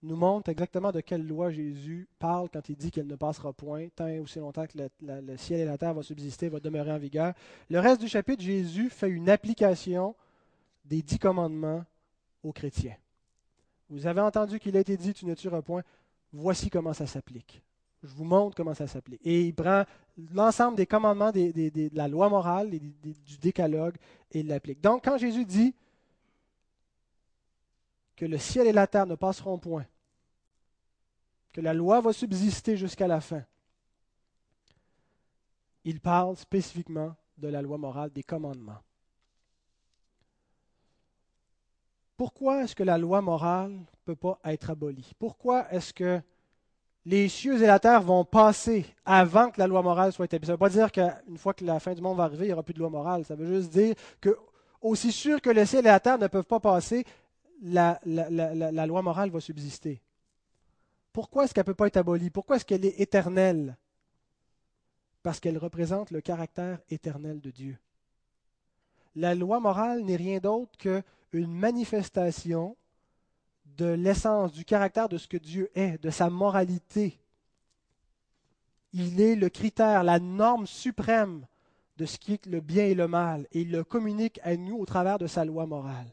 nous 0.02 0.14
montre 0.14 0.50
exactement 0.50 0.92
de 0.92 1.00
quelle 1.00 1.26
loi 1.26 1.50
Jésus 1.50 2.06
parle 2.18 2.50
quand 2.52 2.68
il 2.68 2.76
dit 2.76 2.90
qu'elle 2.90 3.06
ne 3.06 3.16
passera 3.16 3.54
point, 3.54 3.88
tant 3.96 4.06
et 4.06 4.18
aussi 4.18 4.40
longtemps 4.40 4.66
que 4.66 4.76
le, 4.76 5.36
ciel 5.38 5.60
et 5.60 5.64
la 5.64 5.78
terre 5.78 5.94
vont 5.94 6.02
subsister, 6.02 6.50
vont 6.50 6.58
demeurer 6.58 6.92
en 6.92 6.98
vigueur. 6.98 7.32
Le 7.70 7.80
reste 7.80 8.02
du 8.02 8.08
chapitre, 8.08 8.42
Jésus 8.42 8.90
fait 8.90 9.08
une 9.08 9.30
application 9.30 10.14
des 10.84 11.00
dix 11.00 11.18
commandements 11.18 11.82
aux 12.42 12.52
chrétiens. 12.52 12.98
Vous 13.88 14.06
avez 14.06 14.20
entendu 14.20 14.60
qu'il 14.60 14.76
a 14.76 14.80
été 14.80 14.98
dit, 14.98 15.14
tu 15.14 15.24
ne 15.24 15.34
tueras 15.34 15.62
point. 15.62 15.82
Voici 16.30 16.68
comment 16.68 16.92
ça 16.92 17.06
s'applique. 17.06 17.62
Je 18.02 18.14
vous 18.14 18.24
montre 18.24 18.56
comment 18.56 18.74
ça 18.74 18.86
s'applique. 18.86 19.20
Et 19.24 19.42
il 19.42 19.54
prend 19.54 19.84
l'ensemble 20.32 20.76
des 20.76 20.86
commandements 20.86 21.32
de 21.32 21.94
la 21.94 22.08
loi 22.08 22.28
morale, 22.28 22.70
du 22.70 23.38
décalogue, 23.40 23.96
et 24.30 24.40
il 24.40 24.46
l'applique. 24.46 24.80
Donc, 24.80 25.04
quand 25.04 25.18
Jésus 25.18 25.44
dit, 25.44 25.74
que 28.16 28.26
le 28.26 28.36
ciel 28.36 28.66
et 28.66 28.72
la 28.72 28.86
terre 28.86 29.06
ne 29.06 29.14
passeront 29.14 29.58
point, 29.58 29.86
que 31.52 31.62
la 31.62 31.72
loi 31.72 32.02
va 32.02 32.12
subsister 32.12 32.76
jusqu'à 32.76 33.06
la 33.06 33.20
fin. 33.20 33.42
Il 35.84 36.00
parle 36.00 36.36
spécifiquement 36.36 37.16
de 37.38 37.48
la 37.48 37.62
loi 37.62 37.78
morale 37.78 38.10
des 38.10 38.22
commandements. 38.22 38.82
Pourquoi 42.18 42.62
est-ce 42.62 42.76
que 42.76 42.82
la 42.82 42.98
loi 42.98 43.22
morale 43.22 43.72
ne 43.72 43.84
peut 44.04 44.16
pas 44.16 44.38
être 44.44 44.68
abolie? 44.68 45.12
Pourquoi 45.18 45.72
est-ce 45.72 45.94
que 45.94 46.20
les 47.10 47.28
cieux 47.28 47.60
et 47.60 47.66
la 47.66 47.80
terre 47.80 48.02
vont 48.02 48.24
passer 48.24 48.86
avant 49.04 49.50
que 49.50 49.58
la 49.58 49.66
loi 49.66 49.82
morale 49.82 50.12
soit 50.12 50.26
établie? 50.26 50.46
Ça 50.46 50.52
ne 50.52 50.54
veut 50.54 50.58
pas 50.58 50.68
dire 50.68 50.92
qu'une 50.92 51.38
fois 51.38 51.52
que 51.54 51.64
la 51.64 51.80
fin 51.80 51.92
du 51.92 52.00
monde 52.00 52.16
va 52.16 52.24
arriver, 52.24 52.44
il 52.44 52.48
n'y 52.48 52.52
aura 52.52 52.62
plus 52.62 52.72
de 52.74 52.78
loi 52.78 52.88
morale. 52.88 53.24
Ça 53.24 53.34
veut 53.34 53.46
juste 53.46 53.72
dire 53.72 53.96
que, 54.20 54.36
aussi 54.80 55.10
sûr 55.10 55.42
que 55.42 55.50
le 55.50 55.66
ciel 55.66 55.80
et 55.86 55.90
la 55.90 55.98
terre 55.98 56.18
ne 56.18 56.28
peuvent 56.28 56.44
pas 56.44 56.60
passer, 56.60 57.04
la, 57.62 57.98
loi 58.04 59.02
morale 59.02 59.30
va 59.30 59.40
subsister. 59.40 60.00
Pourquoi 61.12 61.44
est-ce 61.44 61.52
qu'elle 61.52 61.62
ne 61.62 61.66
peut 61.66 61.74
pas 61.74 61.88
être 61.88 61.96
abolie? 61.96 62.30
Pourquoi 62.30 62.56
est-ce 62.56 62.64
qu'elle 62.64 62.84
est 62.84 63.00
éternelle? 63.00 63.76
Parce 65.24 65.40
qu'elle 65.40 65.58
représente 65.58 66.12
le 66.12 66.20
caractère 66.20 66.78
éternel 66.90 67.40
de 67.40 67.50
Dieu. 67.50 67.76
La 69.16 69.34
loi 69.34 69.58
morale 69.58 70.02
n'est 70.04 70.16
rien 70.16 70.38
d'autre 70.38 70.78
qu'une 70.78 71.52
manifestation 71.52 72.76
de 73.76 73.86
l'essence, 73.86 74.52
du 74.52 74.64
caractère 74.64 75.08
de 75.08 75.18
ce 75.18 75.28
que 75.28 75.36
Dieu 75.36 75.70
est, 75.74 76.02
de 76.02 76.10
sa 76.10 76.30
moralité. 76.30 77.18
Il 78.92 79.20
est 79.20 79.36
le 79.36 79.48
critère, 79.48 80.04
la 80.04 80.18
norme 80.18 80.66
suprême 80.66 81.46
de 81.96 82.06
ce 82.06 82.18
qui 82.18 82.32
est 82.32 82.46
le 82.46 82.60
bien 82.60 82.84
et 82.84 82.94
le 82.94 83.08
mal, 83.08 83.46
et 83.52 83.60
il 83.60 83.70
le 83.70 83.84
communique 83.84 84.40
à 84.42 84.56
nous 84.56 84.76
au 84.76 84.86
travers 84.86 85.18
de 85.18 85.26
sa 85.26 85.44
loi 85.44 85.66
morale. 85.66 86.10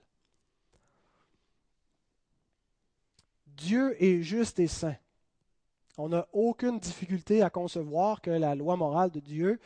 Dieu 3.55 3.95
est 4.03 4.22
juste 4.22 4.60
et 4.60 4.68
saint. 4.68 4.97
On 5.97 6.10
n'a 6.10 6.28
aucune 6.32 6.80
difficulté 6.80 7.41
à 7.41 7.49
concevoir 7.49 8.22
que 8.22 8.30
la 8.30 8.53
loi 8.53 8.76
morale 8.76 9.10
de 9.10 9.20
Dieu 9.20 9.60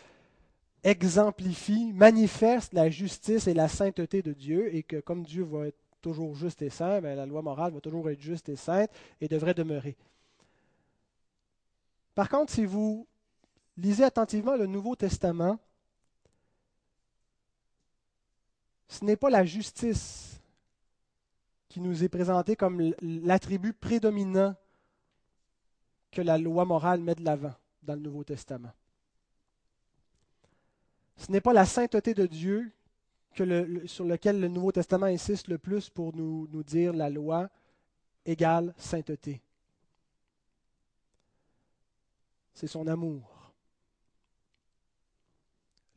exemplifie, 0.83 1.91
manifeste 1.93 2.73
la 2.73 2.89
justice 2.89 3.47
et 3.47 3.53
la 3.53 3.67
sainteté 3.67 4.21
de 4.21 4.33
Dieu 4.33 4.73
et 4.73 4.83
que 4.83 4.99
comme 4.99 5.23
Dieu 5.23 5.43
va 5.43 5.67
être 5.67 5.80
toujours 6.01 6.35
juste 6.35 6.61
et 6.61 6.69
saint, 6.69 6.99
la 6.99 7.25
loi 7.25 7.41
morale 7.41 7.73
va 7.73 7.81
toujours 7.81 8.09
être 8.09 8.21
juste 8.21 8.49
et 8.49 8.55
sainte 8.55 8.89
et 9.19 9.27
devrait 9.27 9.53
demeurer. 9.53 9.95
Par 12.15 12.29
contre, 12.29 12.51
si 12.51 12.65
vous 12.65 13.07
lisez 13.77 14.03
attentivement 14.03 14.55
le 14.55 14.67
Nouveau 14.67 14.95
Testament, 14.95 15.59
ce 18.87 19.05
n'est 19.05 19.15
pas 19.15 19.29
la 19.29 19.45
justice 19.45 20.41
qui 21.69 21.79
nous 21.79 22.03
est 22.03 22.09
présenté 22.09 22.57
comme 22.57 22.93
l'attribut 23.01 23.71
prédominant 23.71 24.55
que 26.11 26.21
la 26.21 26.37
loi 26.37 26.65
morale 26.65 26.99
met 26.99 27.15
de 27.15 27.23
l'avant 27.23 27.53
dans 27.83 27.93
le 27.93 28.01
Nouveau 28.01 28.25
Testament. 28.25 28.73
Ce 31.15 31.31
n'est 31.31 31.39
pas 31.39 31.53
la 31.53 31.65
sainteté 31.65 32.13
de 32.13 32.25
Dieu 32.25 32.71
sur 33.33 34.05
lequel 34.05 34.39
le 34.39 34.47
Nouveau 34.47 34.71
Testament 34.71 35.05
insiste 35.05 35.47
le 35.47 35.57
plus 35.57 35.89
pour 35.89 36.15
nous, 36.15 36.47
nous 36.51 36.63
dire 36.63 36.93
la 36.93 37.09
loi 37.09 37.49
égale 38.25 38.73
sainteté. 38.77 39.41
C'est 42.53 42.67
son 42.67 42.87
amour. 42.87 43.53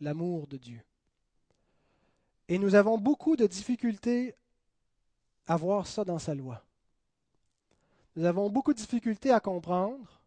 L'amour 0.01 0.47
de 0.47 0.57
Dieu. 0.57 0.81
Et 2.49 2.59
nous 2.59 2.75
avons 2.75 2.99
beaucoup 2.99 3.37
de 3.37 3.47
difficultés 3.47 4.35
avoir 5.47 5.87
ça 5.87 6.05
dans 6.05 6.19
sa 6.19 6.35
loi. 6.35 6.63
Nous 8.17 8.25
avons 8.25 8.49
beaucoup 8.49 8.73
de 8.73 8.79
difficultés 8.79 9.31
à 9.31 9.41
comprendre 9.41 10.21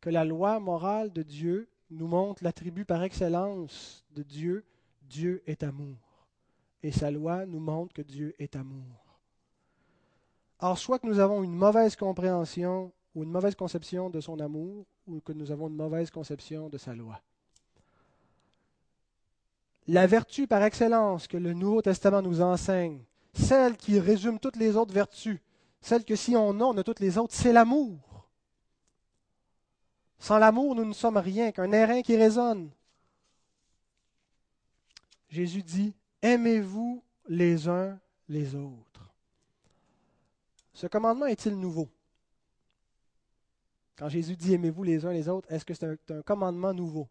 que 0.00 0.10
la 0.10 0.24
loi 0.24 0.58
morale 0.60 1.12
de 1.12 1.22
Dieu 1.22 1.68
nous 1.90 2.06
montre 2.06 2.42
l'attribut 2.42 2.84
par 2.84 3.02
excellence 3.02 4.04
de 4.10 4.22
Dieu. 4.22 4.64
Dieu 5.02 5.42
est 5.46 5.62
amour. 5.62 6.07
Et 6.82 6.92
sa 6.92 7.10
loi 7.10 7.46
nous 7.46 7.60
montre 7.60 7.92
que 7.92 8.02
Dieu 8.02 8.34
est 8.38 8.56
amour. 8.56 9.18
Or, 10.60 10.78
soit 10.78 10.98
que 10.98 11.06
nous 11.06 11.18
avons 11.18 11.42
une 11.42 11.54
mauvaise 11.54 11.96
compréhension 11.96 12.92
ou 13.14 13.22
une 13.22 13.30
mauvaise 13.30 13.54
conception 13.54 14.10
de 14.10 14.20
son 14.20 14.38
amour, 14.38 14.86
ou 15.06 15.20
que 15.20 15.32
nous 15.32 15.50
avons 15.50 15.68
une 15.68 15.76
mauvaise 15.76 16.10
conception 16.10 16.68
de 16.68 16.78
sa 16.78 16.94
loi. 16.94 17.20
La 19.88 20.06
vertu 20.06 20.46
par 20.46 20.62
excellence 20.62 21.26
que 21.26 21.36
le 21.36 21.54
Nouveau 21.54 21.82
Testament 21.82 22.22
nous 22.22 22.42
enseigne, 22.42 23.02
celle 23.32 23.76
qui 23.76 23.98
résume 23.98 24.38
toutes 24.38 24.56
les 24.56 24.76
autres 24.76 24.92
vertus, 24.92 25.40
celle 25.80 26.04
que 26.04 26.16
si 26.16 26.36
on 26.36 26.60
a, 26.60 26.64
on 26.64 26.76
a 26.76 26.84
toutes 26.84 27.00
les 27.00 27.18
autres, 27.18 27.34
c'est 27.34 27.52
l'amour. 27.52 28.28
Sans 30.18 30.38
l'amour, 30.38 30.74
nous 30.74 30.84
ne 30.84 30.92
sommes 30.92 31.16
rien 31.16 31.52
qu'un 31.52 31.72
airain 31.72 32.02
qui 32.02 32.16
résonne. 32.16 32.70
Jésus 35.28 35.62
dit, 35.62 35.94
aimez-vous 36.22 37.02
les 37.28 37.68
uns 37.68 37.98
les 38.28 38.54
autres? 38.54 39.12
Ce 40.72 40.86
commandement 40.86 41.26
est-il 41.26 41.58
nouveau? 41.58 41.88
Quand 43.96 44.08
Jésus 44.08 44.36
dit 44.36 44.54
aimez-vous 44.54 44.84
les 44.84 45.04
uns 45.04 45.12
les 45.12 45.28
autres, 45.28 45.50
est-ce 45.52 45.64
que 45.64 45.74
c'est 45.74 45.86
un, 45.86 46.22
commandement 46.22 46.72
nouveau? 46.72 47.08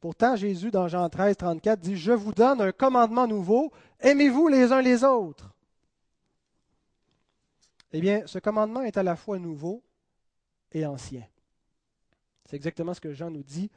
Pourtant, 0.00 0.34
Jésus, 0.34 0.70
dans 0.70 0.88
Jean 0.88 1.08
13, 1.08 1.36
34, 1.36 1.78
dit 1.78 1.96
Je 1.96 2.12
vous 2.12 2.32
donne 2.32 2.60
un 2.60 2.72
commandement 2.72 3.26
nouveau, 3.26 3.70
aimez-vous 4.00 4.48
les 4.48 4.72
uns 4.72 4.80
les 4.80 5.04
autres. 5.04 5.54
Eh 7.92 8.00
bien, 8.00 8.22
ce 8.26 8.38
commandement 8.38 8.82
est 8.82 8.96
à 8.96 9.02
la 9.02 9.14
fois 9.14 9.38
nouveau 9.38 9.82
et 10.72 10.86
ancien. 10.86 11.22
C'est 12.46 12.56
exactement 12.56 12.94
ce 12.94 13.00
que 13.00 13.12
Jean 13.12 13.30
nous 13.30 13.42
dit, 13.42 13.70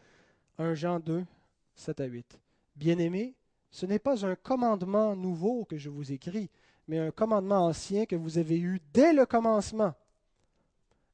1 0.58 0.74
Jean 0.74 1.00
2, 1.00 1.26
7 1.76 2.00
à 2.00 2.06
8. 2.06 2.39
Bien-aimés, 2.76 3.36
ce 3.76 3.86
n'est 3.86 3.99
pas 3.99 4.26
un 4.26 4.36
commandement 4.36 5.17
nouveau 5.17 5.65
que 5.65 5.76
je 5.76 5.89
vous 5.89 6.13
écris, 6.13 6.49
mais 6.88 6.97
un 6.97 7.11
commandement 7.11 7.65
ancien 7.65 8.05
que 8.05 8.15
vous 8.15 8.38
avez 8.38 8.57
eu 8.57 8.82
dès 8.93 9.11
le 9.11 9.26
commencement. 9.26 9.93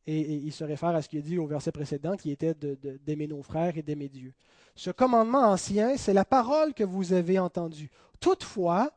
Et, 0.06 0.36
il 0.36 0.54
se 0.54 0.64
réfère 0.64 0.90
à 0.90 1.02
ce 1.02 1.10
qu'il 1.10 1.18
a 1.18 1.24
dit 1.24 1.40
au 1.40 1.48
verset 1.48 1.72
précédent, 1.72 2.16
qui 2.16 2.30
était 2.30 2.54
d'aimer 2.54 3.26
nos 3.26 3.42
frères 3.42 3.76
et 3.80 3.82
d'aimer 3.82 4.10
Dieu. 4.10 4.36
Ce 4.76 4.92
commandement 4.92 5.40
ancien, 5.40 5.98
c'est 5.98 6.14
la 6.14 6.24
parole 6.24 6.76
que 6.76 6.84
vous 6.84 7.14
avez 7.14 7.40
entendue. 7.40 7.90
Toutefois, 8.20 8.92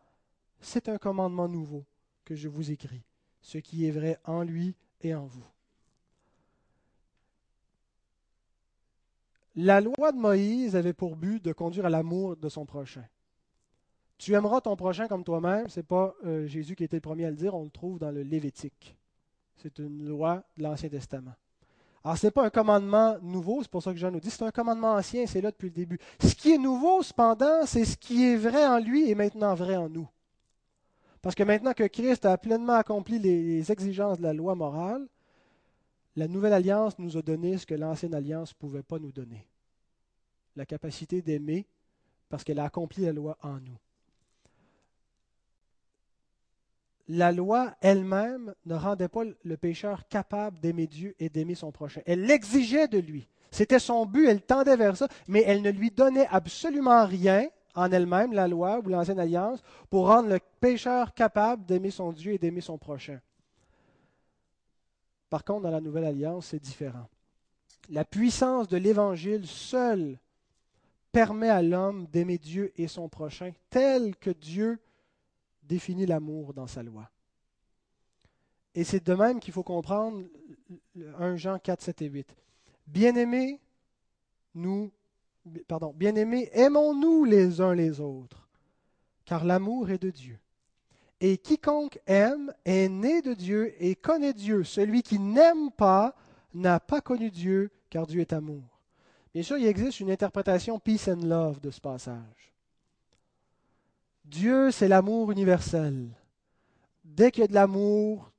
c'est 0.60 0.90
un 0.90 0.98
commandement 0.98 1.48
nouveau 1.48 1.86
que 2.26 2.34
je 2.34 2.48
vous 2.48 2.70
écris, 2.70 3.02
ce 3.40 3.56
qui 3.56 3.86
est 3.86 3.92
vrai 3.92 4.18
en 4.24 4.42
lui 4.42 4.74
et 5.00 5.14
en 5.14 5.24
vous. 5.24 5.46
La 9.56 9.80
loi 9.80 10.12
de 10.12 10.18
Moïse 10.18 10.76
avait 10.76 10.92
pour 10.92 11.16
but 11.16 11.42
de 11.42 11.54
conduire 11.54 11.86
à 11.86 11.90
l'amour 11.90 12.36
de 12.36 12.50
son 12.50 12.66
prochain. 12.66 13.06
Tu 14.18 14.34
aimeras 14.34 14.60
ton 14.60 14.76
prochain 14.76 15.08
comme 15.08 15.24
toi-même, 15.24 15.68
ce 15.68 15.80
n'est 15.80 15.84
pas 15.84 16.14
euh, 16.24 16.46
Jésus 16.46 16.76
qui 16.76 16.84
était 16.84 16.96
le 16.96 17.00
premier 17.00 17.26
à 17.26 17.30
le 17.30 17.36
dire, 17.36 17.54
on 17.54 17.64
le 17.64 17.70
trouve 17.70 17.98
dans 17.98 18.10
le 18.10 18.22
Lévitique. 18.22 18.96
C'est 19.56 19.78
une 19.78 20.06
loi 20.06 20.44
de 20.56 20.62
l'Ancien 20.62 20.88
Testament. 20.88 21.34
Alors, 22.04 22.18
ce 22.18 22.26
n'est 22.26 22.30
pas 22.30 22.44
un 22.44 22.50
commandement 22.50 23.16
nouveau, 23.22 23.62
c'est 23.62 23.70
pour 23.70 23.82
ça 23.82 23.92
que 23.92 23.98
Jean 23.98 24.10
nous 24.10 24.20
dit, 24.20 24.30
c'est 24.30 24.42
un 24.42 24.50
commandement 24.50 24.92
ancien, 24.92 25.26
c'est 25.26 25.40
là 25.40 25.50
depuis 25.50 25.68
le 25.68 25.74
début. 25.74 25.98
Ce 26.20 26.34
qui 26.34 26.52
est 26.52 26.58
nouveau, 26.58 27.02
cependant, 27.02 27.64
c'est 27.66 27.84
ce 27.84 27.96
qui 27.96 28.26
est 28.26 28.36
vrai 28.36 28.66
en 28.66 28.78
lui 28.78 29.08
et 29.08 29.14
maintenant 29.14 29.54
vrai 29.54 29.76
en 29.76 29.88
nous. 29.88 30.08
Parce 31.22 31.34
que 31.34 31.42
maintenant 31.42 31.72
que 31.72 31.86
Christ 31.86 32.26
a 32.26 32.36
pleinement 32.36 32.74
accompli 32.74 33.18
les 33.18 33.72
exigences 33.72 34.18
de 34.18 34.22
la 34.22 34.34
loi 34.34 34.54
morale, 34.54 35.08
la 36.16 36.28
nouvelle 36.28 36.52
alliance 36.52 36.98
nous 36.98 37.16
a 37.16 37.22
donné 37.22 37.56
ce 37.56 37.64
que 37.64 37.74
l'ancienne 37.74 38.14
alliance 38.14 38.50
ne 38.50 38.58
pouvait 38.58 38.82
pas 38.82 38.98
nous 38.98 39.10
donner. 39.10 39.46
La 40.54 40.66
capacité 40.66 41.22
d'aimer 41.22 41.66
parce 42.28 42.44
qu'elle 42.44 42.58
a 42.58 42.64
accompli 42.64 43.04
la 43.04 43.12
loi 43.12 43.38
en 43.42 43.58
nous 43.60 43.78
la 47.08 47.32
loi 47.32 47.74
elle-même 47.80 48.54
ne 48.66 48.74
rendait 48.74 49.08
pas 49.08 49.22
le 49.44 49.56
pécheur 49.56 50.06
capable 50.08 50.58
d'aimer 50.60 50.86
Dieu 50.86 51.14
et 51.18 51.28
d'aimer 51.28 51.54
son 51.54 51.70
prochain. 51.70 52.00
Elle 52.06 52.22
l'exigeait 52.22 52.88
de 52.88 52.98
lui. 52.98 53.28
C'était 53.50 53.78
son 53.78 54.06
but, 54.06 54.26
elle 54.26 54.42
tendait 54.42 54.76
vers 54.76 54.96
ça, 54.96 55.08
mais 55.28 55.44
elle 55.46 55.62
ne 55.62 55.70
lui 55.70 55.90
donnait 55.90 56.26
absolument 56.30 57.06
rien 57.06 57.46
en 57.74 57.90
elle-même, 57.90 58.32
la 58.32 58.48
loi 58.48 58.80
ou 58.84 58.88
l'ancienne 58.88 59.18
alliance, 59.18 59.62
pour 59.90 60.06
rendre 60.08 60.28
le 60.28 60.38
pécheur 60.60 61.12
capable 61.12 61.66
d'aimer 61.66 61.90
son 61.90 62.12
Dieu 62.12 62.32
et 62.32 62.38
d'aimer 62.38 62.60
son 62.60 62.78
prochain. 62.78 63.20
Par 65.28 65.44
contre, 65.44 65.62
dans 65.62 65.70
la 65.70 65.80
nouvelle 65.80 66.04
alliance, 66.04 66.46
c'est 66.46 66.62
différent. 66.62 67.08
La 67.90 68.04
puissance 68.04 68.68
de 68.68 68.76
l'Évangile 68.76 69.46
seule 69.46 70.18
permet 71.12 71.50
à 71.50 71.62
l'homme 71.62 72.06
d'aimer 72.06 72.38
Dieu 72.38 72.72
et 72.76 72.88
son 72.88 73.08
prochain 73.08 73.52
tel 73.70 74.16
que 74.16 74.30
Dieu 74.30 74.78
définit 75.66 76.06
l'amour 76.06 76.54
dans 76.54 76.66
sa 76.66 76.82
loi. 76.82 77.10
Et 78.74 78.84
c'est 78.84 79.04
de 79.04 79.14
même 79.14 79.40
qu'il 79.40 79.52
faut 79.52 79.62
comprendre 79.62 80.24
1 81.18 81.36
Jean 81.36 81.58
4, 81.58 81.80
7 81.80 82.02
et 82.02 82.06
8. 82.06 82.36
Bien-aimés, 82.86 83.60
nous, 84.54 84.90
pardon, 85.68 85.92
bien-aimés, 85.94 86.48
aimons-nous 86.52 87.24
les 87.24 87.60
uns 87.60 87.74
les 87.74 88.00
autres, 88.00 88.48
car 89.24 89.44
l'amour 89.44 89.90
est 89.90 90.02
de 90.02 90.10
Dieu. 90.10 90.38
Et 91.20 91.38
quiconque 91.38 92.00
aime 92.06 92.52
est 92.64 92.88
né 92.88 93.22
de 93.22 93.32
Dieu 93.32 93.72
et 93.82 93.94
connaît 93.94 94.34
Dieu. 94.34 94.64
Celui 94.64 95.02
qui 95.02 95.18
n'aime 95.18 95.70
pas 95.70 96.14
n'a 96.52 96.80
pas 96.80 97.00
connu 97.00 97.30
Dieu, 97.30 97.70
car 97.88 98.06
Dieu 98.06 98.20
est 98.20 98.32
amour. 98.32 98.80
Bien 99.32 99.42
sûr, 99.42 99.56
il 99.56 99.66
existe 99.66 100.00
une 100.00 100.10
interprétation 100.10 100.78
peace 100.78 101.08
and 101.08 101.24
love 101.24 101.60
de 101.60 101.70
ce 101.70 101.80
passage. 101.80 102.53
Dieu, 104.24 104.70
c'est 104.70 104.88
l'amour 104.88 105.30
universel. 105.30 106.08
Dès 107.04 107.30
qu'il 107.30 107.42
y 107.42 107.44
a 107.44 107.48
de 107.48 107.54
l'amour, 107.54 108.32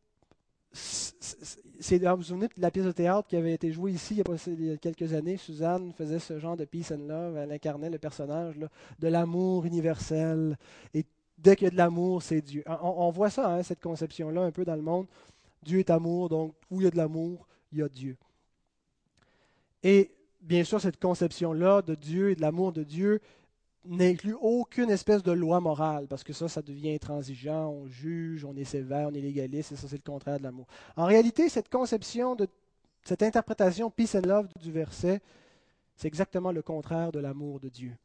c'est, 0.72 2.04
vous 2.04 2.16
vous 2.18 2.24
souvenez 2.24 2.48
de 2.48 2.62
la 2.62 2.72
pièce 2.72 2.86
de 2.86 2.92
théâtre 2.92 3.28
qui 3.28 3.36
avait 3.36 3.54
été 3.54 3.72
jouée 3.72 3.92
ici 3.92 4.16
il 4.18 4.66
y 4.66 4.72
a, 4.72 4.78
quelques 4.78 5.14
années? 5.14 5.38
Suzanne 5.38 5.94
faisait 5.94 6.20
ce 6.20 6.40
genre 6.40 6.58
de 6.58 6.66
peace 6.66 6.92
and 6.92 7.08
love. 7.08 7.38
Elle 7.38 7.52
incarnait 7.52 7.90
le 7.90 8.00
personnage 8.00 8.56
de 8.58 9.08
l'amour 9.08 9.66
universel. 9.66 10.58
Et 10.94 11.06
dès 11.38 11.56
qu'il 11.56 11.66
y 11.66 11.68
a 11.68 11.72
de 11.72 11.78
l'amour, 11.78 12.24
c'est 12.24 12.42
Dieu. 12.42 12.64
On, 12.68 13.12
voit 13.12 13.30
ça, 13.30 13.54
hein, 13.54 13.64
cette 13.64 13.82
conception-là, 13.82 14.42
un 14.42 14.52
peu 14.52 14.66
dans 14.66 14.76
le 14.76 14.82
monde. 14.82 15.08
Dieu 15.64 15.80
est 15.80 15.90
amour, 15.90 16.30
donc 16.30 16.56
où 16.70 16.82
il 16.82 16.86
y 16.86 16.88
a 16.88 16.92
de 16.92 16.98
l'amour, 16.98 17.48
il 17.72 17.80
y 17.80 17.84
a 17.84 17.90
Dieu. 17.90 18.18
Et 19.84 20.12
bien 20.42 20.64
sûr, 20.64 20.82
cette 20.82 21.00
conception-là 21.00 21.82
de 21.82 21.96
Dieu 21.96 22.32
et 22.32 22.36
de 22.36 22.42
l'amour 22.42 22.72
de 22.72 22.84
Dieu 22.84 23.22
n'inclut 23.88 24.36
aucune 24.42 24.90
espèce 24.90 25.24
de 25.24 25.32
loi 25.32 25.60
morale, 25.60 26.08
parce 26.08 26.24
que 26.24 26.34
ça, 26.34 26.48
ça 26.48 26.62
devient 26.62 26.94
intransigeant, 26.94 27.70
on 27.70 27.88
juge, 27.88 28.46
on 28.46 28.56
est 28.56 28.64
sévère, 28.64 29.10
on 29.10 29.14
est 29.14 29.22
légaliste, 29.22 29.72
et 29.72 29.76
ça, 29.76 29.88
c'est 29.88 29.98
le 29.98 30.12
contraire 30.12 30.38
de 30.38 30.44
l'amour. 30.44 30.68
En 30.96 31.06
réalité, 31.06 31.50
cette 31.50 31.70
conception, 31.70 32.36
cette 33.04 33.24
interprétation 33.24 33.90
peace 33.90 34.16
and 34.16 34.28
love 34.28 34.48
du 34.62 34.72
verset, 34.72 35.22
c'est 35.96 36.08
exactement 36.08 36.52
le 36.52 36.62
contraire 36.62 37.12
de 37.12 37.20
l'amour 37.20 37.60
de 37.60 37.70
Dieu. 37.70 37.96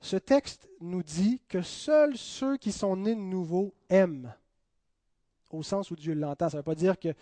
Ce 0.00 0.16
texte 0.16 0.68
nous 0.80 1.02
dit 1.02 1.40
que 1.48 1.62
seuls 1.62 2.16
ceux 2.16 2.56
qui 2.56 2.72
sont 2.72 2.96
nés 2.96 3.14
de 3.14 3.20
nouveau 3.20 3.74
aiment, 3.88 4.34
au 5.50 5.62
sens 5.62 5.90
où 5.90 5.96
Dieu 5.96 6.14
l'entend. 6.14 6.48
Ça 6.50 6.56
ne 6.56 6.60
veut 6.60 6.64
pas 6.64 6.74
dire 6.74 6.98
que 6.98 7.14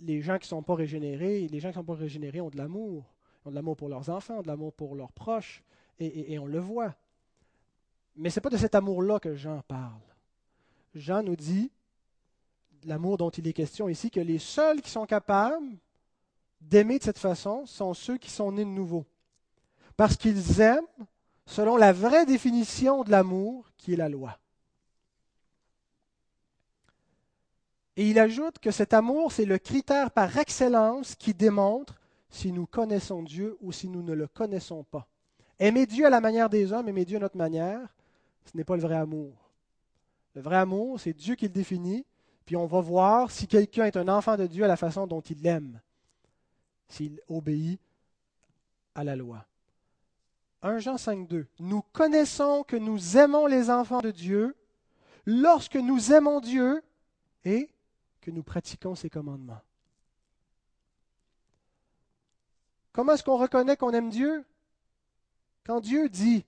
les 0.00 0.22
gens 0.22 0.38
qui 0.38 0.46
ne 0.46 0.48
sont 0.48 0.62
pas 0.62 0.74
régénérés, 0.74 1.46
les 1.48 1.60
gens 1.60 1.68
qui 1.70 1.78
ne 1.78 1.82
sont 1.82 1.86
pas 1.86 1.94
régénérés 1.94 2.40
ont 2.40 2.50
de 2.50 2.56
l'amour 2.56 3.04
ont 3.44 3.50
de 3.50 3.54
l'amour 3.54 3.76
pour 3.76 3.88
leurs 3.88 4.08
enfants, 4.08 4.42
de 4.42 4.46
l'amour 4.46 4.72
pour 4.72 4.94
leurs 4.94 5.12
proches, 5.12 5.62
et, 5.98 6.38
on 6.38 6.46
le 6.46 6.58
voit. 6.58 6.94
Mais 8.16 8.30
ce 8.30 8.38
n'est 8.38 8.42
pas 8.42 8.50
de 8.50 8.56
cet 8.56 8.74
amour-là 8.74 9.20
que 9.20 9.34
Jean 9.34 9.62
parle. 9.68 10.00
Jean 10.94 11.22
nous 11.22 11.36
dit, 11.36 11.70
l'amour 12.84 13.18
dont 13.18 13.30
il 13.30 13.46
est 13.46 13.52
question 13.52 13.88
ici, 13.88 14.10
que 14.10 14.20
les 14.20 14.38
seuls 14.38 14.82
qui 14.82 14.90
sont 14.90 15.06
capables 15.06 15.64
d'aimer 16.60 16.98
de 16.98 17.04
cette 17.04 17.18
façon 17.18 17.66
sont 17.66 17.94
ceux 17.94 18.18
qui 18.18 18.30
sont 18.30 18.52
nés 18.52 18.64
de 18.64 18.70
nouveau. 18.70 19.04
Parce 19.96 20.16
qu'ils 20.16 20.60
aiment 20.60 20.86
selon 21.46 21.76
la 21.76 21.92
vraie 21.92 22.26
définition 22.26 23.04
de 23.04 23.10
l'amour 23.10 23.70
qui 23.76 23.92
est 23.92 23.96
la 23.96 24.08
loi. 24.08 24.38
Et 27.96 28.08
il 28.08 28.18
ajoute 28.18 28.58
que 28.58 28.70
cet 28.70 28.94
amour, 28.94 29.32
c'est 29.32 29.44
le 29.44 29.58
critère 29.58 30.10
par 30.10 30.38
excellence 30.38 31.14
qui 31.14 31.34
démontre 31.34 32.00
si 32.32 32.50
nous 32.50 32.66
connaissons 32.66 33.22
Dieu 33.22 33.56
ou 33.60 33.70
si 33.70 33.88
nous 33.88 34.02
ne 34.02 34.14
le 34.14 34.26
connaissons 34.26 34.82
pas. 34.84 35.06
Aimer 35.58 35.86
Dieu 35.86 36.06
à 36.06 36.10
la 36.10 36.20
manière 36.20 36.48
des 36.48 36.72
hommes, 36.72 36.88
aimer 36.88 37.04
Dieu 37.04 37.18
à 37.18 37.20
notre 37.20 37.36
manière, 37.36 37.94
ce 38.46 38.56
n'est 38.56 38.64
pas 38.64 38.74
le 38.74 38.82
vrai 38.82 38.96
amour. 38.96 39.50
Le 40.34 40.40
vrai 40.40 40.56
amour, 40.56 40.98
c'est 40.98 41.12
Dieu 41.12 41.34
qui 41.36 41.44
le 41.44 41.52
définit, 41.52 42.04
puis 42.46 42.56
on 42.56 42.66
va 42.66 42.80
voir 42.80 43.30
si 43.30 43.46
quelqu'un 43.46 43.84
est 43.84 43.98
un 43.98 44.08
enfant 44.08 44.36
de 44.36 44.46
Dieu 44.46 44.64
à 44.64 44.68
la 44.68 44.78
façon 44.78 45.06
dont 45.06 45.20
il 45.20 45.42
l'aime, 45.42 45.78
s'il 46.88 47.20
obéit 47.28 47.78
à 48.94 49.04
la 49.04 49.14
loi. 49.14 49.44
1 50.62 50.78
Jean 50.78 50.96
5, 50.96 51.28
2. 51.28 51.46
Nous 51.60 51.82
connaissons 51.92 52.64
que 52.64 52.76
nous 52.76 53.18
aimons 53.18 53.46
les 53.46 53.68
enfants 53.68 54.00
de 54.00 54.10
Dieu 54.10 54.56
lorsque 55.26 55.76
nous 55.76 56.12
aimons 56.12 56.40
Dieu 56.40 56.82
et 57.44 57.68
que 58.22 58.30
nous 58.30 58.42
pratiquons 58.42 58.94
ses 58.94 59.10
commandements. 59.10 59.60
Comment 62.92 63.12
est-ce 63.14 63.24
qu'on 63.24 63.38
reconnaît 63.38 63.76
qu'on 63.76 63.92
aime 63.92 64.10
Dieu? 64.10 64.44
Quand 65.64 65.80
Dieu 65.80 66.08
dit, 66.08 66.44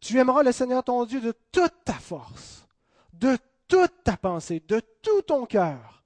tu 0.00 0.18
aimeras 0.18 0.42
le 0.42 0.52
Seigneur 0.52 0.84
ton 0.84 1.04
Dieu 1.04 1.20
de 1.20 1.32
toute 1.50 1.74
ta 1.84 1.94
force, 1.94 2.66
de 3.12 3.38
toute 3.68 4.04
ta 4.04 4.16
pensée, 4.16 4.62
de 4.68 4.80
tout 5.00 5.22
ton 5.22 5.46
cœur. 5.46 6.02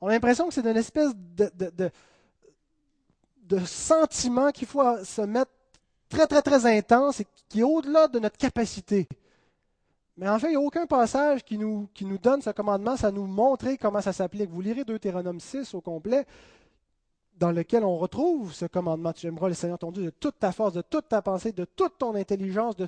On 0.00 0.08
a 0.08 0.12
l'impression 0.12 0.48
que 0.48 0.54
c'est 0.54 0.66
une 0.66 0.76
espèce 0.76 1.12
de, 1.14 1.50
de, 3.42 3.58
sentiment 3.64 4.50
qu'il 4.50 4.68
faut 4.68 5.04
se 5.04 5.22
mettre 5.22 5.50
très, 6.08 6.26
très, 6.26 6.40
très 6.40 6.64
intense 6.66 7.20
et 7.20 7.26
qui 7.48 7.60
est 7.60 7.64
au-delà 7.64 8.08
de 8.08 8.18
notre 8.18 8.38
capacité. 8.38 9.08
Mais 10.16 10.28
en 10.28 10.38
fait, 10.38 10.48
il 10.48 10.50
n'y 10.50 10.56
a 10.56 10.60
aucun 10.60 10.86
passage 10.86 11.44
qui 11.44 11.58
nous, 11.58 11.88
qui 11.92 12.04
nous 12.04 12.18
donne 12.18 12.42
ce 12.42 12.50
commandement, 12.50 12.96
ça 12.96 13.10
nous 13.10 13.26
montrer 13.26 13.76
comment 13.76 14.00
ça 14.00 14.12
s'applique. 14.12 14.50
Vous 14.50 14.60
lirez 14.60 14.84
Deutéronome 14.84 15.40
6 15.40 15.74
au 15.74 15.80
complet, 15.80 16.26
dans 17.40 17.50
lequel 17.52 17.84
on 17.84 17.96
retrouve 17.96 18.52
ce 18.52 18.66
commandement. 18.66 19.14
Tu 19.14 19.26
aimeras 19.26 19.48
le 19.48 19.54
Seigneur 19.54 19.78
ton 19.78 19.90
Dieu 19.90 20.04
de 20.04 20.10
toute 20.10 20.38
ta 20.38 20.52
force, 20.52 20.74
de 20.74 20.82
toute 20.82 21.08
ta 21.08 21.22
pensée, 21.22 21.52
de 21.52 21.64
toute 21.64 21.96
ton 21.96 22.14
intelligence, 22.14 22.76
de 22.76 22.86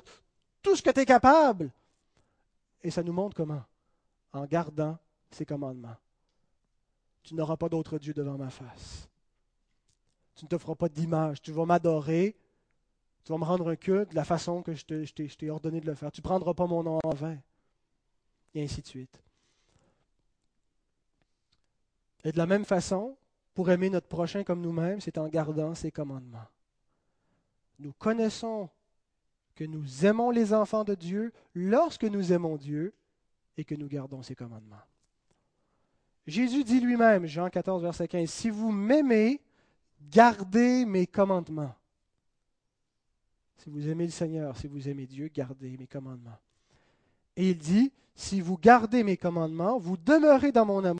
tout 0.61 0.75
ce 0.75 0.83
que 0.83 0.91
tu 0.91 0.99
es 0.99 1.05
capable. 1.05 1.71
Et 2.83 2.91
ça 2.91 3.01
nous 3.01 3.13
montre 3.13 3.35
comment 3.35 3.63
En 4.31 4.45
gardant 4.45 4.97
ces 5.31 5.45
commandements. 5.45 5.95
Tu 7.23 7.33
n'auras 7.33 7.57
pas 7.57 7.67
d'autre 7.67 7.97
Dieu 7.97 8.13
devant 8.13 8.37
ma 8.37 8.51
face. 8.51 9.09
Tu 10.35 10.45
ne 10.45 10.49
te 10.49 10.57
feras 10.59 10.75
pas 10.75 10.89
d'image. 10.89 11.41
Tu 11.41 11.51
vas 11.51 11.65
m'adorer. 11.65 12.35
Tu 13.23 13.31
vas 13.31 13.39
me 13.39 13.45
rendre 13.45 13.69
un 13.69 13.75
culte 13.75 14.11
de 14.11 14.15
la 14.15 14.25
façon 14.25 14.61
que 14.61 14.75
je 14.75 14.85
t'ai 15.35 15.49
ordonné 15.49 15.81
de 15.81 15.87
le 15.87 15.95
faire. 15.95 16.11
Tu 16.11 16.21
ne 16.21 16.23
prendras 16.23 16.53
pas 16.53 16.67
mon 16.67 16.83
nom 16.83 16.99
en 17.03 17.15
vain. 17.15 17.37
Et 18.53 18.63
ainsi 18.63 18.81
de 18.81 18.87
suite. 18.87 19.23
Et 22.23 22.31
de 22.31 22.37
la 22.37 22.45
même 22.45 22.65
façon, 22.65 23.17
pour 23.53 23.69
aimer 23.69 23.89
notre 23.89 24.07
prochain 24.07 24.43
comme 24.43 24.61
nous-mêmes, 24.61 25.01
c'est 25.01 25.17
en 25.17 25.27
gardant 25.27 25.75
ses 25.75 25.91
commandements. 25.91 26.47
Nous 27.79 27.93
connaissons 27.93 28.69
que 29.55 29.63
nous 29.63 30.05
aimons 30.05 30.31
les 30.31 30.53
enfants 30.53 30.83
de 30.83 30.95
Dieu 30.95 31.31
lorsque 31.53 32.05
nous 32.05 32.33
aimons 32.33 32.57
Dieu 32.57 32.93
et 33.57 33.63
que 33.63 33.75
nous 33.75 33.87
gardons 33.87 34.23
ses 34.23 34.35
commandements. 34.35 34.81
Jésus 36.25 36.63
dit 36.63 36.79
lui-même, 36.79 37.25
Jean 37.25 37.49
14, 37.49 37.83
verset 37.83 38.07
15, 38.07 38.29
Si 38.29 38.49
vous 38.49 38.71
m'aimez, 38.71 39.41
gardez 40.09 40.85
mes 40.85 41.05
commandements. 41.05 41.75
Si 43.57 43.69
vous 43.69 43.87
aimez 43.87 44.05
le 44.05 44.11
Seigneur, 44.11 44.57
si 44.57 44.67
vous 44.67 44.89
aimez 44.89 45.05
Dieu, 45.05 45.29
gardez 45.33 45.77
mes 45.77 45.87
commandements. 45.87 46.39
Et 47.35 47.51
il 47.51 47.57
dit, 47.57 47.91
si 48.15 48.41
vous 48.41 48.57
gardez 48.57 49.03
mes 49.03 49.17
commandements, 49.17 49.77
vous 49.77 49.97
demeurez 49.97 50.51
dans 50.51 50.65
mon 50.65 50.83
amour 50.83 50.91